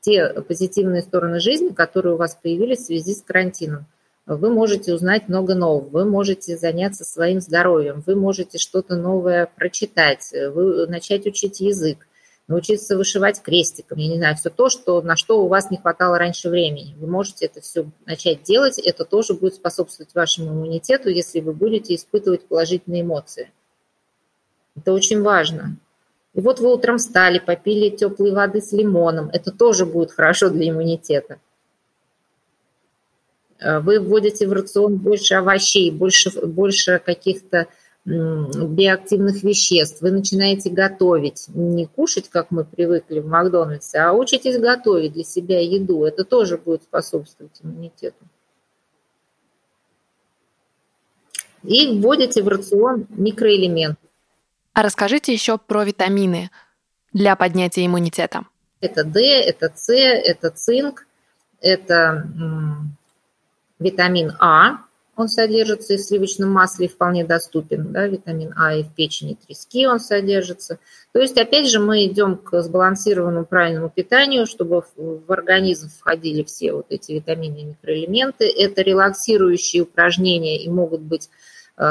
те 0.00 0.28
позитивные 0.40 1.02
стороны 1.02 1.40
жизни, 1.40 1.68
которые 1.68 2.14
у 2.14 2.18
вас 2.18 2.38
появились 2.42 2.78
в 2.78 2.86
связи 2.86 3.14
с 3.14 3.20
карантином 3.20 3.86
вы 4.28 4.50
можете 4.50 4.94
узнать 4.94 5.28
много 5.28 5.54
нового, 5.54 5.88
вы 5.88 6.04
можете 6.04 6.56
заняться 6.56 7.04
своим 7.04 7.40
здоровьем, 7.40 8.02
вы 8.06 8.14
можете 8.14 8.58
что-то 8.58 8.96
новое 8.96 9.46
прочитать, 9.56 10.30
вы 10.32 10.86
начать 10.86 11.26
учить 11.26 11.60
язык, 11.60 12.06
научиться 12.46 12.96
вышивать 12.96 13.40
крестиком, 13.40 13.98
я 13.98 14.08
не 14.08 14.16
знаю, 14.18 14.36
все 14.36 14.50
то, 14.50 14.68
что, 14.68 15.00
на 15.00 15.16
что 15.16 15.42
у 15.42 15.48
вас 15.48 15.70
не 15.70 15.78
хватало 15.78 16.18
раньше 16.18 16.50
времени. 16.50 16.94
Вы 16.98 17.06
можете 17.06 17.46
это 17.46 17.62
все 17.62 17.86
начать 18.04 18.42
делать, 18.42 18.78
это 18.78 19.04
тоже 19.06 19.32
будет 19.32 19.54
способствовать 19.54 20.14
вашему 20.14 20.50
иммунитету, 20.50 21.08
если 21.08 21.40
вы 21.40 21.54
будете 21.54 21.94
испытывать 21.94 22.46
положительные 22.46 23.02
эмоции. 23.02 23.50
Это 24.78 24.92
очень 24.92 25.22
важно. 25.22 25.76
И 26.34 26.40
вот 26.40 26.60
вы 26.60 26.72
утром 26.72 26.98
встали, 26.98 27.38
попили 27.38 27.90
теплой 27.90 28.32
воды 28.32 28.60
с 28.60 28.72
лимоном, 28.72 29.28
это 29.32 29.50
тоже 29.50 29.86
будет 29.86 30.12
хорошо 30.12 30.50
для 30.50 30.70
иммунитета. 30.70 31.38
Э, 33.58 33.80
вы 33.80 33.98
вводите 33.98 34.46
в 34.46 34.52
рацион 34.52 34.96
больше 34.96 35.34
овощей, 35.34 35.90
больше, 35.90 36.30
больше 36.46 37.00
каких-то 37.04 37.66
биоактивных 38.04 39.42
веществ, 39.42 40.00
вы 40.00 40.12
начинаете 40.12 40.70
готовить, 40.70 41.44
не 41.48 41.84
кушать, 41.84 42.30
как 42.30 42.50
мы 42.50 42.64
привыкли 42.64 43.18
в 43.18 43.26
Макдональдсе, 43.26 43.98
а 43.98 44.12
учитесь 44.14 44.58
готовить 44.58 45.12
для 45.12 45.24
себя 45.24 45.60
еду. 45.60 46.04
Это 46.04 46.24
тоже 46.24 46.56
будет 46.56 46.84
способствовать 46.84 47.60
иммунитету. 47.62 48.24
И 51.64 52.00
вводите 52.00 52.42
в 52.42 52.48
рацион 52.48 53.06
микроэлементы. 53.10 54.07
А 54.78 54.82
расскажите 54.84 55.32
еще 55.32 55.58
про 55.58 55.82
витамины 55.82 56.52
для 57.12 57.34
поднятия 57.34 57.84
иммунитета. 57.84 58.44
Это 58.80 59.02
D, 59.02 59.20
это 59.20 59.72
С, 59.74 59.92
это 59.92 60.50
цинк, 60.50 61.04
это 61.60 62.24
Витамин 63.80 64.34
А, 64.38 64.84
он 65.16 65.28
содержится 65.28 65.94
и 65.94 65.96
в 65.96 66.00
сливочном 66.00 66.52
масле 66.52 66.86
вполне 66.86 67.24
доступен, 67.24 67.90
да, 67.90 68.06
витамин 68.06 68.54
А 68.56 68.72
и 68.72 68.84
в 68.84 68.94
печени 68.94 69.34
трески 69.34 69.84
он 69.88 69.98
содержится. 69.98 70.78
То 71.12 71.18
есть, 71.18 71.36
опять 71.36 71.68
же, 71.68 71.80
мы 71.80 72.06
идем 72.06 72.36
к 72.36 72.62
сбалансированному 72.62 73.46
правильному 73.46 73.90
питанию, 73.90 74.46
чтобы 74.46 74.84
в 74.96 75.32
организм 75.32 75.90
входили 75.90 76.44
все 76.44 76.72
вот 76.72 76.86
эти 76.90 77.10
витамины 77.10 77.56
и 77.56 77.64
микроэлементы. 77.64 78.48
Это 78.48 78.82
релаксирующие 78.82 79.82
упражнения 79.82 80.62
и 80.62 80.68
могут 80.68 81.00
быть 81.00 81.30
э, 81.78 81.82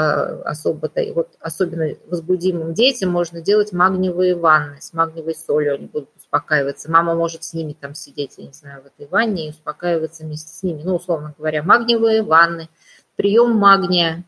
особо, 0.44 0.90
вот, 1.14 1.36
особенно 1.40 1.94
возбудимым 2.06 2.74
детям 2.74 3.10
можно 3.10 3.40
делать 3.40 3.72
магниевые 3.72 4.36
ванны 4.36 4.80
с 4.80 4.92
магниевой 4.92 5.34
солью, 5.34 5.74
они 5.74 5.86
будут 5.86 6.10
успокаиваться. 6.16 6.90
Мама 6.90 7.14
может 7.14 7.42
с 7.42 7.54
ними 7.54 7.72
там 7.72 7.94
сидеть, 7.94 8.34
я 8.36 8.46
не 8.46 8.52
знаю, 8.52 8.82
в 8.82 8.86
этой 8.86 9.08
ванне 9.08 9.48
и 9.48 9.50
успокаиваться 9.50 10.24
вместе 10.24 10.52
с 10.52 10.62
ними. 10.62 10.82
Ну, 10.82 10.96
условно 10.96 11.34
говоря, 11.36 11.62
магниевые 11.62 12.22
ванны, 12.22 12.68
прием 13.16 13.56
магния 13.56 14.24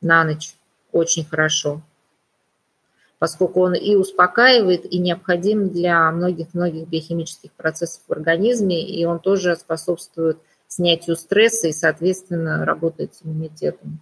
на 0.00 0.24
ночь 0.24 0.54
очень 0.92 1.24
хорошо. 1.24 1.80
поскольку 3.18 3.60
он 3.62 3.74
и 3.74 3.94
успокаивает, 3.94 4.84
и 4.84 4.98
необходим 4.98 5.70
для 5.70 6.10
многих-многих 6.10 6.86
биохимических 6.88 7.52
процессов 7.52 8.02
в 8.06 8.12
организме, 8.12 8.86
и 8.86 9.04
он 9.06 9.18
тоже 9.18 9.56
способствует 9.56 10.36
снятию 10.68 11.16
стресса 11.16 11.68
и, 11.68 11.72
соответственно, 11.72 12.66
работает 12.66 13.14
с 13.14 13.24
иммунитетом. 13.24 14.00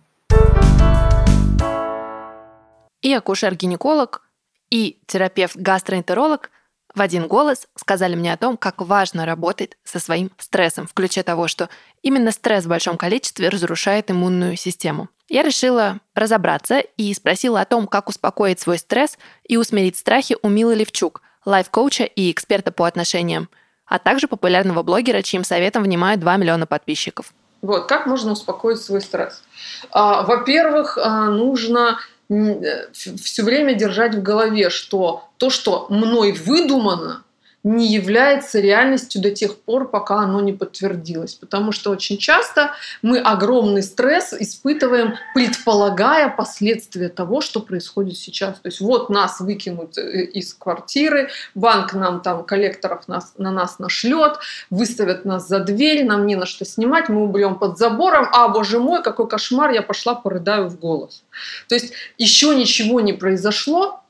И 3.02 3.12
акушер-гинеколог, 3.12 4.22
и 4.70 5.00
терапевт-гастроэнтеролог 5.06 6.50
в 6.94 7.00
один 7.00 7.26
голос 7.26 7.66
сказали 7.76 8.14
мне 8.14 8.32
о 8.32 8.36
том, 8.36 8.56
как 8.56 8.80
важно 8.82 9.26
работать 9.26 9.76
со 9.82 9.98
своим 9.98 10.30
стрессом, 10.38 10.86
включая 10.86 11.24
того, 11.24 11.48
что 11.48 11.68
именно 12.02 12.32
стресс 12.32 12.64
в 12.64 12.68
большом 12.68 12.96
количестве 12.96 13.48
разрушает 13.48 14.10
иммунную 14.10 14.56
систему. 14.56 15.08
Я 15.28 15.42
решила 15.42 16.00
разобраться 16.14 16.80
и 16.80 17.12
спросила 17.14 17.60
о 17.60 17.64
том, 17.64 17.86
как 17.86 18.08
успокоить 18.08 18.60
свой 18.60 18.78
стресс 18.78 19.18
и 19.44 19.56
усмирить 19.56 19.96
страхи 19.96 20.36
у 20.42 20.48
Милы 20.48 20.74
Левчук, 20.74 21.22
лайф-коуча 21.44 22.04
и 22.04 22.30
эксперта 22.30 22.72
по 22.72 22.84
отношениям, 22.84 23.48
а 23.86 23.98
также 23.98 24.28
популярного 24.28 24.82
блогера, 24.82 25.22
чьим 25.22 25.44
советом 25.44 25.82
внимают 25.82 26.20
2 26.20 26.36
миллиона 26.36 26.66
подписчиков. 26.66 27.32
Вот, 27.62 27.86
как 27.86 28.06
можно 28.06 28.32
успокоить 28.32 28.82
свой 28.82 29.00
стресс? 29.00 29.42
А, 29.90 30.22
во-первых, 30.22 30.98
а, 30.98 31.30
нужно 31.30 31.98
Э, 32.32 32.86
все 32.92 33.42
время 33.42 33.74
держать 33.74 34.14
в 34.14 34.22
голове, 34.22 34.70
что 34.70 35.24
то, 35.36 35.50
что 35.50 35.86
мной 35.90 36.32
выдумано, 36.32 37.24
не 37.64 37.86
является 37.86 38.58
реальностью 38.58 39.22
до 39.22 39.30
тех 39.30 39.56
пор, 39.58 39.88
пока 39.88 40.16
оно 40.16 40.40
не 40.40 40.52
подтвердилось. 40.52 41.34
Потому 41.34 41.70
что 41.72 41.90
очень 41.90 42.18
часто 42.18 42.72
мы 43.02 43.18
огромный 43.18 43.82
стресс 43.82 44.32
испытываем, 44.32 45.14
предполагая 45.34 46.28
последствия 46.28 47.08
того, 47.08 47.40
что 47.40 47.60
происходит 47.60 48.16
сейчас. 48.16 48.58
То 48.60 48.68
есть 48.68 48.80
вот 48.80 49.10
нас 49.10 49.40
выкинут 49.40 49.96
э, 49.96 50.24
из 50.24 50.54
квартиры, 50.54 51.30
банк 51.54 51.94
нам 51.94 52.20
там 52.20 52.44
коллекторов 52.44 53.06
нас, 53.06 53.34
на 53.38 53.52
нас 53.52 53.78
нашлет, 53.78 54.38
выставят 54.70 55.24
нас 55.24 55.46
за 55.46 55.60
дверь, 55.60 56.04
нам 56.04 56.26
не 56.26 56.34
на 56.34 56.46
что 56.46 56.64
снимать, 56.64 57.08
мы 57.08 57.22
убьем 57.22 57.54
под 57.54 57.78
забором, 57.78 58.28
а, 58.32 58.48
боже 58.48 58.80
мой, 58.80 59.02
какой 59.02 59.28
кошмар, 59.28 59.70
я 59.70 59.82
пошла 59.82 60.14
порыдаю 60.14 60.68
в 60.68 60.78
голос. 60.78 61.22
То 61.68 61.76
есть 61.76 61.92
еще 62.18 62.54
ничего 62.54 63.00
не 63.00 63.12
произошло, 63.12 64.01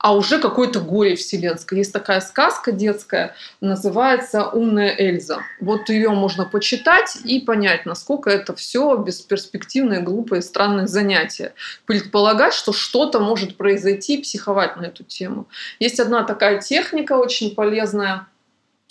а 0.00 0.14
уже 0.16 0.38
какое-то 0.38 0.80
горе 0.80 1.14
вселенское. 1.14 1.78
Есть 1.78 1.92
такая 1.92 2.22
сказка 2.22 2.72
детская, 2.72 3.34
называется 3.60 4.48
«Умная 4.48 4.94
Эльза». 4.96 5.40
Вот 5.60 5.90
ее 5.90 6.08
можно 6.08 6.46
почитать 6.46 7.18
и 7.22 7.38
понять, 7.40 7.84
насколько 7.84 8.30
это 8.30 8.54
все 8.54 8.96
бесперспективное, 8.96 10.00
глупое, 10.00 10.40
странное 10.40 10.86
занятие. 10.86 11.52
Предполагать, 11.84 12.54
что 12.54 12.72
что-то 12.72 13.20
может 13.20 13.58
произойти, 13.58 14.22
психовать 14.22 14.76
на 14.76 14.86
эту 14.86 15.04
тему. 15.04 15.46
Есть 15.78 16.00
одна 16.00 16.22
такая 16.24 16.60
техника 16.60 17.12
очень 17.12 17.54
полезная, 17.54 18.26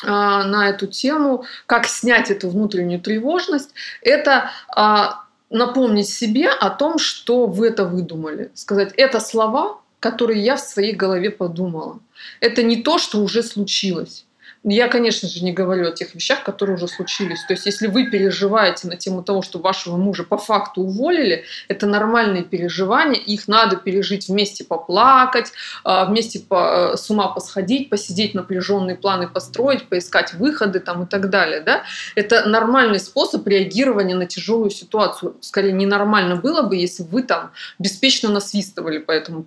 а, 0.06 0.44
на 0.44 0.70
эту 0.70 0.86
тему, 0.86 1.44
как 1.66 1.88
снять 1.88 2.30
эту 2.30 2.50
внутреннюю 2.50 3.02
тревожность, 3.02 3.72
это 4.04 4.52
а, 4.70 5.24
напомнить 5.50 6.08
себе 6.08 6.50
о 6.50 6.70
том, 6.70 7.00
что 7.00 7.48
вы 7.48 7.68
это 7.68 7.84
выдумали. 7.84 8.52
Сказать, 8.54 8.94
это 8.96 9.20
слова, 9.20 9.82
которые 10.00 10.42
я 10.42 10.56
в 10.56 10.62
своей 10.62 10.94
голове 10.94 11.30
подумала. 11.30 12.00
Это 12.40 12.64
не 12.64 12.82
то, 12.84 12.98
что 12.98 13.22
уже 13.22 13.44
случилось. 13.44 14.26
Я, 14.64 14.90
конечно 14.90 15.30
же, 15.30 15.42
не 15.46 15.54
говорю 15.54 15.88
о 15.88 15.92
тех 15.92 16.14
вещах, 16.14 16.44
которые 16.44 16.76
уже 16.76 16.90
случились. 16.90 17.40
То 17.48 17.54
есть, 17.54 17.66
если 17.66 17.88
вы 17.88 18.10
переживаете 18.10 18.90
на 18.90 18.98
тему 18.98 19.24
того, 19.24 19.42
что 19.42 19.58
вашего 19.58 19.96
мужа 19.96 20.26
по 20.26 20.38
факту 20.38 20.82
уволили, 20.82 21.46
это 21.70 21.88
нормальные 21.88 22.44
переживания, 22.44 23.22
их 23.22 23.48
надо 23.48 23.78
пережить 23.78 24.28
вместе 24.28 24.66
поплакать, 24.66 25.54
а, 25.86 26.06
вместе 26.06 26.40
по, 26.40 26.92
э, 26.94 26.98
с 26.98 27.10
ума 27.10 27.30
посходить, 27.30 27.90
посидеть 27.90 28.34
напряженные 28.34 28.98
планы 28.98 29.30
построить, 29.30 29.88
поискать 29.88 30.34
выходы 30.34 30.82
там 30.82 31.04
и 31.04 31.06
так 31.08 31.30
далее. 31.30 31.62
Да? 31.62 31.84
Это 32.16 32.46
нормальный 32.50 33.00
способ 33.00 33.48
реагирования 33.48 34.16
на 34.16 34.26
тяжелую 34.26 34.72
ситуацию. 34.72 35.38
Скорее, 35.40 35.72
ненормально 35.72 36.36
было 36.36 36.64
бы, 36.64 36.76
если 36.76 37.04
бы 37.04 37.10
вы 37.10 37.24
там 37.24 37.52
беспечно 37.80 38.30
насвистывали 38.30 38.98
поэтому, 38.98 39.46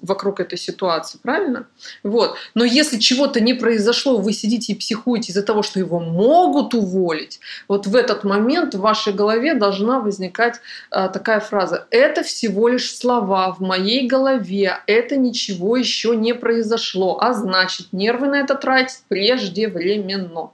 вокруг 0.00 0.40
этой 0.40 0.56
ситуации, 0.56 1.18
правильно? 1.22 1.66
Вот. 2.02 2.36
Но 2.54 2.64
если 2.64 2.98
чего-то 2.98 3.40
не 3.40 3.52
произошло, 3.52 4.13
вы 4.18 4.32
сидите 4.32 4.72
и 4.72 4.76
психуете 4.76 5.30
из-за 5.32 5.42
того, 5.42 5.62
что 5.62 5.78
его 5.78 6.00
могут 6.00 6.74
уволить, 6.74 7.40
вот 7.68 7.86
в 7.86 7.96
этот 7.96 8.24
момент 8.24 8.74
в 8.74 8.80
вашей 8.80 9.12
голове 9.12 9.54
должна 9.54 10.00
возникать 10.00 10.60
а, 10.90 11.08
такая 11.08 11.40
фраза. 11.40 11.86
Это 11.90 12.22
всего 12.22 12.68
лишь 12.68 12.94
слова 12.94 13.52
в 13.52 13.60
моей 13.60 14.06
голове, 14.06 14.78
это 14.86 15.16
ничего 15.16 15.76
еще 15.76 16.16
не 16.16 16.34
произошло, 16.34 17.18
а 17.20 17.32
значит, 17.32 17.88
нервы 17.92 18.28
на 18.28 18.36
это 18.36 18.54
тратить 18.54 19.00
преждевременно. 19.08 20.50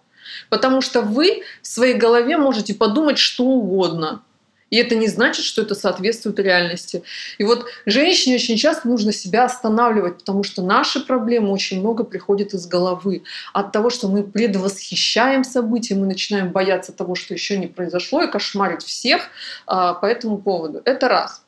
Потому 0.49 0.81
что 0.81 1.03
вы 1.03 1.43
в 1.63 1.67
своей 1.67 1.95
голове 1.95 2.37
можете 2.37 2.75
подумать 2.75 3.19
что 3.19 3.45
угодно– 3.45 4.23
и 4.71 4.77
это 4.77 4.95
не 4.95 5.09
значит, 5.09 5.45
что 5.45 5.63
это 5.63 5.75
соответствует 5.75 6.39
реальности. 6.39 7.03
И 7.39 7.45
вот 7.45 7.67
женщине 7.87 8.37
очень 8.37 8.57
часто 8.57 8.89
нужно 8.89 9.13
себя 9.13 9.45
останавливать, 9.45 10.19
потому 10.19 10.43
что 10.43 10.63
наши 10.63 11.01
проблемы 11.01 11.51
очень 11.51 11.81
много 11.81 12.05
приходят 12.05 12.55
из 12.55 12.67
головы. 12.67 13.25
От 13.53 13.73
того, 13.73 13.91
что 13.91 14.09
мы 14.09 14.23
предвосхищаем 14.23 15.45
события, 15.45 15.95
мы 15.95 16.07
начинаем 16.07 16.51
бояться 16.51 16.93
того, 16.93 17.15
что 17.15 17.35
еще 17.35 17.59
не 17.59 17.67
произошло, 17.67 18.23
и 18.23 18.31
кошмарить 18.31 18.83
всех 18.83 19.23
а, 19.67 19.95
по 19.95 20.07
этому 20.07 20.39
поводу. 20.39 20.81
Это 20.85 21.09
раз. 21.09 21.45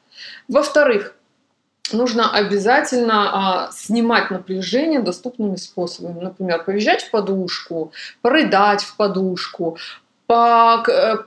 Во-вторых, 0.48 1.14
нужно 1.92 2.30
обязательно 2.32 3.66
а, 3.66 3.70
снимать 3.72 4.30
напряжение 4.30 5.00
доступными 5.00 5.56
способами. 5.56 6.20
Например, 6.20 6.62
повизжать 6.62 7.02
в 7.02 7.10
подушку, 7.10 7.92
порыдать 8.20 8.82
в 8.82 8.96
подушку, 8.96 9.78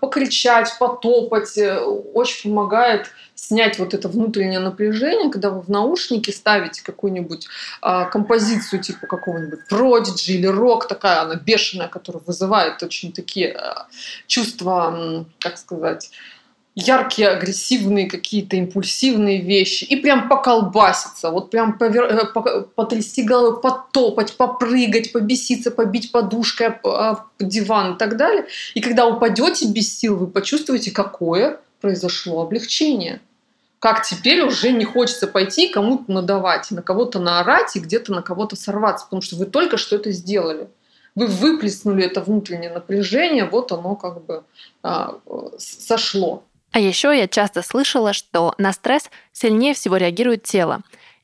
покричать, 0.01 0.73
потопать. 0.79 1.57
Э, 1.57 1.79
очень 1.79 2.51
помогает 2.51 3.11
снять 3.35 3.77
вот 3.79 3.93
это 3.93 4.07
внутреннее 4.07 4.59
напряжение, 4.59 5.29
когда 5.29 5.49
вы 5.49 5.61
в 5.61 5.69
наушники 5.69 6.31
ставите 6.31 6.81
какую-нибудь 6.83 7.47
а, 7.81 8.05
композицию 8.05 8.81
типа 8.81 9.07
какого-нибудь 9.07 9.67
продиджи 9.67 10.33
или 10.33 10.47
рок, 10.47 10.87
такая 10.87 11.21
она 11.21 11.35
бешеная, 11.35 11.89
которая 11.89 12.23
вызывает 12.25 12.81
очень 12.81 13.11
такие 13.11 13.51
а, 13.51 13.87
чувства, 14.27 15.25
как 15.39 15.57
сказать, 15.57 16.11
яркие, 16.75 17.29
агрессивные 17.29 18.09
какие-то 18.09 18.57
импульсивные 18.57 19.41
вещи 19.41 19.85
и 19.85 19.95
прям 19.95 20.27
поколбаситься, 20.27 21.31
вот 21.31 21.49
прям 21.49 21.77
повер... 21.77 22.03
Э, 22.03 22.61
потрясти 22.75 23.23
головой, 23.23 23.61
потопать, 23.61 24.35
попрыгать, 24.35 25.13
побеситься, 25.13 25.71
побить 25.71 26.11
подушкой 26.11 26.67
об 26.83 27.27
диван 27.39 27.93
и 27.93 27.97
так 27.97 28.17
далее. 28.17 28.45
И 28.73 28.81
когда 28.81 29.07
упадете 29.07 29.67
без 29.67 29.97
сил, 29.97 30.17
вы 30.17 30.27
почувствуете, 30.27 30.91
какое 30.91 31.59
произошло 31.79 32.41
облегчение. 32.41 33.21
Как 33.79 34.05
теперь 34.05 34.41
уже 34.41 34.71
не 34.71 34.83
хочется 34.83 35.27
пойти 35.27 35.69
кому-то 35.69 36.11
надавать, 36.11 36.71
на 36.71 36.81
кого-то 36.81 37.19
наорать 37.19 37.75
и 37.75 37.79
где-то 37.79 38.11
на 38.11 38.21
кого-то 38.21 38.55
сорваться, 38.55 39.05
потому 39.05 39.21
что 39.21 39.37
вы 39.37 39.45
только 39.45 39.77
что 39.77 39.95
это 39.95 40.11
сделали 40.11 40.67
вы 41.15 41.27
выплеснули 41.27 42.03
это 42.03 42.19
внутреннее 42.19 42.69
напряжение, 42.69 43.45
вот 43.45 43.71
оно 43.71 43.95
как 43.95 44.25
бы 44.25 44.43
а, 44.83 45.17
сошло. 45.57 46.43
А 46.75 46.79
еще 46.79 47.17
я 47.17 47.25
часто 47.29 47.61
слышала, 47.61 48.11
что 48.11 48.53
на 48.57 48.73
стресс 48.73 49.09
сильнее 49.31 49.73
всего 49.73 49.95
реагирует 49.95 50.43
тело, 50.43 50.81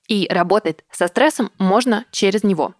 и 0.07 0.25
работать 0.29 0.85
со 0.89 1.07
стрессом 1.07 1.51
можно 1.57 2.05
через 2.09 2.45
него. 2.45 2.73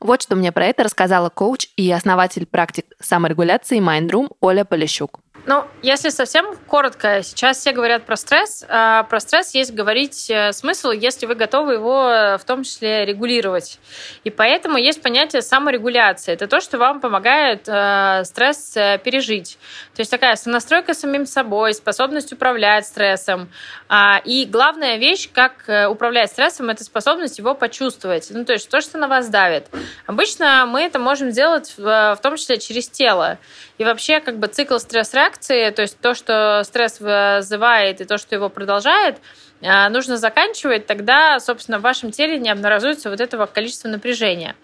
Вот 0.00 0.22
что 0.22 0.34
мне 0.34 0.50
про 0.50 0.66
это 0.66 0.82
рассказала 0.82 1.28
коуч 1.28 1.68
и 1.76 1.88
основатель 1.92 2.44
практик 2.44 2.86
саморегуляции 2.98 3.78
Mindroom 3.78 4.32
Оля 4.40 4.64
Полищук. 4.64 5.20
Ну, 5.46 5.64
если 5.82 6.10
совсем 6.10 6.56
коротко, 6.66 7.22
сейчас 7.22 7.58
все 7.58 7.72
говорят 7.72 8.04
про 8.04 8.16
стресс. 8.16 8.64
А 8.68 9.04
про 9.04 9.20
стресс 9.20 9.54
есть 9.54 9.72
говорить 9.72 10.28
э, 10.28 10.52
смысл, 10.52 10.90
если 10.90 11.26
вы 11.26 11.34
готовы 11.34 11.74
его 11.74 12.10
э, 12.10 12.38
в 12.38 12.44
том 12.44 12.64
числе 12.64 13.06
регулировать. 13.06 13.78
И 14.24 14.30
поэтому 14.30 14.76
есть 14.76 15.00
понятие 15.00 15.42
саморегуляции. 15.42 16.32
Это 16.32 16.48
то, 16.48 16.60
что 16.60 16.76
вам 16.78 17.00
помогает 17.00 17.66
э, 17.66 18.24
стресс 18.24 18.76
э, 18.76 18.98
пережить. 19.02 19.58
То 19.94 20.00
есть 20.00 20.10
такая 20.10 20.36
сонастройка 20.36 20.92
с 20.92 21.00
самим 21.00 21.24
собой, 21.24 21.72
способность 21.72 22.32
управлять 22.32 22.86
стрессом. 22.86 23.48
А, 23.88 24.20
и 24.24 24.44
главная 24.44 24.96
вещь, 24.96 25.30
как 25.32 25.64
управлять 25.90 26.30
стрессом, 26.30 26.68
это 26.68 26.84
способность 26.84 27.38
его 27.38 27.54
почувствовать. 27.54 28.28
Ну, 28.30 28.44
то 28.44 28.52
есть 28.52 28.68
то, 28.68 28.80
что 28.80 28.98
на 28.98 29.08
вас 29.08 29.28
давит. 29.28 29.66
Обычно 30.06 30.66
мы 30.66 30.82
это 30.82 30.98
можем 30.98 31.30
сделать 31.30 31.72
в, 31.76 32.16
в 32.16 32.18
том 32.22 32.36
числе 32.36 32.58
через 32.58 32.88
тело. 32.88 33.38
И 33.78 33.84
вообще 33.84 34.20
как 34.20 34.38
бы 34.38 34.48
цикл 34.48 34.78
стресс-реакции, 34.78 35.70
то 35.70 35.82
есть 35.82 35.98
то, 36.00 36.14
что 36.14 36.62
стресс 36.64 37.00
вызывает 37.00 38.00
и 38.00 38.04
то, 38.04 38.18
что 38.18 38.34
его 38.34 38.48
продолжает, 38.48 39.18
а, 39.62 39.88
нужно 39.88 40.16
заканчивать, 40.16 40.86
тогда, 40.86 41.38
собственно, 41.40 41.78
в 41.78 41.82
вашем 41.82 42.10
теле 42.10 42.38
не 42.38 42.50
обнаружится 42.50 43.10
вот 43.10 43.20
этого 43.20 43.46
количества 43.46 43.88
напряжения. 43.88 44.54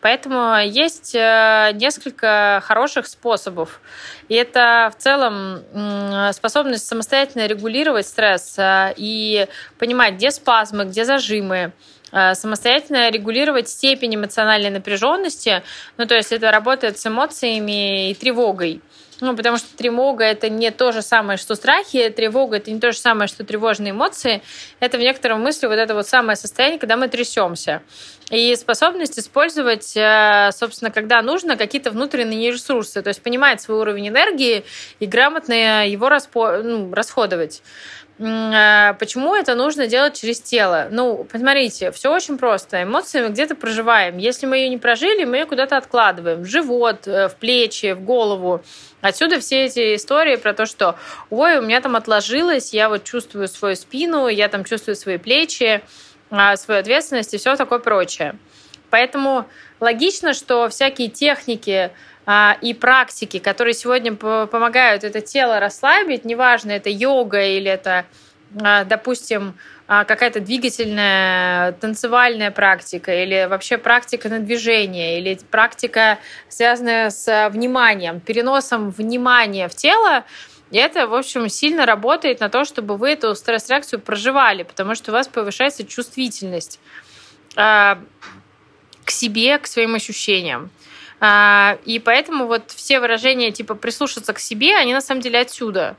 Поэтому 0.00 0.58
есть 0.58 1.14
э, 1.14 1.70
несколько 1.74 2.60
хороших 2.64 3.06
способов. 3.06 3.80
И 4.28 4.34
это 4.34 4.90
в 4.92 5.00
целом 5.00 5.62
способность 6.32 6.88
самостоятельно 6.88 7.46
регулировать 7.46 8.06
стресс 8.06 8.58
э, 8.58 8.94
и 8.96 9.46
понимать, 9.78 10.14
где 10.14 10.32
спазмы, 10.32 10.86
где 10.86 11.04
зажимы, 11.04 11.72
Э, 12.01 12.01
самостоятельно 12.12 13.10
регулировать 13.10 13.68
степень 13.68 14.14
эмоциональной 14.14 14.70
напряженности. 14.70 15.62
Ну, 15.96 16.06
то 16.06 16.14
есть 16.14 16.32
это 16.32 16.50
работает 16.50 16.98
с 16.98 17.06
эмоциями 17.06 18.10
и 18.10 18.14
тревогой. 18.14 18.82
Ну, 19.22 19.36
потому 19.36 19.56
что 19.56 19.68
тревога 19.76 20.24
это 20.24 20.48
не 20.48 20.72
то 20.72 20.90
же 20.90 21.00
самое, 21.00 21.38
что 21.38 21.54
страхи, 21.54 22.08
тревога 22.08 22.56
это 22.56 22.72
не 22.72 22.80
то 22.80 22.90
же 22.90 22.98
самое, 22.98 23.28
что 23.28 23.44
тревожные 23.44 23.92
эмоции. 23.92 24.42
Это 24.80 24.98
в 24.98 25.00
некотором 25.00 25.42
смысле 25.42 25.68
вот 25.68 25.78
это 25.78 25.94
вот 25.94 26.08
самое 26.08 26.34
состояние, 26.34 26.80
когда 26.80 26.96
мы 26.96 27.06
трясемся. 27.06 27.82
И 28.30 28.56
способность 28.56 29.20
использовать, 29.20 29.96
э, 29.96 30.50
собственно, 30.52 30.90
когда 30.90 31.22
нужно, 31.22 31.56
какие-то 31.56 31.92
внутренние 31.92 32.50
ресурсы, 32.50 33.00
то 33.00 33.08
есть 33.08 33.22
понимать 33.22 33.60
свой 33.60 33.78
уровень 33.78 34.08
энергии 34.08 34.64
и 34.98 35.06
грамотно 35.06 35.86
его 35.86 36.08
распо... 36.08 36.56
ну, 36.56 36.92
расходовать. 36.92 37.62
А, 38.20 38.94
почему 38.94 39.34
это 39.34 39.54
нужно 39.54 39.86
делать 39.86 40.20
через 40.20 40.40
тело? 40.40 40.88
Ну, 40.90 41.24
посмотрите, 41.24 41.90
все 41.92 42.12
очень 42.12 42.38
просто. 42.38 42.82
Эмоции 42.82 43.22
мы 43.22 43.30
где-то 43.30 43.54
проживаем. 43.54 44.18
Если 44.18 44.46
мы 44.46 44.58
ее 44.58 44.68
не 44.68 44.78
прожили, 44.78 45.24
мы 45.24 45.38
ее 45.38 45.46
куда-то 45.46 45.76
откладываем. 45.76 46.42
В 46.42 46.46
живот, 46.46 47.06
э, 47.06 47.28
в 47.28 47.36
плечи, 47.36 47.92
в 47.92 48.02
голову. 48.02 48.62
Отсюда 49.00 49.40
все 49.40 49.64
эти 49.64 49.96
истории 49.96 50.36
про 50.36 50.54
то, 50.54 50.66
что 50.66 50.96
ой, 51.30 51.58
у 51.58 51.62
меня 51.62 51.80
там 51.80 51.96
отложилось, 51.96 52.72
я 52.72 52.88
вот 52.88 53.04
чувствую 53.04 53.48
свою 53.48 53.74
спину, 53.76 54.28
я 54.28 54.48
там 54.48 54.64
чувствую 54.64 54.94
свои 54.94 55.18
плечи, 55.18 55.82
а, 56.30 56.56
свою 56.56 56.80
ответственность 56.80 57.34
и 57.34 57.38
все 57.38 57.56
такое 57.56 57.80
прочее. 57.80 58.36
Поэтому 58.90 59.46
логично, 59.80 60.34
что 60.34 60.68
всякие 60.68 61.08
техники, 61.08 61.90
и 62.26 62.74
практики, 62.74 63.38
которые 63.40 63.74
сегодня 63.74 64.14
помогают 64.14 65.02
это 65.02 65.20
тело 65.20 65.58
расслабить, 65.58 66.24
неважно, 66.24 66.70
это 66.70 66.88
йога 66.88 67.44
или 67.44 67.68
это, 67.68 68.06
а, 68.60 68.84
допустим, 68.84 69.58
а, 69.88 70.04
какая-то 70.04 70.38
двигательная, 70.38 71.72
танцевальная 71.72 72.52
практика, 72.52 73.12
или 73.12 73.48
вообще 73.50 73.76
практика 73.76 74.28
на 74.28 74.38
движение, 74.38 75.18
или 75.18 75.36
практика, 75.50 76.18
связанная 76.48 77.10
с 77.10 77.48
вниманием, 77.50 78.20
переносом 78.20 78.90
внимания 78.90 79.68
в 79.68 79.74
тело, 79.74 80.24
и 80.70 80.78
это, 80.78 81.08
в 81.08 81.14
общем, 81.14 81.48
сильно 81.48 81.86
работает 81.86 82.38
на 82.38 82.48
то, 82.48 82.64
чтобы 82.64 82.96
вы 82.96 83.10
эту 83.10 83.34
стресс-реакцию 83.34 84.00
проживали, 84.00 84.62
потому 84.62 84.94
что 84.94 85.10
у 85.10 85.14
вас 85.14 85.26
повышается 85.26 85.84
чувствительность 85.84 86.78
к 87.54 87.98
себе, 89.08 89.58
к 89.58 89.66
своим 89.66 89.94
ощущениям. 89.96 90.70
А, 91.24 91.78
и 91.84 92.00
поэтому 92.00 92.48
вот 92.48 92.72
все 92.72 92.98
выражения 92.98 93.52
типа 93.52 93.76
прислушаться 93.76 94.32
к 94.32 94.40
себе, 94.40 94.76
они 94.76 94.92
на 94.92 95.00
самом 95.00 95.20
деле 95.20 95.38
отсюда. 95.38 95.94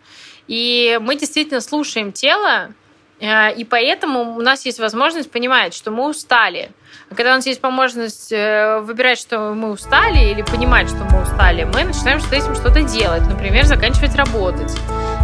И 0.49 0.99
мы 1.01 1.15
действительно 1.15 1.61
слушаем 1.61 2.11
тело, 2.11 2.73
э, 3.21 3.55
и 3.55 3.63
поэтому 3.63 4.35
у 4.35 4.41
нас 4.41 4.65
есть 4.65 4.79
возможность 4.79 5.31
понимать, 5.31 5.73
что 5.73 5.91
мы 5.91 6.09
устали. 6.09 6.71
А 7.09 7.15
когда 7.15 7.31
у 7.31 7.35
нас 7.37 7.45
есть 7.45 7.63
возможность 7.63 8.33
э, 8.33 8.79
выбирать, 8.81 9.17
что 9.17 9.53
мы 9.53 9.71
устали, 9.71 10.29
или 10.29 10.41
понимать, 10.41 10.89
что 10.89 11.05
мы 11.05 11.21
устали, 11.21 11.63
мы 11.63 11.85
начинаем 11.85 12.19
с 12.19 12.29
этим 12.29 12.53
что-то 12.53 12.81
делать. 12.81 13.23
Например, 13.23 13.63
заканчивать 13.63 14.15
работать. 14.15 14.73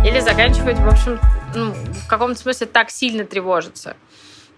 Или 0.05 0.21
заканчивать, 0.21 0.79
в 0.79 0.87
общем, 0.87 1.19
ну, 1.53 1.73
в 1.73 2.07
каком-то 2.07 2.39
смысле 2.39 2.67
так 2.67 2.89
сильно 2.89 3.25
тревожиться. 3.25 3.97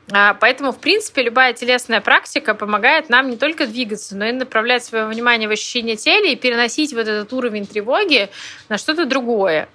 А, 0.10 0.34
поэтому, 0.34 0.72
в 0.72 0.80
принципе, 0.80 1.24
любая 1.24 1.54
телесная 1.54 2.02
практика 2.02 2.54
помогает 2.54 3.10
нам 3.10 3.30
не 3.30 3.38
только 3.38 3.68
двигаться, 3.68 4.16
но 4.18 4.26
и 4.26 4.32
направлять 4.32 4.84
свое 4.84 5.06
внимание 5.06 5.48
в 5.48 5.52
ощущение 5.52 5.96
тела 5.96 6.26
и 6.26 6.36
переносить 6.36 6.94
вот 6.94 7.08
этот 7.08 7.32
уровень 7.34 7.66
тревоги 7.66 8.30
на 8.68 8.78
что-то 8.78 9.06
другое. 9.06 9.70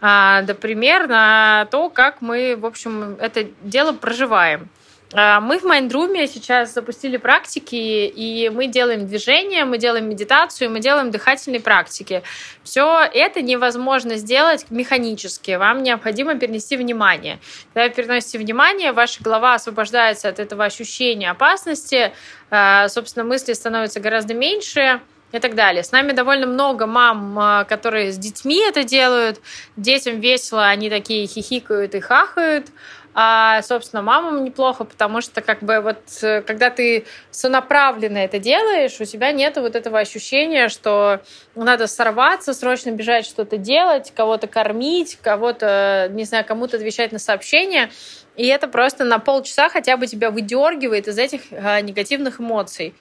А, 0.00 0.42
например, 0.42 1.08
на 1.08 1.66
то, 1.70 1.90
как 1.90 2.20
мы, 2.20 2.56
в 2.56 2.66
общем, 2.66 3.16
это 3.20 3.46
дело 3.62 3.92
проживаем. 3.92 4.68
А, 5.16 5.40
мы 5.40 5.58
в 5.58 5.62
Майндруме 5.62 6.26
сейчас 6.26 6.74
запустили 6.74 7.16
практики, 7.18 7.74
и 7.76 8.48
мы 8.48 8.66
делаем 8.66 9.06
движение, 9.06 9.64
мы 9.64 9.78
делаем 9.78 10.08
медитацию, 10.08 10.70
мы 10.70 10.80
делаем 10.80 11.12
дыхательные 11.12 11.60
практики. 11.60 12.24
Все 12.64 13.00
это 13.12 13.40
невозможно 13.40 14.16
сделать 14.16 14.66
механически. 14.70 15.52
Вам 15.52 15.84
необходимо 15.84 16.34
перенести 16.34 16.76
внимание. 16.76 17.38
Когда 17.72 17.88
вы 17.88 17.94
переносите 17.94 18.38
внимание, 18.38 18.92
ваша 18.92 19.22
голова 19.22 19.54
освобождается 19.54 20.28
от 20.28 20.40
этого 20.40 20.64
ощущения 20.64 21.30
опасности, 21.30 22.12
а, 22.50 22.88
собственно, 22.88 23.24
мысли 23.24 23.52
становятся 23.52 24.00
гораздо 24.00 24.34
меньше, 24.34 25.00
и 25.32 25.40
так 25.40 25.56
далее. 25.56 25.82
С 25.82 25.90
нами 25.90 26.12
довольно 26.12 26.46
много 26.46 26.86
мам, 26.86 27.36
а, 27.36 27.64
которые 27.64 28.12
с 28.12 28.18
детьми 28.18 28.62
это 28.68 28.84
делают. 28.84 29.40
Детям 29.76 30.20
весело, 30.20 30.68
они 30.68 30.88
такие 30.88 31.26
хихикают 31.26 31.96
и 31.96 32.00
хахают 32.00 32.68
а, 33.16 33.62
собственно, 33.62 34.02
мамам 34.02 34.42
неплохо, 34.42 34.82
потому 34.84 35.20
что 35.20 35.40
как 35.40 35.62
бы 35.62 35.80
вот 35.80 36.00
э, 36.22 36.42
когда 36.42 36.70
ты 36.70 37.06
сонаправленно 37.30 38.18
это 38.18 38.40
делаешь, 38.40 39.00
у 39.00 39.04
тебя 39.04 39.30
нет 39.30 39.56
вот 39.56 39.76
этого 39.76 40.00
ощущения, 40.00 40.68
что 40.68 41.20
надо 41.54 41.86
сорваться, 41.86 42.52
срочно 42.54 42.90
бежать 42.90 43.24
что-то 43.24 43.56
делать, 43.56 44.12
кого-то 44.16 44.48
кормить, 44.48 45.16
кого-то, 45.22 46.08
не 46.10 46.24
знаю, 46.24 46.44
кому-то 46.44 46.76
отвечать 46.76 47.12
на 47.12 47.20
сообщения. 47.20 47.92
И 48.34 48.48
это 48.48 48.66
просто 48.66 49.04
на 49.04 49.20
полчаса 49.20 49.68
хотя 49.68 49.96
бы 49.96 50.08
тебя 50.08 50.32
выдергивает 50.32 51.06
из 51.06 51.16
этих 51.16 51.42
а, 51.52 51.80
негативных 51.80 52.40
эмоций. 52.40 52.94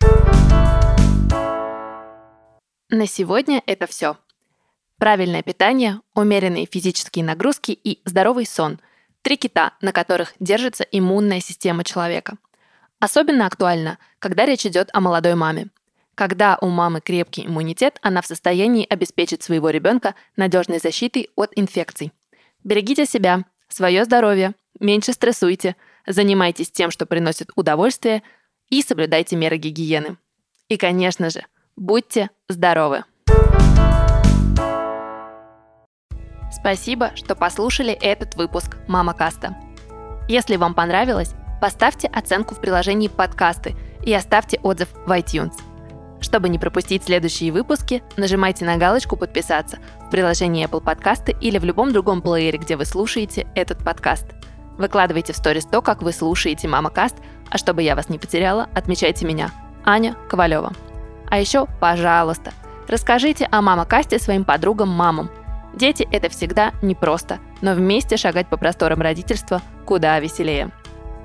На 2.90 3.08
сегодня 3.08 3.64
это 3.66 3.88
все. 3.88 4.18
Правильное 5.00 5.42
питание, 5.42 6.02
умеренные 6.14 6.68
физические 6.72 7.26
нагрузки 7.26 7.72
и 7.72 8.00
здоровый 8.06 8.46
сон– 8.46 8.80
Три 9.24 9.38
кита, 9.38 9.72
на 9.80 9.94
которых 9.94 10.34
держится 10.42 10.84
иммунная 10.84 11.40
система 11.40 11.86
человека. 11.86 12.38
Особенно 13.00 13.48
актуально, 13.48 13.98
когда 14.20 14.46
речь 14.46 14.66
идет 14.66 14.90
о 14.92 15.00
молодой 15.00 15.36
маме. 15.36 15.70
Когда 16.14 16.58
у 16.60 16.68
мамы 16.68 17.00
крепкий 17.00 17.46
иммунитет, 17.46 18.00
она 18.02 18.22
в 18.22 18.28
состоянии 18.28 18.86
обеспечить 18.88 19.42
своего 19.42 19.70
ребенка 19.70 20.14
надежной 20.36 20.80
защитой 20.80 21.30
от 21.36 21.52
инфекций. 21.56 22.12
Берегите 22.66 23.06
себя, 23.06 23.46
свое 23.70 24.04
здоровье, 24.04 24.56
меньше 24.80 25.14
стрессуйте, 25.14 25.78
занимайтесь 26.06 26.70
тем, 26.70 26.92
что 26.92 27.06
приносит 27.06 27.50
удовольствие, 27.56 28.24
и 28.70 28.82
соблюдайте 28.82 29.38
меры 29.38 29.58
гигиены. 29.58 30.18
И, 30.68 30.76
конечно 30.78 31.30
же, 31.30 31.46
будьте 31.76 32.30
здоровы! 32.50 33.06
Спасибо, 36.64 37.12
что 37.16 37.36
послушали 37.36 37.92
этот 37.92 38.36
выпуск 38.36 38.78
Мама 38.88 39.14
Каста. 39.14 39.58
Если 40.30 40.56
вам 40.56 40.74
понравилось, 40.74 41.34
поставьте 41.60 42.08
оценку 42.08 42.56
в 42.56 42.62
приложении 42.62 43.10
подкасты 43.10 43.76
и 44.02 44.14
оставьте 44.14 44.62
отзыв 44.64 44.88
в 45.06 45.12
iTunes. 45.12 45.52
Чтобы 46.22 46.48
не 46.48 46.58
пропустить 46.58 47.04
следующие 47.04 47.52
выпуски, 47.52 48.02
нажимайте 48.16 48.64
на 48.64 48.78
галочку 48.78 49.18
«Подписаться» 49.18 49.80
в 50.08 50.10
приложении 50.10 50.66
Apple 50.66 50.82
Подкасты 50.82 51.36
или 51.42 51.58
в 51.58 51.66
любом 51.66 51.92
другом 51.92 52.22
плеере, 52.22 52.58
где 52.58 52.78
вы 52.78 52.86
слушаете 52.86 53.46
этот 53.56 53.84
подкаст. 53.84 54.28
Выкладывайте 54.78 55.34
в 55.34 55.36
сторис 55.36 55.66
то, 55.66 55.82
как 55.82 56.02
вы 56.02 56.14
слушаете 56.14 56.70
Мама 56.70 56.92
Каст, 56.92 57.18
а 57.50 57.58
чтобы 57.58 57.84
я 57.84 57.94
вас 57.94 58.08
не 58.08 58.20
потеряла, 58.20 58.70
отмечайте 58.74 59.26
меня, 59.26 59.52
Аня 59.84 60.16
Ковалева. 60.30 60.72
А 61.30 61.40
еще, 61.42 61.68
пожалуйста, 61.82 62.54
расскажите 62.88 63.50
о 63.52 63.62
Мама 63.62 63.84
Касте 63.84 64.18
своим 64.18 64.46
подругам-мамам– 64.46 65.30
Дети– 65.74 66.08
это 66.12 66.30
всегда 66.30 66.74
непросто, 66.82 67.40
но 67.62 67.74
вместе 67.74 68.18
шагать 68.18 68.48
по 68.48 68.58
просторам 68.58 69.02
родительства 69.02 69.62
куда 69.86 70.20
веселее. 70.20 70.72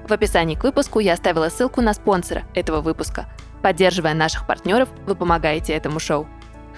В 0.09 0.13
описании 0.13 0.55
к 0.55 0.65
выпуску 0.65 1.01
я 1.01 1.13
оставила 1.13 1.51
ссылку 1.51 1.83
на 1.83 1.93
спонсора 1.93 2.45
этого 2.55 2.81
выпуска. 2.81 3.27
Поддерживая 3.63 4.15
наших 4.15 4.47
партнеров, 4.47 4.89
вы 5.07 5.15
помогаете 5.15 5.75
этому 5.75 6.01
шоу. 6.01 6.27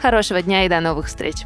Хорошего 0.01 0.43
дня 0.43 0.65
и 0.65 0.69
до 0.69 0.81
новых 0.81 1.07
встреч! 1.07 1.45